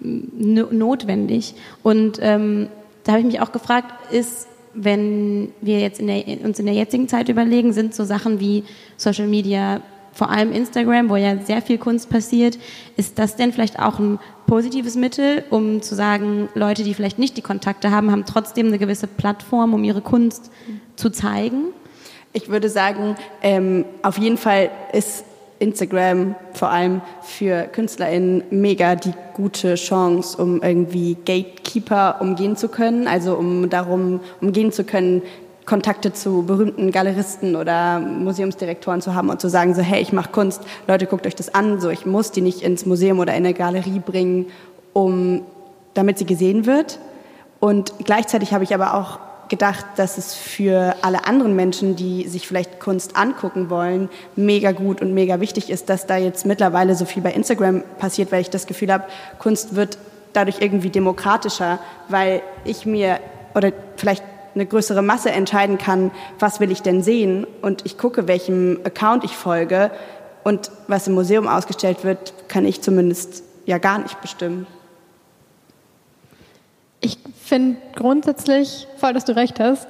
[0.00, 1.54] hm, notwendig?
[1.82, 2.68] Und ähm,
[3.04, 6.74] da habe ich mich auch gefragt, ist, wenn wir jetzt in der, uns in der
[6.74, 8.64] jetzigen Zeit überlegen, sind so Sachen wie
[8.96, 9.80] Social Media
[10.14, 12.58] vor allem Instagram, wo ja sehr viel Kunst passiert,
[12.96, 17.36] ist das denn vielleicht auch ein positives Mittel, um zu sagen, Leute, die vielleicht nicht
[17.36, 20.50] die Kontakte haben, haben trotzdem eine gewisse Plattform, um ihre Kunst
[20.96, 21.66] zu zeigen?
[22.32, 25.24] Ich würde sagen, ähm, auf jeden Fall ist
[25.60, 33.06] Instagram vor allem für KünstlerInnen mega die gute Chance, um irgendwie Gatekeeper umgehen zu können,
[33.06, 35.22] also um darum umgehen zu können,
[35.66, 40.30] Kontakte zu berühmten Galeristen oder Museumsdirektoren zu haben und zu sagen, so hey, ich mache
[40.30, 43.44] Kunst, Leute, guckt euch das an, so ich muss die nicht ins Museum oder in
[43.44, 44.46] eine Galerie bringen,
[44.92, 45.42] um
[45.94, 46.98] damit sie gesehen wird.
[47.60, 52.46] Und gleichzeitig habe ich aber auch gedacht, dass es für alle anderen Menschen, die sich
[52.48, 57.04] vielleicht Kunst angucken wollen, mega gut und mega wichtig ist, dass da jetzt mittlerweile so
[57.04, 59.04] viel bei Instagram passiert, weil ich das Gefühl habe,
[59.38, 59.98] Kunst wird
[60.32, 63.20] dadurch irgendwie demokratischer, weil ich mir
[63.54, 64.24] oder vielleicht
[64.54, 69.24] eine größere Masse entscheiden kann, was will ich denn sehen und ich gucke, welchem Account
[69.24, 69.90] ich folge
[70.44, 74.66] und was im Museum ausgestellt wird, kann ich zumindest ja gar nicht bestimmen.
[77.00, 79.88] Ich finde grundsätzlich voll, dass du recht hast.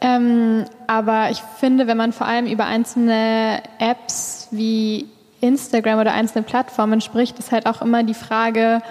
[0.00, 5.08] Ähm, aber ich finde, wenn man vor allem über einzelne Apps wie
[5.40, 8.82] Instagram oder einzelne Plattformen spricht, ist halt auch immer die Frage,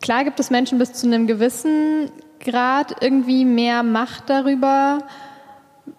[0.00, 2.10] klar gibt es Menschen bis zu einem gewissen
[2.40, 5.00] Grad irgendwie mehr Macht darüber,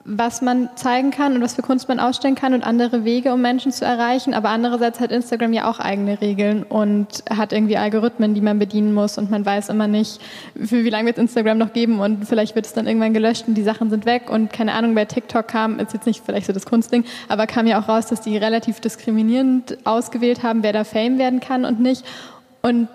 [0.06, 3.42] was man zeigen kann und was für Kunst man ausstellen kann und andere Wege, um
[3.42, 4.34] Menschen zu erreichen.
[4.34, 8.94] Aber andererseits hat Instagram ja auch eigene Regeln und hat irgendwie Algorithmen, die man bedienen
[8.94, 10.20] muss und man weiß immer nicht,
[10.56, 13.56] für wie lange wird Instagram noch geben und vielleicht wird es dann irgendwann gelöscht und
[13.56, 16.54] die Sachen sind weg und keine Ahnung, bei TikTok kam, ist jetzt nicht vielleicht so
[16.54, 20.84] das Kunstding, aber kam ja auch raus, dass die relativ diskriminierend ausgewählt haben, wer da
[20.84, 22.04] Fame werden kann und nicht.
[22.62, 22.90] Und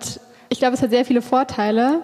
[0.48, 2.02] ich glaube, es hat sehr viele Vorteile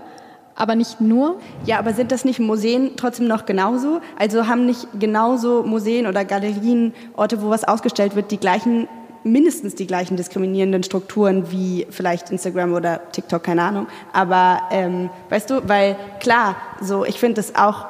[0.55, 1.39] aber nicht nur.
[1.65, 4.01] Ja, aber sind das nicht Museen trotzdem noch genauso?
[4.19, 8.89] Also haben nicht genauso Museen oder Galerien, Orte, wo was ausgestellt wird, die gleichen,
[9.25, 13.87] mindestens die gleichen diskriminierenden Strukturen wie vielleicht Instagram oder TikTok, keine Ahnung.
[14.13, 17.87] Aber ähm, weißt du, weil klar, so ich finde es auch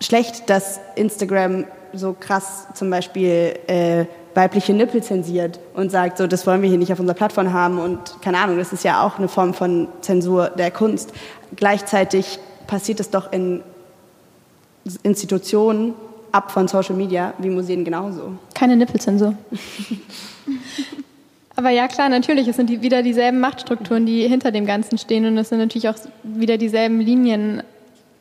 [0.00, 6.46] schlecht, dass Instagram so krass zum Beispiel äh, weibliche Nippel zensiert und sagt, so, das
[6.46, 9.18] wollen wir hier nicht auf unserer Plattform haben und keine Ahnung, das ist ja auch
[9.18, 11.12] eine Form von Zensur der Kunst.
[11.56, 13.62] Gleichzeitig passiert es doch in
[15.02, 15.94] Institutionen
[16.32, 18.34] ab von Social Media wie Museen genauso.
[18.54, 19.34] Keine Nippelzensur.
[21.56, 25.26] Aber ja, klar, natürlich, es sind die, wieder dieselben Machtstrukturen, die hinter dem Ganzen stehen
[25.26, 27.64] und es sind natürlich auch wieder dieselben Linien,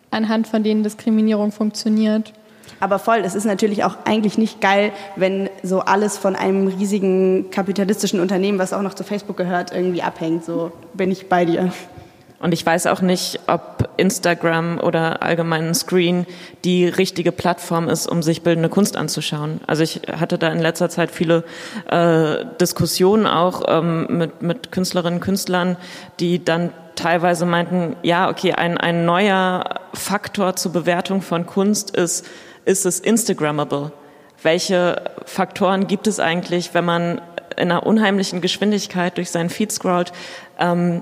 [0.10, 2.34] anhand von denen Diskriminierung funktioniert.
[2.80, 7.50] Aber voll, es ist natürlich auch eigentlich nicht geil, wenn so alles von einem riesigen
[7.52, 10.46] kapitalistischen Unternehmen, was auch noch zu Facebook gehört, irgendwie abhängt.
[10.46, 11.72] So bin ich bei dir.
[12.40, 16.28] Und ich weiß auch nicht, ob Instagram oder allgemein Screen
[16.64, 19.60] die richtige Plattform ist, um sich bildende Kunst anzuschauen.
[19.66, 21.44] Also ich hatte da in letzter Zeit viele
[21.90, 25.78] äh, Diskussionen auch ähm, mit, mit Künstlerinnen und Künstlern,
[26.20, 29.64] die dann teilweise meinten, ja, okay, ein, ein neuer
[29.94, 32.26] Faktor zur Bewertung von Kunst ist,
[32.68, 33.92] ist es Instagrammable?
[34.44, 37.22] Welche Faktoren gibt es eigentlich, wenn man
[37.56, 40.12] in einer unheimlichen Geschwindigkeit durch seinen Feed scrollt?
[40.60, 41.02] Ähm,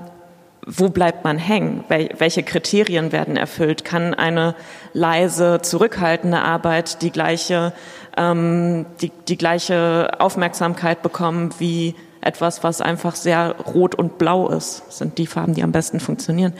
[0.64, 1.84] wo bleibt man hängen?
[1.88, 3.84] Welche Kriterien werden erfüllt?
[3.84, 4.54] Kann eine
[4.94, 7.72] leise, zurückhaltende Arbeit die gleiche,
[8.16, 11.94] ähm, die, die gleiche Aufmerksamkeit bekommen wie
[12.26, 14.82] etwas, was einfach sehr rot und blau ist?
[14.86, 16.52] Das sind die Farben, die am besten funktionieren.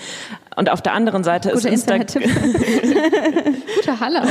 [0.57, 2.07] Und auf der anderen Seite Gute ist Instagram.
[3.77, 4.23] Guter Halle.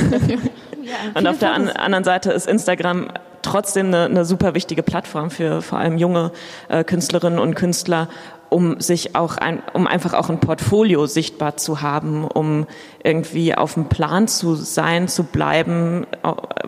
[1.14, 3.10] und auf der an anderen Seite ist Instagram
[3.44, 6.32] trotzdem eine, eine super wichtige Plattform für vor allem junge
[6.68, 8.10] äh, Künstlerinnen und Künstler,
[8.50, 12.68] um sich auch ein, um einfach auch ein Portfolio sichtbar zu haben, um
[13.04, 16.08] irgendwie auf dem Plan zu sein, zu bleiben,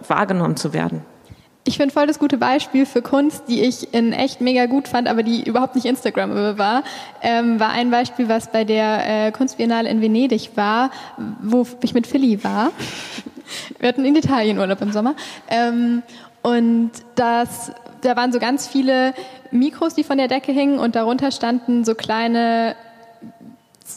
[0.07, 1.03] wahrgenommen zu werden.
[1.68, 5.09] Ich finde voll das gute Beispiel für Kunst, die ich in echt mega gut fand,
[5.09, 6.82] aber die überhaupt nicht Instagram war,
[7.22, 10.91] ähm, war ein Beispiel, was bei der äh, Kunstbiennale in Venedig war,
[11.41, 12.72] wo ich mit Philly war.
[13.80, 15.15] Wir hatten in Italien Urlaub im Sommer.
[15.49, 16.03] Ähm,
[16.41, 19.13] und das, da waren so ganz viele
[19.51, 22.78] Mikros, die von der Decke hingen und darunter standen so kleine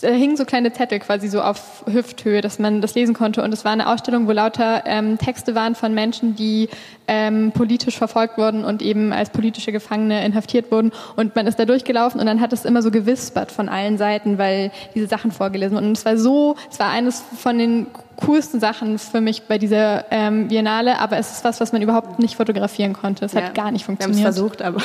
[0.01, 3.43] hingen so kleine Zettel quasi so auf Hüfthöhe, dass man das lesen konnte.
[3.43, 6.68] Und es war eine Ausstellung, wo lauter ähm, Texte waren von Menschen, die
[7.09, 10.93] ähm, politisch verfolgt wurden und eben als politische Gefangene inhaftiert wurden.
[11.16, 14.38] Und man ist da durchgelaufen und dann hat es immer so gewispert von allen Seiten,
[14.38, 15.88] weil diese Sachen vorgelesen wurden.
[15.88, 17.86] Und es war so, es war eines von den
[18.24, 22.18] coolsten Sachen für mich bei dieser ähm, Biennale, aber es ist was, was man überhaupt
[22.18, 23.24] nicht fotografieren konnte.
[23.24, 23.43] Es ja.
[23.43, 24.18] hat gar nicht funktioniert.
[24.18, 24.80] Wir haben es versucht, aber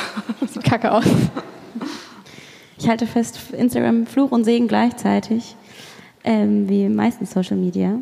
[0.46, 1.04] sieht kacke aus.
[2.78, 5.56] Ich halte fest, Instagram Fluch und Segen gleichzeitig,
[6.24, 7.98] ähm, wie meistens Social Media.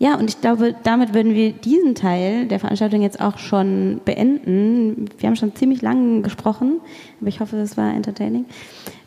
[0.00, 5.08] Ja, und ich glaube, damit würden wir diesen Teil der Veranstaltung jetzt auch schon beenden.
[5.18, 6.80] Wir haben schon ziemlich lang gesprochen,
[7.20, 8.46] aber ich hoffe, es war entertaining.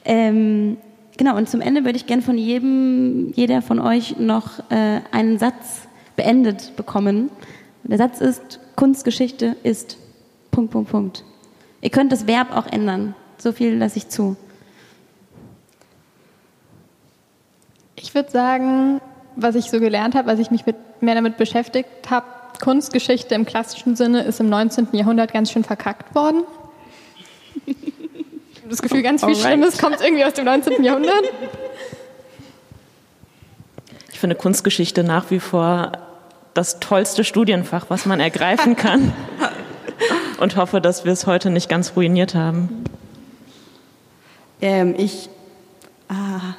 [0.06, 0.78] Ähm,
[1.18, 5.38] genau, und zum Ende würde ich gerne von jedem, jeder von euch noch äh, einen
[5.38, 7.30] Satz beendet bekommen.
[7.84, 9.98] Der Satz ist, Kunstgeschichte ist
[10.52, 11.26] Punkt, Punkt, Punkt.
[11.82, 13.14] Ihr könnt das Verb auch ändern.
[13.38, 14.38] So viel lasse ich zu.
[18.00, 19.02] Ich würde sagen,
[19.36, 22.26] was ich so gelernt habe, als ich mich mit, mehr damit beschäftigt habe,
[22.62, 24.90] Kunstgeschichte im klassischen Sinne ist im 19.
[24.94, 26.44] Jahrhundert ganz schön verkackt worden.
[27.66, 27.76] Ich
[28.58, 29.46] habe das Gefühl, ganz viel Alright.
[29.46, 30.84] Schlimmes kommt irgendwie aus dem 19.
[30.84, 31.24] Jahrhundert.
[34.12, 35.92] Ich finde Kunstgeschichte nach wie vor
[36.54, 39.14] das tollste Studienfach, was man ergreifen kann.
[40.40, 42.84] Und hoffe, dass wir es heute nicht ganz ruiniert haben.
[44.62, 45.30] Ähm, ich,
[46.10, 46.56] ah,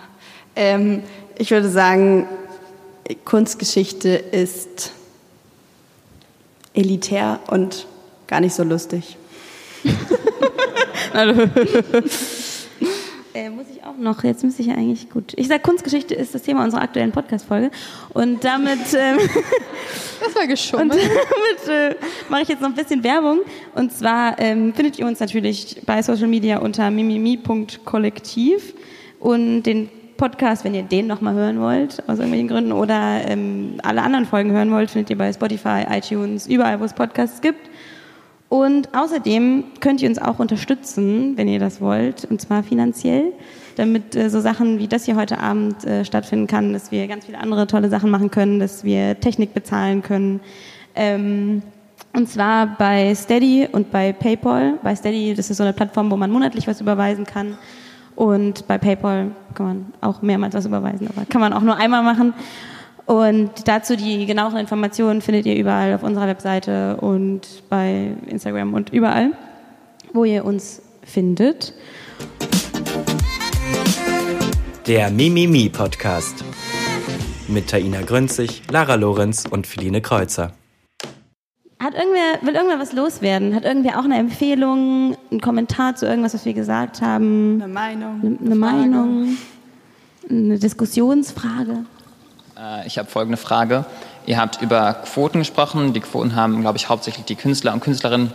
[0.56, 1.02] ähm,
[1.38, 2.26] ich würde sagen,
[3.24, 4.92] Kunstgeschichte ist
[6.74, 7.86] elitär und
[8.26, 9.16] gar nicht so lustig.
[13.34, 15.32] äh, muss ich auch noch, jetzt müsste ich ja eigentlich gut.
[15.36, 17.70] Ich sage, Kunstgeschichte ist das Thema unserer aktuellen Podcast-Folge.
[18.12, 18.80] Und damit.
[18.94, 19.18] Ähm,
[20.20, 20.92] das war geschummelt.
[20.92, 21.94] Und damit äh,
[22.28, 23.38] mache ich jetzt noch ein bisschen Werbung.
[23.74, 28.74] Und zwar ähm, findet ihr uns natürlich bei Social Media unter mimimi.kollektiv
[29.20, 29.88] und den
[30.18, 34.50] Podcast, wenn ihr den nochmal hören wollt, aus irgendwelchen Gründen, oder ähm, alle anderen Folgen
[34.50, 37.70] hören wollt, findet ihr bei Spotify, iTunes, überall, wo es Podcasts gibt.
[38.50, 43.32] Und außerdem könnt ihr uns auch unterstützen, wenn ihr das wollt, und zwar finanziell,
[43.76, 47.26] damit äh, so Sachen wie das hier heute Abend äh, stattfinden kann, dass wir ganz
[47.26, 50.40] viele andere tolle Sachen machen können, dass wir Technik bezahlen können.
[50.94, 51.62] Ähm,
[52.12, 54.74] und zwar bei Steady und bei PayPal.
[54.82, 57.56] Bei Steady, das ist so eine Plattform, wo man monatlich was überweisen kann.
[58.18, 62.02] Und bei PayPal kann man auch mehrmals was überweisen, aber kann man auch nur einmal
[62.02, 62.34] machen.
[63.06, 68.92] Und dazu die genaueren Informationen findet ihr überall auf unserer Webseite und bei Instagram und
[68.92, 69.30] überall,
[70.12, 71.74] wo ihr uns findet.
[74.88, 76.44] Der Mimimi Podcast
[77.46, 80.54] mit Taina Grünzig, Lara Lorenz und Philine Kreuzer.
[81.80, 83.54] Hat irgendwer, will irgendwer was loswerden?
[83.54, 87.60] Hat irgendwer auch eine Empfehlung, einen Kommentar zu irgendwas, was wir gesagt haben?
[87.62, 88.20] Eine Meinung.
[88.20, 89.38] Eine, eine Meinung?
[90.28, 91.84] Eine Diskussionsfrage?
[92.58, 93.84] Äh, ich habe folgende Frage.
[94.26, 95.92] Ihr habt über Quoten gesprochen.
[95.92, 98.32] Die Quoten haben, glaube ich, hauptsächlich die Künstler und Künstlerinnen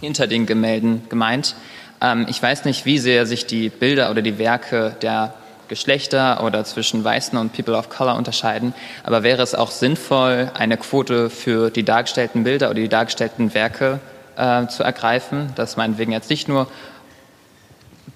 [0.00, 1.54] hinter den Gemälden gemeint.
[2.00, 5.34] Ähm, ich weiß nicht, wie sehr sich die Bilder oder die Werke der
[5.72, 8.74] Geschlechter oder zwischen Weißen und People of Color unterscheiden.
[9.04, 13.98] Aber wäre es auch sinnvoll, eine Quote für die dargestellten Bilder oder die dargestellten Werke
[14.36, 16.66] äh, zu ergreifen, dass meinetwegen jetzt nicht nur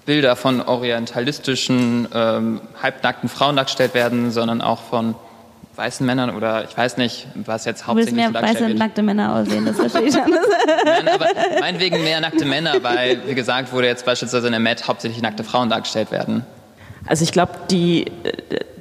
[0.05, 5.15] Bilder von orientalistischen, ähm, halbnackten Frauen dargestellt werden, sondern auch von
[5.75, 9.33] weißen Männern oder ich weiß nicht, was jetzt hauptsächlich du willst mehr weiße nackte Männer
[9.33, 10.29] aussehen, das verstehe ich schon.
[10.85, 11.25] Nein, aber
[11.59, 15.43] meinetwegen mehr nackte Männer, weil, wie gesagt, wurde jetzt beispielsweise in der Met hauptsächlich nackte
[15.43, 16.45] Frauen dargestellt werden.
[17.07, 18.11] Also ich glaube, die,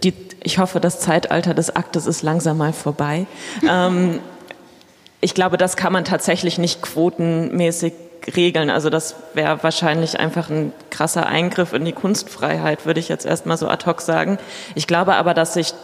[0.03, 3.27] die, ich hoffe, das Zeitalter des Aktes ist langsam mal vorbei.
[3.68, 4.20] ähm,
[5.20, 7.93] ich glaube, das kann man tatsächlich nicht quotenmäßig
[8.35, 8.70] regeln.
[8.70, 13.57] Also das wäre wahrscheinlich einfach ein krasser Eingriff in die Kunstfreiheit, würde ich jetzt erstmal
[13.57, 14.39] so ad hoc sagen.
[14.74, 15.74] Ich glaube aber, dass sich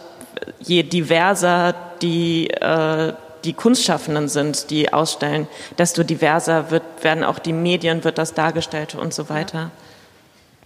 [0.59, 3.13] je diverser die, äh,
[3.43, 8.95] die Kunstschaffenden sind, die ausstellen, desto diverser wird, werden auch die Medien, wird das dargestellt
[8.95, 9.71] und so weiter.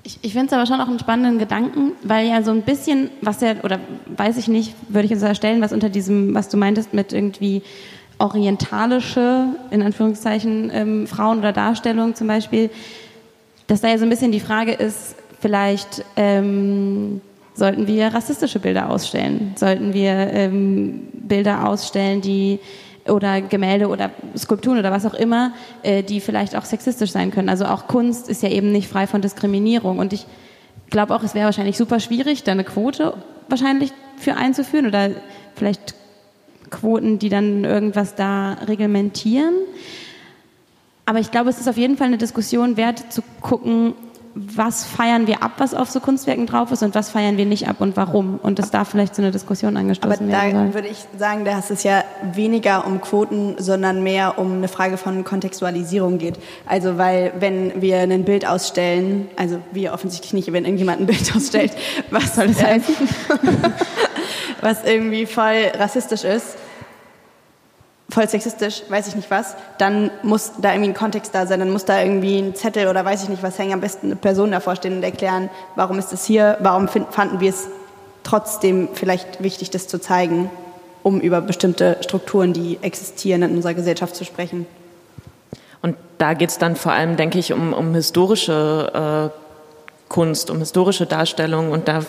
[0.08, 3.10] Ich, ich finde es aber schon auch einen spannenden Gedanken, weil ja so ein bisschen,
[3.20, 3.78] was ja, oder
[4.16, 7.62] weiß ich nicht, würde ich jetzt erstellen, was unter diesem, was du meintest mit irgendwie
[8.18, 12.70] orientalische, in Anführungszeichen, ähm, Frauen oder Darstellungen zum Beispiel,
[13.68, 17.20] dass da ja so ein bisschen die Frage ist, vielleicht ähm,
[17.54, 22.60] sollten wir rassistische Bilder ausstellen, sollten wir ähm, Bilder ausstellen, die
[23.10, 25.54] oder Gemälde oder Skulpturen oder was auch immer,
[25.84, 27.50] äh, die vielleicht auch sexistisch sein können.
[27.50, 30.00] Also auch Kunst ist ja eben nicht frei von Diskriminierung.
[30.00, 30.26] Und ich
[30.90, 33.14] glaube auch, es wäre wahrscheinlich super schwierig, da eine Quote
[33.50, 35.12] wahrscheinlich für einzuführen oder
[35.56, 35.96] vielleicht
[36.70, 39.54] Quoten, die dann irgendwas da reglementieren.
[41.06, 43.94] Aber ich glaube, es ist auf jeden Fall eine Diskussion wert zu gucken,
[44.56, 47.68] was feiern wir ab, was auf so Kunstwerken drauf ist und was feiern wir nicht
[47.68, 48.40] ab und warum.
[48.42, 50.56] Und das darf vielleicht zu einer Diskussion angestoßen werden.
[50.56, 54.68] Aber da würde ich sagen, dass es ja weniger um Quoten, sondern mehr um eine
[54.68, 56.38] Frage von Kontextualisierung geht.
[56.66, 61.32] Also weil wenn wir ein Bild ausstellen, also wir offensichtlich nicht, wenn irgendjemand ein Bild
[61.36, 61.72] ausstellt,
[62.12, 62.96] was soll das heißen?
[64.62, 66.58] was irgendwie voll rassistisch ist,
[68.10, 71.72] voll sexistisch, weiß ich nicht was, dann muss da irgendwie ein Kontext da sein, dann
[71.72, 74.52] muss da irgendwie ein Zettel oder weiß ich nicht was hängen, am besten eine Person
[74.52, 77.68] davor stehen und erklären, warum ist es hier, warum fanden wir es
[78.24, 80.50] trotzdem vielleicht wichtig, das zu zeigen,
[81.04, 84.66] um über bestimmte Strukturen, die existieren in unserer Gesellschaft zu sprechen.
[85.82, 90.60] Und da geht es dann vor allem, denke ich, um, um historische äh, Kunst, um
[90.60, 92.02] historische Darstellungen und da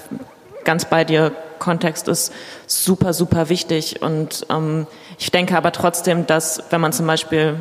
[0.65, 2.33] ganz bei dir, Kontext ist
[2.67, 4.87] super, super wichtig und ähm,
[5.19, 7.57] ich denke aber trotzdem, dass wenn man zum Beispiel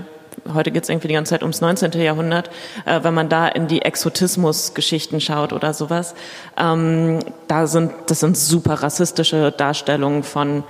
[0.54, 1.92] heute geht es irgendwie die ganze Zeit ums 19.
[1.94, 2.50] Jahrhundert,
[2.86, 6.16] äh, wenn man da in die Exotismus-Geschichten schaut oder sowas,
[6.58, 10.64] ähm, da sind, das sind super rassistische Darstellungen von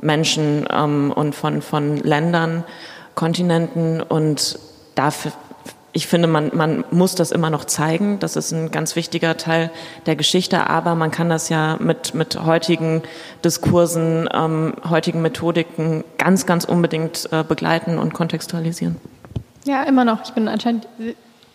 [0.00, 2.64] Menschen ähm, und von, von Ländern,
[3.14, 4.58] Kontinenten und
[4.94, 5.32] dafür
[5.92, 8.18] ich finde, man, man muss das immer noch zeigen.
[8.18, 9.70] Das ist ein ganz wichtiger Teil
[10.06, 10.68] der Geschichte.
[10.68, 13.02] Aber man kann das ja mit, mit heutigen
[13.44, 18.96] Diskursen, ähm, heutigen Methodiken ganz, ganz unbedingt äh, begleiten und kontextualisieren.
[19.64, 20.24] Ja, immer noch.
[20.24, 20.88] Ich bin anscheinend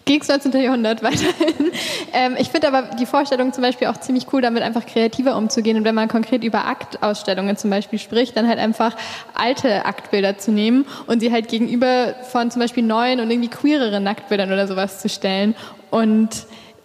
[0.08, 0.62] gegen das 19.
[0.62, 1.72] Jahrhundert weiterhin.
[2.14, 5.78] Ähm, ich finde aber die Vorstellung zum Beispiel auch ziemlich cool, damit einfach kreativer umzugehen.
[5.78, 8.96] Und wenn man konkret über Aktausstellungen zum Beispiel spricht, dann halt einfach
[9.36, 14.04] alte Aktbilder zu nehmen und sie halt gegenüber von zum Beispiel neuen und irgendwie queereren
[14.04, 15.56] Nacktbildern oder sowas zu stellen
[15.92, 16.30] und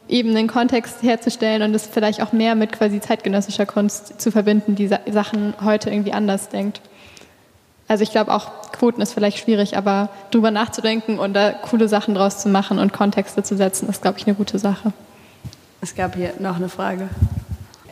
[0.09, 4.75] eben einen Kontext herzustellen und es vielleicht auch mehr mit quasi zeitgenössischer Kunst zu verbinden,
[4.75, 6.81] die Sachen heute irgendwie anders denkt.
[7.93, 12.15] Also ich glaube auch Quoten ist vielleicht schwierig, aber drüber nachzudenken und da coole Sachen
[12.15, 14.95] draus zu machen und Kontexte zu setzen, ist glaube ich eine gute Sache.
[15.83, 17.11] Es gab hier noch eine Frage.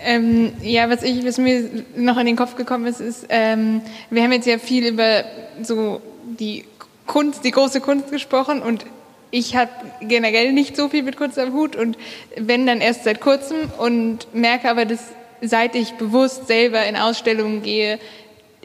[0.02, 4.22] Ähm, ja, was, ich, was mir noch in den Kopf gekommen ist, ist, ähm, wir
[4.22, 5.22] haben jetzt ja viel über
[5.62, 6.64] so die
[7.06, 8.86] Kunst, die große Kunst gesprochen und
[9.30, 9.68] ich habe
[10.00, 11.98] generell nicht so viel mit Kunst am Hut und
[12.38, 15.08] wenn dann erst seit kurzem und merke aber, dass
[15.42, 17.98] seit ich bewusst selber in Ausstellungen gehe,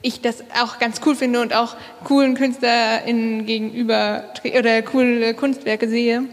[0.02, 4.26] ich das auch ganz cool finde und auch coolen KünstlerInnen gegenüber
[4.58, 6.26] oder coole Kunstwerke sehe.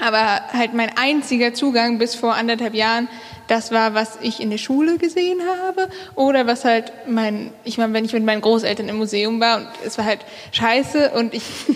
[0.00, 3.08] Aber halt mein einziger Zugang bis vor anderthalb Jahren,
[3.48, 7.92] das war, was ich in der Schule gesehen habe oder was halt mein, ich meine,
[7.92, 10.20] wenn ich mit meinen Großeltern im Museum war und es war halt
[10.52, 11.42] scheiße und ich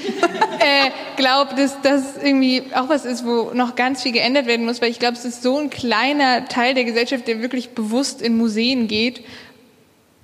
[0.61, 4.81] äh, glaube, dass das irgendwie auch was ist, wo noch ganz viel geändert werden muss,
[4.81, 8.37] weil ich glaube, es ist so ein kleiner Teil der Gesellschaft, der wirklich bewusst in
[8.39, 9.25] Museen geht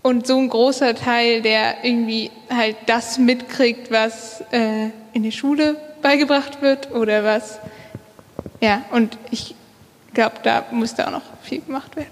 [0.03, 5.76] und so ein großer Teil, der irgendwie halt das mitkriegt, was äh, in der Schule
[6.03, 7.59] beigebracht wird oder was.
[8.61, 9.55] Ja, und ich
[10.14, 12.09] glaube, da muss da auch noch viel gemacht werden.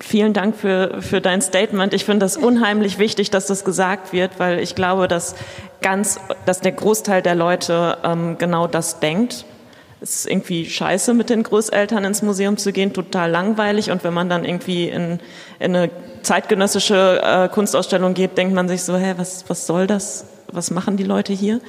[0.00, 1.94] Vielen Dank für, für dein Statement.
[1.94, 5.36] Ich finde das unheimlich wichtig, dass das gesagt wird, weil ich glaube, dass
[5.82, 9.44] ganz, dass der Großteil der Leute ähm, genau das denkt
[10.04, 13.90] es ist irgendwie scheiße, mit den Großeltern ins Museum zu gehen, total langweilig.
[13.90, 15.18] Und wenn man dann irgendwie in,
[15.58, 15.90] in eine
[16.20, 20.26] zeitgenössische äh, Kunstausstellung geht, denkt man sich so, hä, was, was soll das?
[20.52, 21.60] Was machen die Leute hier?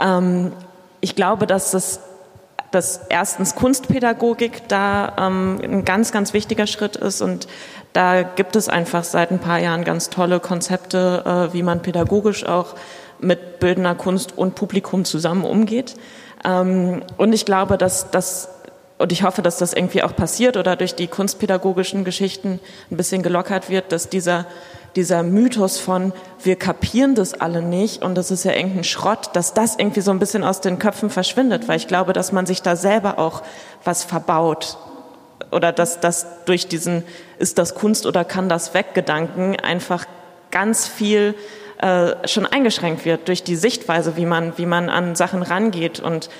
[0.00, 0.52] Ähm,
[1.00, 2.00] ich glaube, dass das
[2.70, 7.46] dass erstens Kunstpädagogik da ähm, ein ganz, ganz wichtiger Schritt ist und
[7.92, 12.44] da gibt es einfach seit ein paar Jahren ganz tolle Konzepte, äh, wie man pädagogisch
[12.44, 12.74] auch
[13.20, 15.94] mit bildender Kunst und Publikum zusammen umgeht.
[16.44, 18.48] Ähm, und ich glaube, dass das
[18.96, 23.24] und ich hoffe, dass das irgendwie auch passiert oder durch die kunstpädagogischen Geschichten ein bisschen
[23.24, 24.46] gelockert wird, dass dieser
[24.96, 29.54] dieser Mythos von, wir kapieren das alle nicht und das ist ja irgendein Schrott, dass
[29.54, 32.62] das irgendwie so ein bisschen aus den Köpfen verschwindet, weil ich glaube, dass man sich
[32.62, 33.42] da selber auch
[33.82, 34.78] was verbaut
[35.50, 37.04] oder dass das durch diesen,
[37.38, 40.06] ist das Kunst oder kann das weg Gedanken einfach
[40.50, 41.34] ganz viel
[41.84, 46.00] äh, schon eingeschränkt wird durch die Sichtweise, wie man, wie man an Sachen rangeht.
[46.00, 46.30] Und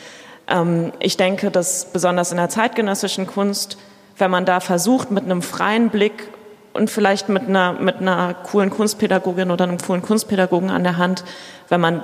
[0.49, 3.77] ähm, ich denke, dass besonders in der zeitgenössischen Kunst,
[4.17, 6.29] wenn man da versucht, mit einem freien Blick
[6.73, 11.25] und vielleicht mit einer, mit einer coolen Kunstpädagogin oder einem coolen Kunstpädagogen an der Hand,
[11.69, 12.03] wenn man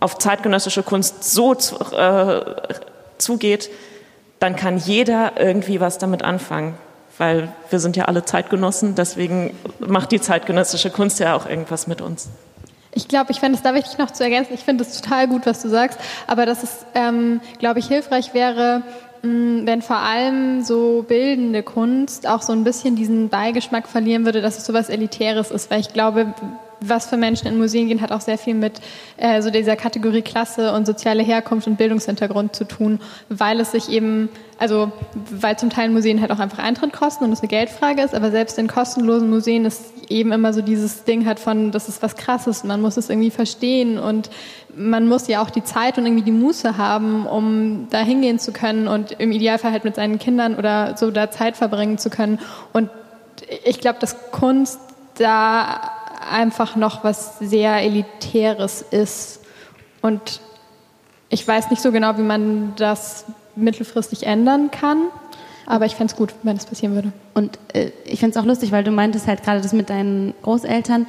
[0.00, 2.40] auf zeitgenössische Kunst so zu, äh,
[3.18, 3.70] zugeht,
[4.40, 6.74] dann kann jeder irgendwie was damit anfangen,
[7.18, 12.00] weil wir sind ja alle Zeitgenossen, deswegen macht die zeitgenössische Kunst ja auch irgendwas mit
[12.00, 12.28] uns.
[12.94, 14.52] Ich glaube, ich fände es da wichtig noch zu ergänzen.
[14.52, 18.34] Ich finde es total gut, was du sagst, aber dass es, ähm, glaube ich, hilfreich
[18.34, 18.82] wäre,
[19.22, 24.42] Mm, wenn vor allem so bildende Kunst auch so ein bisschen diesen Beigeschmack verlieren würde,
[24.42, 26.34] dass es so was Elitäres ist, weil ich glaube,
[26.88, 28.80] was für Menschen in Museen gehen, hat auch sehr viel mit
[29.16, 33.88] äh, so dieser Kategorie Klasse und soziale Herkunft und Bildungshintergrund zu tun, weil es sich
[33.90, 34.28] eben,
[34.58, 34.92] also
[35.30, 38.30] weil zum Teil Museen halt auch einfach Eintritt kosten und es eine Geldfrage ist, aber
[38.30, 42.16] selbst in kostenlosen Museen ist eben immer so dieses Ding hat von, das ist was
[42.16, 44.30] Krasses, man muss es irgendwie verstehen und
[44.74, 48.52] man muss ja auch die Zeit und irgendwie die Muße haben, um da hingehen zu
[48.52, 52.38] können und im Idealfall halt mit seinen Kindern oder so da Zeit verbringen zu können.
[52.72, 52.90] Und
[53.64, 54.80] ich glaube, dass Kunst
[55.18, 55.80] da
[56.30, 59.40] einfach noch was sehr Elitäres ist.
[60.00, 60.40] Und
[61.28, 63.24] ich weiß nicht so genau, wie man das
[63.56, 65.08] mittelfristig ändern kann.
[65.66, 67.12] Aber ich fände es gut, wenn es passieren würde.
[67.34, 70.34] Und äh, ich finde es auch lustig, weil du meintest halt gerade das mit deinen
[70.42, 71.06] Großeltern.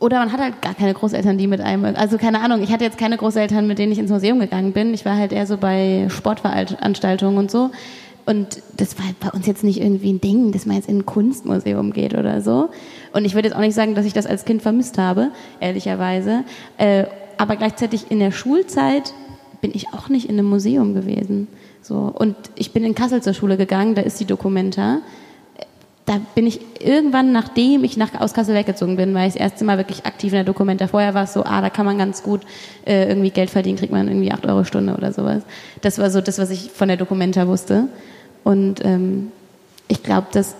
[0.00, 2.84] Oder man hat halt gar keine Großeltern, die mit einem, also keine Ahnung, ich hatte
[2.84, 4.94] jetzt keine Großeltern, mit denen ich ins Museum gegangen bin.
[4.94, 7.70] Ich war halt eher so bei Sportveranstaltungen und so.
[8.28, 11.06] Und das war bei uns jetzt nicht irgendwie ein Ding, dass man jetzt in ein
[11.06, 12.68] Kunstmuseum geht oder so.
[13.14, 16.44] Und ich würde jetzt auch nicht sagen, dass ich das als Kind vermisst habe, ehrlicherweise.
[16.76, 17.04] Äh,
[17.38, 19.14] aber gleichzeitig in der Schulzeit
[19.62, 21.48] bin ich auch nicht in einem Museum gewesen.
[21.80, 22.12] So.
[22.14, 24.98] Und ich bin in Kassel zur Schule gegangen, da ist die Dokumenta
[26.08, 29.64] da bin ich irgendwann, nachdem ich nach, aus Kassel weggezogen bin, war ich das erste
[29.66, 30.86] Mal wirklich aktiv in der Dokumenta.
[30.86, 32.40] Vorher war es so, ah, da kann man ganz gut
[32.86, 35.42] äh, irgendwie Geld verdienen, kriegt man irgendwie acht Euro Stunde oder sowas.
[35.82, 37.88] Das war so das, was ich von der Dokumenta wusste.
[38.44, 39.32] Und ähm,
[39.88, 40.54] ich glaube, dass,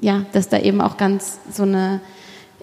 [0.00, 2.00] ja, dass da eben auch ganz so eine,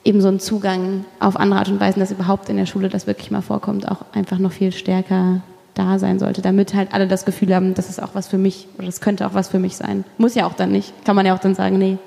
[0.03, 3.07] eben so ein Zugang auf andere Art und Weise, dass überhaupt in der Schule das
[3.07, 5.41] wirklich mal vorkommt, auch einfach noch viel stärker
[5.73, 8.67] da sein sollte, damit halt alle das Gefühl haben, das ist auch was für mich
[8.77, 10.05] oder das könnte auch was für mich sein.
[10.17, 10.93] Muss ja auch dann nicht.
[11.03, 11.97] Kann man ja auch dann sagen, nee,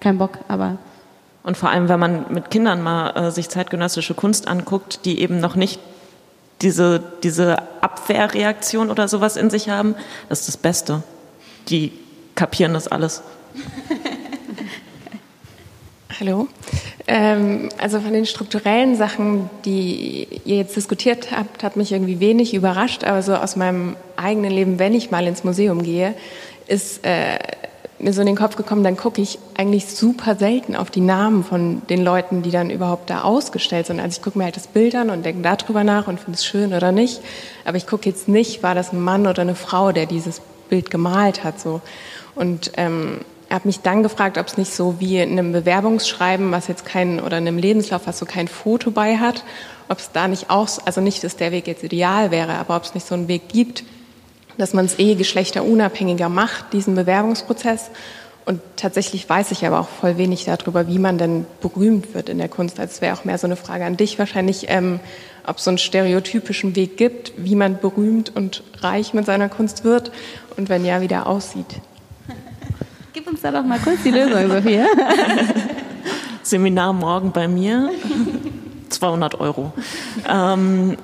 [0.00, 0.76] kein Bock, aber.
[1.42, 5.40] Und vor allem, wenn man mit Kindern mal äh, sich zeitgenössische Kunst anguckt, die eben
[5.40, 5.80] noch nicht
[6.62, 9.94] diese, diese Abwehrreaktion oder sowas in sich haben,
[10.28, 11.02] das ist das Beste.
[11.68, 11.92] Die
[12.34, 13.22] kapieren das alles.
[16.20, 16.48] Hallo.
[17.06, 22.54] Ähm, also von den strukturellen Sachen, die ihr jetzt diskutiert habt, hat mich irgendwie wenig
[22.54, 23.04] überrascht.
[23.04, 26.14] Aber so aus meinem eigenen Leben, wenn ich mal ins Museum gehe,
[26.66, 27.38] ist äh,
[27.98, 31.44] mir so in den Kopf gekommen, dann gucke ich eigentlich super selten auf die Namen
[31.44, 34.00] von den Leuten, die dann überhaupt da ausgestellt sind.
[34.00, 36.44] Also ich gucke mir halt das Bild an und denke darüber nach und finde es
[36.44, 37.20] schön oder nicht.
[37.64, 40.90] Aber ich gucke jetzt nicht, war das ein Mann oder eine Frau, der dieses Bild
[40.90, 41.60] gemalt hat.
[41.60, 41.80] So.
[42.34, 46.68] Und ähm, habe mich dann gefragt, ob es nicht so wie in einem Bewerbungsschreiben, was
[46.68, 49.44] jetzt kein, oder in einem Lebenslauf, was so kein Foto bei hat,
[49.88, 52.84] ob es da nicht auch, also nicht, dass der Weg jetzt ideal wäre, aber ob
[52.84, 53.84] es nicht so einen Weg gibt,
[54.58, 57.90] dass man es eh geschlechterunabhängiger macht, diesen Bewerbungsprozess.
[58.46, 62.38] Und tatsächlich weiß ich aber auch voll wenig darüber, wie man denn berühmt wird in
[62.38, 62.78] der Kunst.
[62.78, 65.00] Also es wäre auch mehr so eine Frage an dich wahrscheinlich, ähm,
[65.46, 69.84] ob es so einen stereotypischen Weg gibt, wie man berühmt und reich mit seiner Kunst
[69.84, 70.10] wird
[70.56, 71.80] und wenn ja, wie der aussieht.
[73.12, 74.86] Gib uns da doch mal kurz die Lösung, Sophia.
[76.42, 77.90] Seminar morgen bei mir.
[78.90, 79.72] 200 Euro.
[80.28, 80.96] Ähm,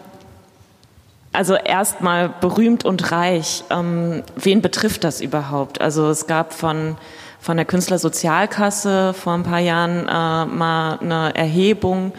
[1.33, 3.65] also erstmal berühmt und reich.
[3.71, 5.81] Ähm, wen betrifft das überhaupt?
[5.81, 6.97] Also es gab von
[7.41, 12.13] von der Künstlersozialkasse vor ein paar Jahren äh, mal eine Erhebung,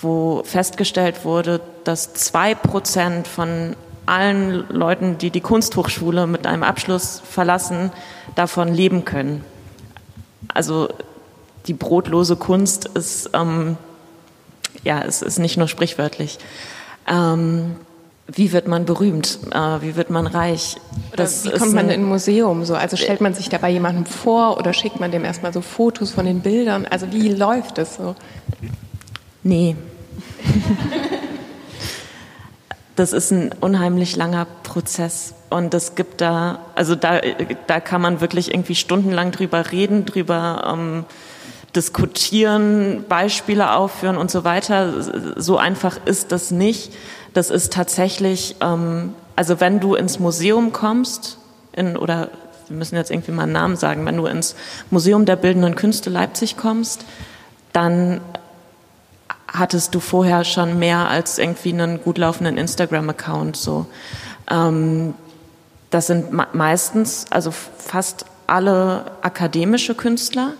[0.00, 3.74] wo festgestellt wurde, dass zwei Prozent von
[4.06, 7.90] allen Leuten, die die Kunsthochschule mit einem Abschluss verlassen,
[8.34, 9.44] davon leben können.
[10.48, 10.88] Also
[11.66, 13.76] die brotlose Kunst ist, ähm,
[14.82, 16.38] ja, es ist nicht nur sprichwörtlich.
[17.06, 17.76] Ähm,
[18.26, 19.38] wie wird man berühmt?
[19.50, 20.76] Äh, wie wird man reich?
[21.16, 22.74] Das wie kommt man in ein Museum so?
[22.74, 26.26] Also stellt man sich dabei jemandem vor oder schickt man dem erstmal so Fotos von
[26.26, 26.86] den Bildern?
[26.86, 28.14] Also wie läuft das so?
[29.42, 29.76] Nee.
[33.00, 35.32] Das ist ein unheimlich langer Prozess.
[35.48, 37.20] Und es gibt da, also da,
[37.66, 41.04] da kann man wirklich irgendwie stundenlang drüber reden, drüber, ähm,
[41.74, 44.92] diskutieren, Beispiele aufführen und so weiter.
[45.40, 46.92] So einfach ist das nicht.
[47.32, 51.38] Das ist tatsächlich, ähm, also wenn du ins Museum kommst,
[51.72, 52.28] in, oder
[52.68, 54.56] wir müssen jetzt irgendwie mal einen Namen sagen, wenn du ins
[54.90, 57.06] Museum der Bildenden Künste Leipzig kommst,
[57.72, 58.20] dann
[59.52, 63.56] hattest du vorher schon mehr als irgendwie einen gut laufenden Instagram-Account.
[63.56, 63.86] So.
[64.50, 65.14] Ähm,
[65.90, 70.52] das sind meistens, also fast alle akademische Künstler,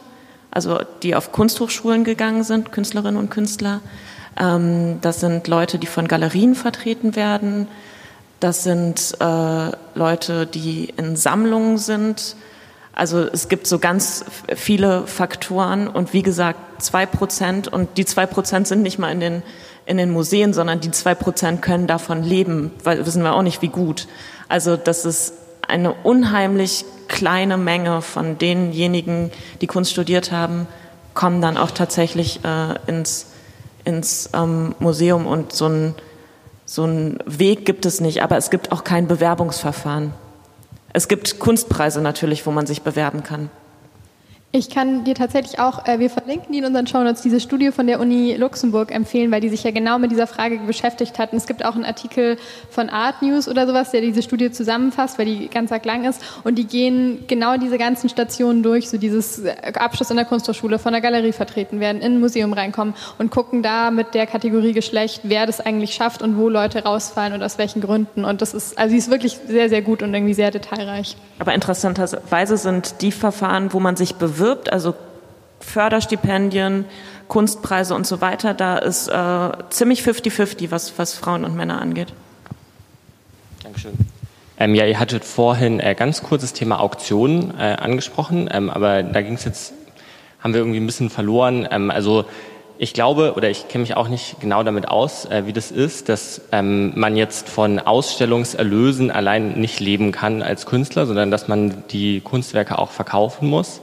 [0.51, 3.81] also die auf Kunsthochschulen gegangen sind, Künstlerinnen und Künstler.
[4.39, 7.69] Ähm, das sind Leute, die von Galerien vertreten werden.
[8.41, 12.37] Das sind äh, Leute, die in Sammlungen sind.
[13.01, 18.27] Also es gibt so ganz viele Faktoren und wie gesagt, zwei Prozent und die zwei
[18.27, 19.43] Prozent sind nicht mal in den,
[19.87, 23.63] in den Museen, sondern die zwei Prozent können davon leben, weil wissen wir auch nicht,
[23.63, 24.07] wie gut.
[24.51, 25.33] Also das ist
[25.67, 29.31] eine unheimlich kleine Menge von denjenigen,
[29.63, 30.67] die Kunst studiert haben,
[31.15, 33.29] kommen dann auch tatsächlich äh, ins,
[33.87, 35.95] ins ähm, Museum und so ein,
[36.67, 40.13] so ein Weg gibt es nicht, aber es gibt auch kein Bewerbungsverfahren.
[40.93, 43.51] Es gibt Kunstpreise natürlich, wo man sich bewerben kann.
[44.53, 47.87] Ich kann dir tatsächlich auch, äh, wir verlinken die in unseren Shownotes, diese Studie von
[47.87, 51.37] der Uni Luxemburg empfehlen, weil die sich ja genau mit dieser Frage beschäftigt hatten.
[51.37, 52.37] Es gibt auch einen Artikel
[52.69, 56.21] von Art News oder sowas, der diese Studie zusammenfasst, weil die ganz lang ist.
[56.43, 60.81] Und die gehen genau diese ganzen Stationen durch, so dieses äh, Abschluss in der Kunsthochschule,
[60.81, 64.73] von der Galerie vertreten werden, in ein Museum reinkommen und gucken da mit der Kategorie
[64.73, 68.25] Geschlecht, wer das eigentlich schafft und wo Leute rausfallen und aus welchen Gründen.
[68.25, 71.17] Und das ist, also sie ist wirklich sehr, sehr gut und irgendwie sehr detailreich.
[71.39, 74.95] Aber interessanterweise sind die Verfahren, wo man sich bewirbt, bewirbt, also
[75.61, 76.87] Förderstipendien,
[77.29, 82.13] Kunstpreise und so weiter, da ist äh, ziemlich 50-50, was, was Frauen und Männer angeht.
[83.63, 83.93] Dankeschön.
[84.59, 89.23] Ähm, ja, ihr hattet vorhin äh, ganz kurzes Thema Auktionen äh, angesprochen, ähm, aber da
[89.23, 89.73] ging es jetzt,
[90.41, 91.69] haben wir irgendwie ein bisschen verloren.
[91.71, 92.25] Ähm, also
[92.79, 96.09] ich glaube, oder ich kenne mich auch nicht genau damit aus, äh, wie das ist,
[96.09, 101.85] dass ähm, man jetzt von Ausstellungserlösen allein nicht leben kann als Künstler, sondern dass man
[101.91, 103.83] die Kunstwerke auch verkaufen muss.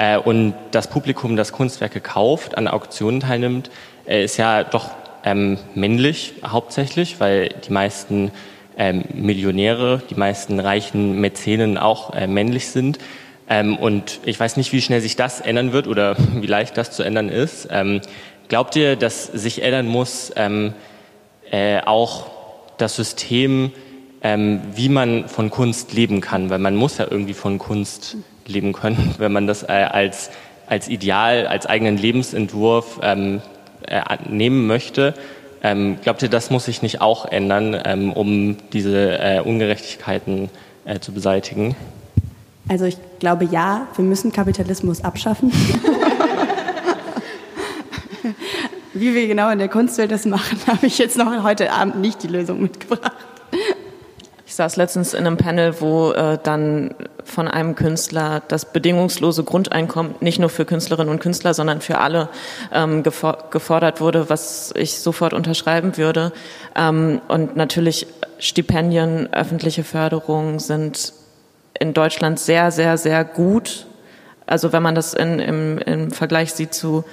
[0.00, 3.70] Äh, und das Publikum, das Kunstwerke kauft, an Auktionen teilnimmt,
[4.06, 4.90] äh, ist ja doch
[5.24, 8.30] ähm, männlich hauptsächlich, weil die meisten
[8.78, 12.98] ähm, Millionäre, die meisten reichen Mäzenen auch äh, männlich sind.
[13.46, 16.92] Ähm, und ich weiß nicht, wie schnell sich das ändern wird oder wie leicht das
[16.92, 17.68] zu ändern ist.
[17.70, 18.00] Ähm,
[18.48, 20.72] glaubt ihr, dass sich ändern muss ähm,
[21.50, 22.30] äh, auch
[22.78, 23.70] das System,
[24.22, 26.48] ähm, wie man von Kunst leben kann?
[26.48, 28.16] Weil man muss ja irgendwie von Kunst
[28.50, 30.30] leben können, wenn man das äh, als,
[30.66, 33.40] als Ideal, als eigenen Lebensentwurf ähm,
[33.86, 35.14] äh, nehmen möchte.
[35.62, 40.48] Ähm, glaubt ihr, das muss sich nicht auch ändern, ähm, um diese äh, Ungerechtigkeiten
[40.84, 41.76] äh, zu beseitigen?
[42.68, 45.52] Also ich glaube ja, wir müssen Kapitalismus abschaffen.
[48.94, 52.22] Wie wir genau in der Kunstwelt das machen, habe ich jetzt noch heute Abend nicht
[52.22, 53.12] die Lösung mitgebracht.
[54.50, 56.92] Ich saß letztens in einem Panel, wo äh, dann
[57.22, 62.28] von einem Künstler das bedingungslose Grundeinkommen nicht nur für Künstlerinnen und Künstler, sondern für alle
[62.72, 66.32] ähm, gefordert wurde, was ich sofort unterschreiben würde.
[66.74, 68.08] Ähm, und natürlich
[68.40, 71.12] Stipendien, öffentliche Förderung sind
[71.78, 73.86] in Deutschland sehr, sehr, sehr gut.
[74.46, 77.04] Also wenn man das in, im, im Vergleich sieht zu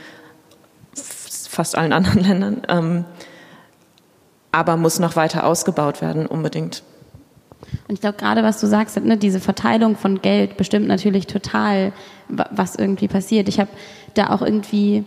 [1.47, 2.61] fast allen anderen Ländern.
[2.67, 3.05] Ähm,
[4.51, 6.81] aber muss noch weiter ausgebaut werden, unbedingt.
[7.87, 11.93] Und ich glaube, gerade was du sagst, ne, diese Verteilung von Geld bestimmt natürlich total,
[12.29, 13.47] was irgendwie passiert.
[13.47, 13.69] Ich habe
[14.13, 15.03] da auch irgendwie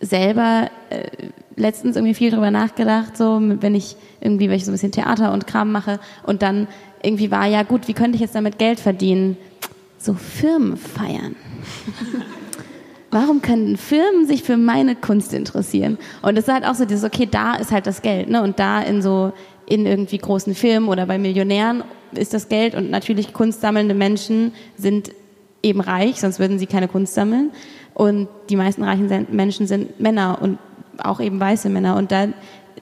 [0.00, 4.92] selber äh, letztens irgendwie viel drüber nachgedacht, so wenn ich irgendwie, wenn so ein bisschen
[4.92, 6.66] Theater und Kram mache und dann
[7.02, 9.36] irgendwie war, ja gut, wie könnte ich jetzt damit Geld verdienen?
[9.98, 11.36] So Firmen feiern.
[13.10, 15.98] Warum können Firmen sich für meine Kunst interessieren?
[16.22, 18.42] Und es ist halt auch so dieses, okay, da ist halt das Geld, ne?
[18.42, 19.32] Und da in so
[19.66, 25.12] in irgendwie großen Filmen oder bei Millionären ist das Geld und natürlich kunstsammelnde Menschen sind
[25.62, 27.50] eben reich, sonst würden sie keine Kunst sammeln.
[27.94, 30.58] Und die meisten reichen Menschen sind Männer und
[30.98, 31.96] auch eben weiße Männer.
[31.96, 32.28] Und da,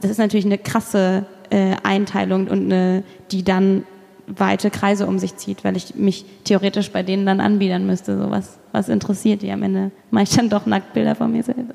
[0.00, 3.84] das ist natürlich eine krasse äh, Einteilung und eine, die dann
[4.26, 8.16] weite Kreise um sich zieht, weil ich mich theoretisch bei denen dann anbiedern müsste.
[8.16, 9.90] So was, was interessiert die am Ende?
[10.10, 11.74] Mache ich dann doch Nacktbilder von mir selber.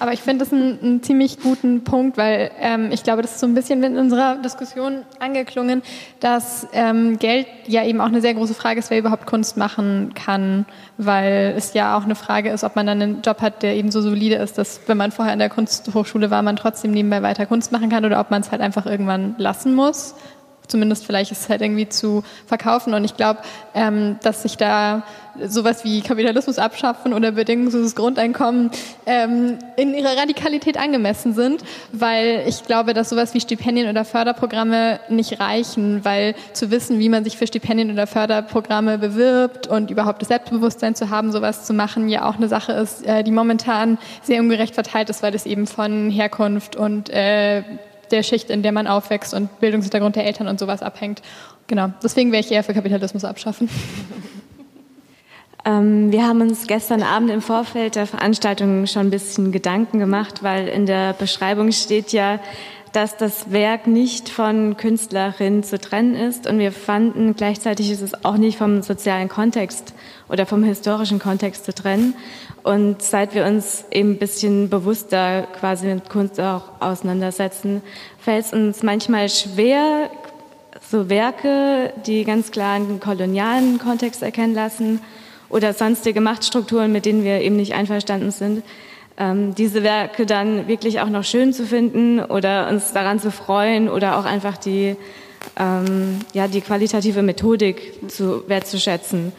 [0.00, 3.40] Aber ich finde das einen, einen, ziemlich guten Punkt, weil ähm, ich glaube, das ist
[3.40, 5.82] so ein bisschen in unserer Diskussion angeklungen,
[6.18, 10.12] dass ähm, Geld ja eben auch eine sehr große Frage ist, wer überhaupt Kunst machen
[10.14, 10.66] kann,
[10.98, 13.92] weil es ja auch eine Frage ist, ob man dann einen Job hat, der eben
[13.92, 17.46] so solide ist, dass wenn man vorher in der Kunsthochschule war, man trotzdem nebenbei weiter
[17.46, 20.16] Kunst machen kann oder ob man es halt einfach irgendwann lassen muss
[20.66, 22.94] zumindest vielleicht ist es halt irgendwie zu verkaufen.
[22.94, 23.40] Und ich glaube,
[23.74, 25.02] ähm, dass sich da
[25.42, 28.70] sowas wie Kapitalismus abschaffen oder bedingungsloses Grundeinkommen
[29.06, 31.62] ähm, in ihrer Radikalität angemessen sind,
[31.92, 37.08] weil ich glaube, dass sowas wie Stipendien oder Förderprogramme nicht reichen, weil zu wissen, wie
[37.08, 41.74] man sich für Stipendien oder Förderprogramme bewirbt und überhaupt das Selbstbewusstsein zu haben, sowas zu
[41.74, 45.46] machen, ja auch eine Sache ist, äh, die momentan sehr ungerecht verteilt ist, weil es
[45.46, 47.62] eben von Herkunft und äh,
[48.14, 51.20] der Schicht, in der man aufwächst und Bildungshintergrund der Eltern und sowas abhängt.
[51.66, 53.68] Genau, deswegen wäre ich eher für Kapitalismus abschaffen.
[55.66, 60.42] Ähm, wir haben uns gestern Abend im Vorfeld der Veranstaltung schon ein bisschen Gedanken gemacht,
[60.42, 62.38] weil in der Beschreibung steht ja,
[62.92, 66.46] dass das Werk nicht von Künstlerin zu trennen ist.
[66.46, 69.94] Und wir fanden, gleichzeitig ist es auch nicht vom sozialen Kontext
[70.28, 72.14] oder vom historischen Kontext zu trennen.
[72.62, 77.82] Und seit wir uns eben ein bisschen bewusster quasi mit Kunst auch auseinandersetzen,
[78.18, 80.10] fällt es uns manchmal schwer,
[80.90, 85.00] so Werke, die ganz klar einen kolonialen Kontext erkennen lassen
[85.48, 88.62] oder sonstige Machtstrukturen, mit denen wir eben nicht einverstanden sind,
[89.16, 93.88] ähm, diese Werke dann wirklich auch noch schön zu finden oder uns daran zu freuen
[93.88, 94.96] oder auch einfach die,
[95.58, 99.32] ähm, ja, die qualitative Methodik zu wertzuschätzen.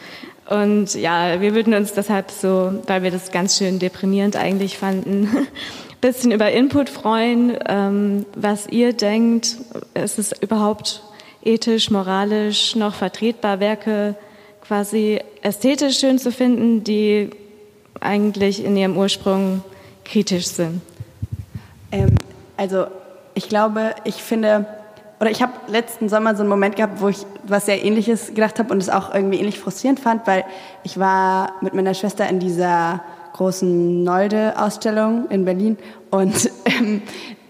[0.50, 5.48] Und ja, wir würden uns deshalb so, weil wir das ganz schön deprimierend eigentlich fanden,
[6.02, 9.58] bisschen über Input freuen, ähm, was ihr denkt.
[9.96, 11.02] Ist es überhaupt
[11.44, 14.16] ethisch, moralisch noch vertretbar, Werke
[14.62, 17.32] quasi ästhetisch schön zu finden, die
[18.00, 19.64] eigentlich in ihrem Ursprung
[20.04, 20.82] kritisch sind?
[21.92, 22.16] Ähm,
[22.58, 22.86] also
[23.34, 24.66] ich glaube, ich finde,
[25.20, 28.60] oder ich habe letzten Sommer so einen Moment gehabt, wo ich was sehr Ähnliches gedacht
[28.60, 30.44] habe und es auch irgendwie ähnlich frustrierend fand, weil
[30.84, 33.02] ich war mit meiner Schwester in dieser
[33.34, 35.78] großen Nolde-Ausstellung in Berlin
[36.12, 37.02] und ähm,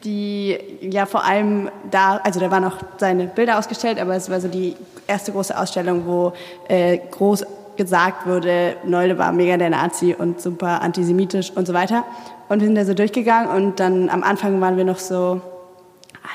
[0.04, 4.40] die ja vor allem da, also da waren auch seine Bilder ausgestellt, aber es war
[4.40, 4.76] so die
[5.08, 6.34] erste große Ausstellung, wo
[6.68, 12.04] äh, groß gesagt wurde, Nolde war mega der Nazi und super antisemitisch und so weiter.
[12.48, 15.42] Und wir sind da so durchgegangen und dann am Anfang waren wir noch so,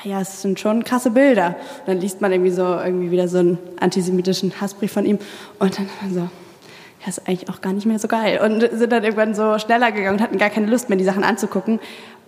[0.03, 1.55] ah ja, es sind schon krasse Bilder.
[1.79, 5.19] Und dann liest man irgendwie so irgendwie wieder so einen antisemitischen Hassbrief von ihm
[5.59, 8.39] und dann so, ja, ist eigentlich auch gar nicht mehr so geil.
[8.43, 11.23] Und sind dann irgendwann so schneller gegangen und hatten gar keine Lust mehr, die Sachen
[11.23, 11.79] anzugucken.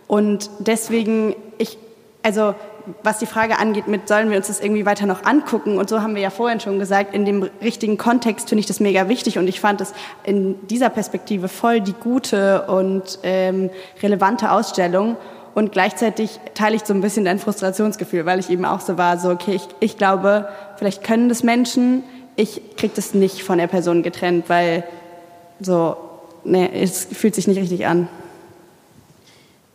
[0.07, 1.77] Und deswegen, ich,
[2.21, 2.53] also
[3.01, 5.77] was die Frage angeht, mit sollen wir uns das irgendwie weiter noch angucken?
[5.77, 8.79] Und so haben wir ja vorhin schon gesagt, in dem richtigen Kontext finde ich das
[8.81, 9.93] mega wichtig und ich fand es
[10.23, 13.69] in dieser Perspektive voll die gute und ähm,
[14.01, 15.15] relevante Ausstellung.
[15.55, 19.19] Und gleichzeitig teile ich so ein bisschen dein Frustrationsgefühl, weil ich eben auch so war,
[19.19, 22.03] so, okay, ich, ich glaube, vielleicht können das Menschen,
[22.35, 24.83] ich kriege das nicht von der Person getrennt, weil
[25.59, 25.95] so,
[26.43, 28.07] nee, es fühlt sich nicht richtig an.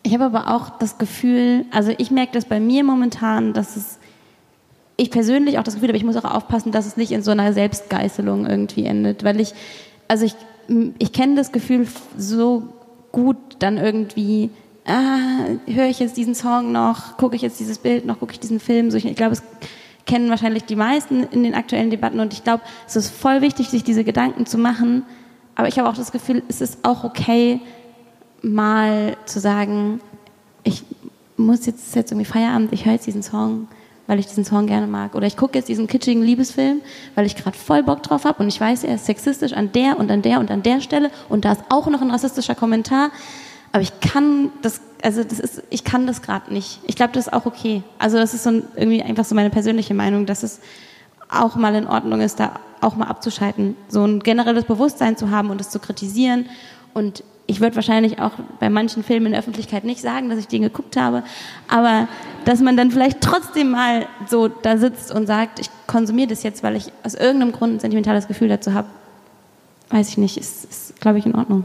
[0.03, 3.99] Ich habe aber auch das Gefühl, also ich merke das bei mir momentan, dass es,
[4.97, 7.31] ich persönlich auch das Gefühl habe, ich muss auch aufpassen, dass es nicht in so
[7.31, 9.55] einer Selbstgeißelung irgendwie endet, weil ich,
[10.09, 10.35] also ich,
[10.99, 11.87] ich kenne das Gefühl
[12.17, 12.65] so
[13.13, 14.51] gut dann irgendwie,
[14.89, 18.41] ah, höre ich jetzt diesen Song noch, gucke ich jetzt dieses Bild noch, gucke ich
[18.41, 18.91] diesen Film.
[18.91, 19.43] So, ich, ich glaube, es
[20.07, 23.69] kennen wahrscheinlich die meisten in den aktuellen Debatten und ich glaube, es ist voll wichtig,
[23.69, 25.05] sich diese Gedanken zu machen.
[25.55, 27.61] Aber ich habe auch das Gefühl, es ist auch okay,
[28.43, 30.01] mal zu sagen,
[30.65, 30.85] ich
[31.37, 33.69] muss jetzt, jetzt irgendwie Feierabend, ich höre jetzt diesen Song,
[34.07, 35.15] weil ich diesen Song gerne mag.
[35.15, 36.81] Oder ich gucke jetzt diesen kitschigen Liebesfilm,
[37.15, 39.99] weil ich gerade voll Bock drauf habe und ich weiß, er ist sexistisch an der
[39.99, 43.11] und an der und an der Stelle und da ist auch noch ein rassistischer Kommentar.
[43.73, 46.81] Aber ich kann das, also das ist, ich kann das gerade nicht.
[46.87, 47.83] Ich glaube, das ist auch okay.
[47.99, 50.61] Also das ist so ein, irgendwie einfach so meine persönliche Meinung, dass es
[51.29, 55.51] auch mal in Ordnung ist, da auch mal abzuschalten, so ein generelles Bewusstsein zu haben
[55.51, 56.47] und es zu kritisieren
[56.95, 60.49] und ich würde wahrscheinlich auch bei manchen Filmen in der Öffentlichkeit nicht sagen, dass ich
[60.49, 61.23] den geguckt habe,
[61.67, 62.07] aber
[62.45, 66.63] dass man dann vielleicht trotzdem mal so da sitzt und sagt, ich konsumiere das jetzt,
[66.63, 68.89] weil ich aus irgendeinem Grund ein sentimentales Gefühl dazu habe,
[69.89, 71.65] weiß ich nicht, ist, ist glaube ich, in Ordnung.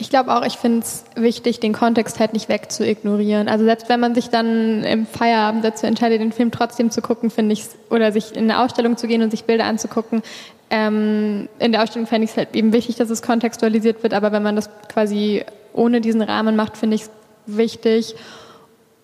[0.00, 3.48] Ich glaube auch, ich finde es wichtig, den Kontext halt nicht wegzuignorieren.
[3.48, 7.28] Also selbst wenn man sich dann im Feierabend dazu entscheidet, den Film trotzdem zu gucken,
[7.28, 10.22] finde ich oder sich in eine Ausstellung zu gehen und sich Bilder anzugucken,
[10.70, 14.32] ähm, in der Ausstellung fände ich es halt eben wichtig, dass es kontextualisiert wird, aber
[14.32, 15.44] wenn man das quasi
[15.74, 17.10] ohne diesen Rahmen macht, finde ich es
[17.46, 18.14] wichtig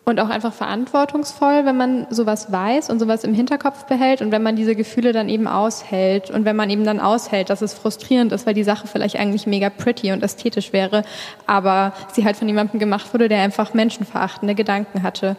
[0.08, 4.42] und auch einfach verantwortungsvoll, wenn man sowas weiß und sowas im Hinterkopf behält und wenn
[4.42, 8.30] man diese Gefühle dann eben aushält und wenn man eben dann aushält, dass es frustrierend
[8.30, 11.02] ist, weil die Sache vielleicht eigentlich mega pretty und ästhetisch wäre,
[11.48, 15.34] aber sie halt von jemandem gemacht wurde, der einfach menschenverachtende Gedanken hatte.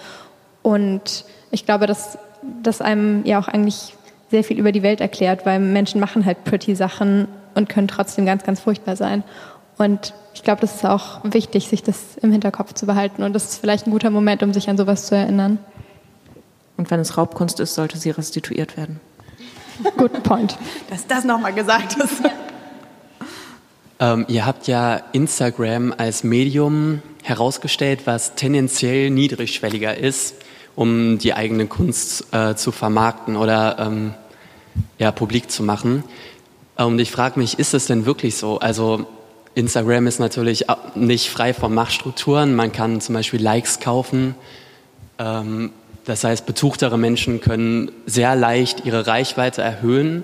[0.64, 2.18] Und ich glaube, dass
[2.61, 3.94] das einem ja auch eigentlich
[4.31, 8.26] sehr viel über die Welt erklärt, weil Menschen machen halt pretty Sachen und können trotzdem
[8.26, 9.23] ganz, ganz furchtbar sein.
[9.78, 13.24] Und ich glaube, das ist auch wichtig, sich das im Hinterkopf zu behalten.
[13.24, 15.60] Und das ist vielleicht ein guter Moment, um sich an sowas zu erinnern.
[16.78, 18.99] Und wenn es Raubkunst ist, sollte sie restituiert werden.
[19.98, 20.58] Good point.
[20.90, 22.22] Dass das nochmal gesagt ist.
[23.99, 30.36] Ähm, ihr habt ja Instagram als Medium herausgestellt, was tendenziell niedrigschwelliger ist,
[30.76, 34.14] um die eigene Kunst äh, zu vermarkten oder ähm,
[34.99, 36.04] ja, publik zu machen.
[36.76, 38.60] Und ich frage mich, ist es denn wirklich so?
[38.60, 39.08] Also
[39.57, 42.55] Instagram ist natürlich nicht frei von Machtstrukturen.
[42.55, 44.35] Man kann zum Beispiel Likes kaufen.
[45.17, 45.71] Ähm,
[46.05, 50.23] das heißt, betuchtere Menschen können sehr leicht ihre Reichweite erhöhen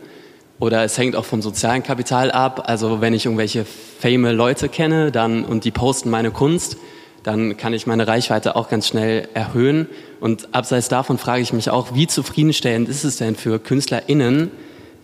[0.60, 2.66] oder es hängt auch vom sozialen Kapital ab.
[2.68, 6.78] Also wenn ich irgendwelche fame Leute kenne dann, und die posten meine Kunst,
[7.24, 9.88] dann kann ich meine Reichweite auch ganz schnell erhöhen.
[10.20, 14.52] Und abseits davon frage ich mich auch, wie zufriedenstellend ist es denn für KünstlerInnen,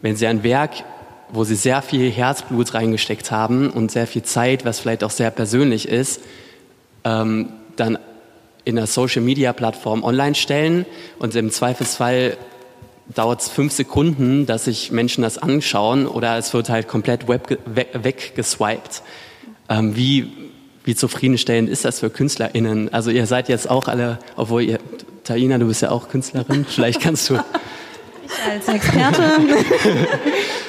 [0.03, 0.83] wenn sie ein Werk,
[1.31, 5.31] wo sie sehr viel Herzblut reingesteckt haben und sehr viel Zeit, was vielleicht auch sehr
[5.31, 6.21] persönlich ist,
[7.03, 7.97] ähm, dann
[8.65, 10.85] in einer Social-Media-Plattform online stellen
[11.17, 12.37] und im Zweifelsfall
[13.13, 19.01] dauert es fünf Sekunden, dass sich Menschen das anschauen oder es wird halt komplett weggeswiped.
[19.67, 20.31] Ähm, wie,
[20.83, 22.93] wie zufriedenstellend ist das für KünstlerInnen?
[22.93, 24.79] Also ihr seid jetzt auch alle, obwohl ihr,
[25.23, 27.39] Taina, du bist ja auch Künstlerin, vielleicht kannst du...
[28.31, 29.23] Ich als Experte.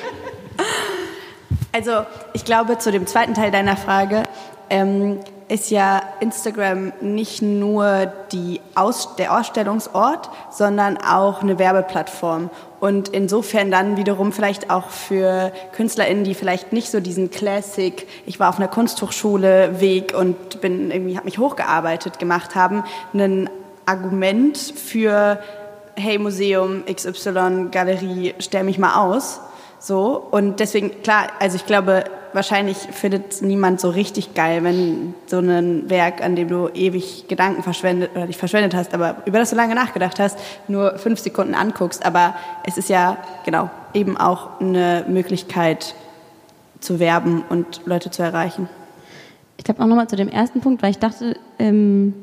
[1.73, 4.25] also ich glaube, zu dem zweiten Teil deiner Frage,
[4.69, 5.21] ähm,
[5.51, 12.51] ist ja Instagram nicht nur die Aus der Ausstellungsort, sondern auch eine Werbeplattform.
[12.79, 18.39] Und insofern dann wiederum vielleicht auch für KünstlerInnen, die vielleicht nicht so diesen Classic, ich
[18.39, 23.51] war auf einer Kunsthochschule Weg und bin irgendwie, habe mich hochgearbeitet gemacht haben, ein
[23.87, 25.41] Argument für
[25.97, 29.41] hey Museum XY Galerie, stell mich mal aus.
[29.81, 35.39] So und deswegen klar, also ich glaube, wahrscheinlich findet niemand so richtig geil, wenn so
[35.39, 39.51] ein Werk, an dem du ewig Gedanken verschwendet oder nicht verschwendet hast, aber über das
[39.51, 40.39] du lange nachgedacht hast,
[40.69, 42.05] nur fünf Sekunden anguckst.
[42.05, 42.35] Aber
[42.65, 45.95] es ist ja genau eben auch eine Möglichkeit
[46.81, 48.69] zu werben und Leute zu erreichen.
[49.57, 52.15] Ich glaube auch nochmal zu dem ersten Punkt, weil ich dachte, ähm,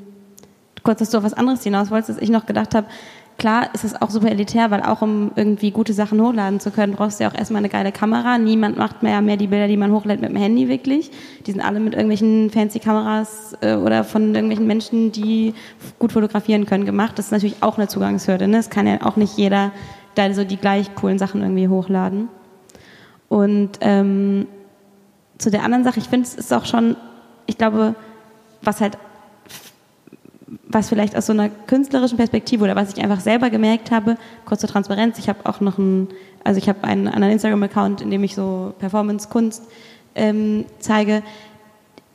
[0.83, 2.87] kurz, dass du auf was anderes hinaus wolltest, dass ich noch gedacht habe,
[3.37, 6.93] Klar ist es auch super elitär, weil auch um irgendwie gute Sachen hochladen zu können,
[6.93, 8.39] brauchst du ja auch erstmal eine geile Kamera.
[8.39, 11.11] Niemand macht mehr, mehr die Bilder, die man hochlädt mit dem Handy wirklich.
[11.45, 15.53] Die sind alle mit irgendwelchen fancy Kameras äh, oder von irgendwelchen Menschen, die
[15.99, 17.19] gut fotografieren können, gemacht.
[17.19, 18.47] Das ist natürlich auch eine Zugangshürde.
[18.47, 18.57] Ne?
[18.57, 19.71] Es kann ja auch nicht jeder
[20.15, 22.29] da so die gleich coolen Sachen irgendwie hochladen.
[23.29, 24.47] Und ähm,
[25.37, 26.95] zu der anderen Sache, ich finde, es ist auch schon,
[27.45, 27.93] ich glaube,
[28.63, 28.97] was halt
[30.69, 34.67] was vielleicht aus so einer künstlerischen Perspektive oder was ich einfach selber gemerkt habe, kurze
[34.67, 36.09] Transparenz, ich habe auch noch einen,
[36.43, 39.63] also ich habe einen anderen Instagram-Account, in dem ich so Performance-Kunst
[40.15, 41.23] ähm, zeige.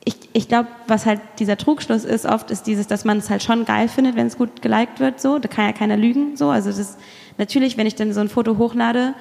[0.05, 3.41] Ich, ich glaube, was halt dieser Trugschluss ist oft, ist dieses, dass man es halt
[3.41, 5.39] schon geil findet, wenn es gut geliked wird, so.
[5.39, 6.49] Da kann ja keiner lügen, so.
[6.49, 6.97] Also das,
[7.37, 9.13] natürlich, wenn ich dann so ein Foto hochlade,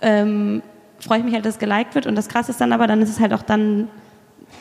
[0.00, 0.62] ähm,
[1.00, 3.02] freue ich mich halt, dass es geliked wird und das krass ist dann aber, dann
[3.02, 3.88] ist es halt auch dann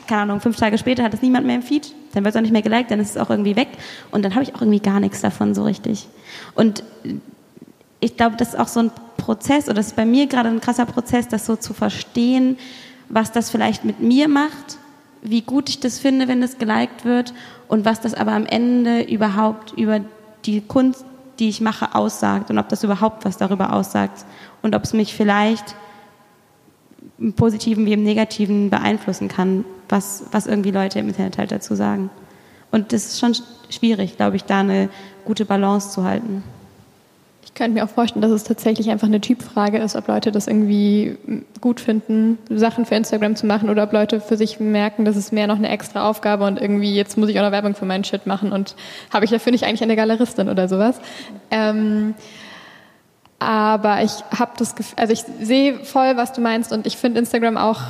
[0.07, 2.41] keine Ahnung, fünf Tage später hat es niemand mehr im Feed, dann wird es auch
[2.41, 3.69] nicht mehr geliked, dann ist es auch irgendwie weg
[4.11, 6.07] und dann habe ich auch irgendwie gar nichts davon so richtig.
[6.55, 6.83] Und
[7.99, 10.61] ich glaube, das ist auch so ein Prozess, oder das ist bei mir gerade ein
[10.61, 12.57] krasser Prozess, das so zu verstehen,
[13.09, 14.77] was das vielleicht mit mir macht,
[15.21, 17.33] wie gut ich das finde, wenn das geliked wird
[17.67, 20.01] und was das aber am Ende überhaupt über
[20.45, 21.05] die Kunst,
[21.39, 24.25] die ich mache, aussagt und ob das überhaupt was darüber aussagt
[24.61, 25.75] und ob es mich vielleicht
[27.19, 31.75] im Positiven wie im Negativen beeinflussen kann, was, was irgendwie Leute im Internet halt dazu
[31.75, 32.09] sagen.
[32.71, 33.35] Und das ist schon
[33.69, 34.89] schwierig, glaube ich, da eine
[35.25, 36.43] gute Balance zu halten.
[37.43, 40.47] Ich könnte mir auch vorstellen, dass es tatsächlich einfach eine Typfrage ist, ob Leute das
[40.47, 41.17] irgendwie
[41.59, 45.33] gut finden, Sachen für Instagram zu machen oder ob Leute für sich merken, das ist
[45.33, 48.03] mehr noch eine extra Aufgabe und irgendwie jetzt muss ich auch noch Werbung für meinen
[48.03, 48.75] Shit machen und
[49.11, 50.99] habe ich dafür nicht eigentlich eine Galeristin oder sowas.
[51.49, 52.13] Ähm,
[53.39, 57.19] aber ich habe das Gefühl, also ich sehe voll, was du meinst und ich finde
[57.19, 57.81] Instagram auch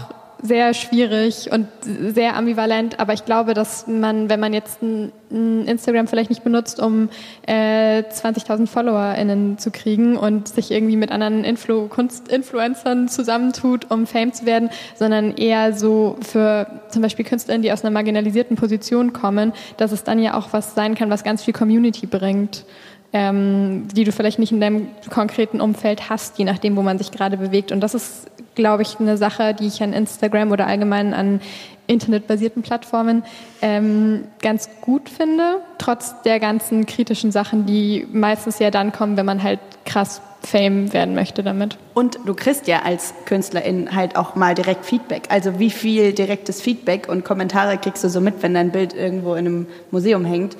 [0.41, 6.07] sehr schwierig und sehr ambivalent, aber ich glaube, dass man, wenn man jetzt ein, Instagram
[6.07, 7.09] vielleicht nicht benutzt, um
[7.45, 14.31] äh, 20.000 FollowerInnen zu kriegen und sich irgendwie mit anderen Influ Kunstinfluencern zusammentut, um Fame
[14.31, 19.51] zu werden, sondern eher so für zum Beispiel KünstlerInnen, die aus einer marginalisierten Position kommen,
[19.75, 22.63] dass es dann ja auch was sein kann, was ganz viel Community bringt
[23.13, 27.11] ähm, die du vielleicht nicht in deinem konkreten Umfeld hast, je nachdem, wo man sich
[27.11, 27.71] gerade bewegt.
[27.71, 31.39] Und das ist, glaube ich, eine Sache, die ich an Instagram oder allgemein an
[31.87, 33.23] internetbasierten Plattformen
[33.61, 39.25] ähm, ganz gut finde, trotz der ganzen kritischen Sachen, die meistens ja dann kommen, wenn
[39.25, 41.77] man halt krass Fame werden möchte damit.
[41.93, 45.23] Und du kriegst ja als Künstlerin halt auch mal direkt Feedback.
[45.29, 49.33] Also wie viel direktes Feedback und Kommentare kriegst du so mit, wenn dein Bild irgendwo
[49.33, 50.55] in einem Museum hängt?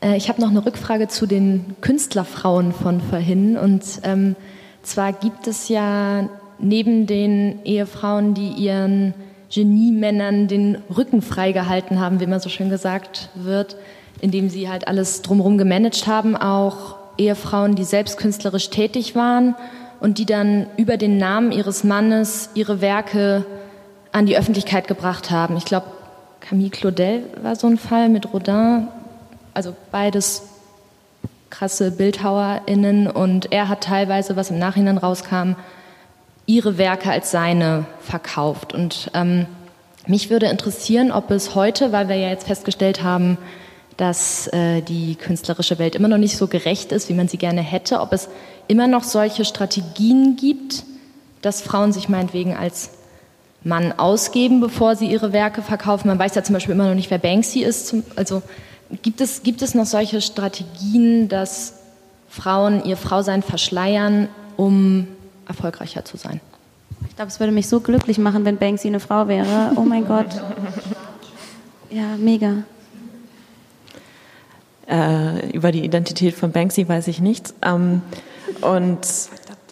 [0.00, 3.56] Äh, ich habe noch eine Rückfrage zu den Künstlerfrauen von vorhin.
[3.56, 4.36] Und ähm,
[4.82, 6.28] zwar gibt es ja
[6.58, 9.14] neben den Ehefrauen, die ihren
[9.52, 13.76] Geniemännern den Rücken freigehalten haben, wie immer so schön gesagt wird,
[14.20, 19.54] indem sie halt alles drumherum gemanagt haben, auch Ehefrauen, die selbst künstlerisch tätig waren
[20.00, 23.44] und die dann über den Namen ihres Mannes ihre Werke
[24.12, 25.56] an die Öffentlichkeit gebracht haben.
[25.56, 25.86] Ich glaube,
[26.40, 28.88] Camille Claudel war so ein Fall mit Rodin,
[29.56, 30.42] also beides
[31.50, 35.54] krasse BildhauerInnen und er hat teilweise, was im Nachhinein rauskam,
[36.44, 38.72] ihre Werke als seine verkauft.
[38.72, 39.46] Und ähm,
[40.06, 43.38] mich würde interessieren, ob es heute, weil wir ja jetzt festgestellt haben,
[43.96, 47.62] dass äh, die künstlerische Welt immer noch nicht so gerecht ist, wie man sie gerne
[47.62, 48.28] hätte, ob es
[48.68, 50.84] immer noch solche Strategien gibt,
[51.40, 52.90] dass Frauen sich meinetwegen als
[53.64, 56.08] Mann ausgeben, bevor sie ihre Werke verkaufen.
[56.08, 57.94] Man weiß ja zum Beispiel immer noch nicht, wer Banksy ist.
[58.14, 58.42] Also
[59.02, 61.74] gibt es, gibt es noch solche Strategien, dass
[62.28, 65.08] Frauen ihr Frausein verschleiern, um
[65.48, 66.40] erfolgreicher zu sein?
[67.08, 69.72] Ich glaube, es würde mich so glücklich machen, wenn Banksy eine Frau wäre.
[69.76, 70.28] Oh mein Gott.
[71.90, 72.64] Ja, mega.
[74.88, 77.54] Äh, über die Identität von Banksy weiß ich nichts.
[77.62, 78.02] Ähm,
[78.60, 79.00] und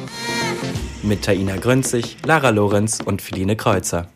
[1.01, 4.12] mit Taina Grünzig, Lara Lorenz und Feline Kreuzer.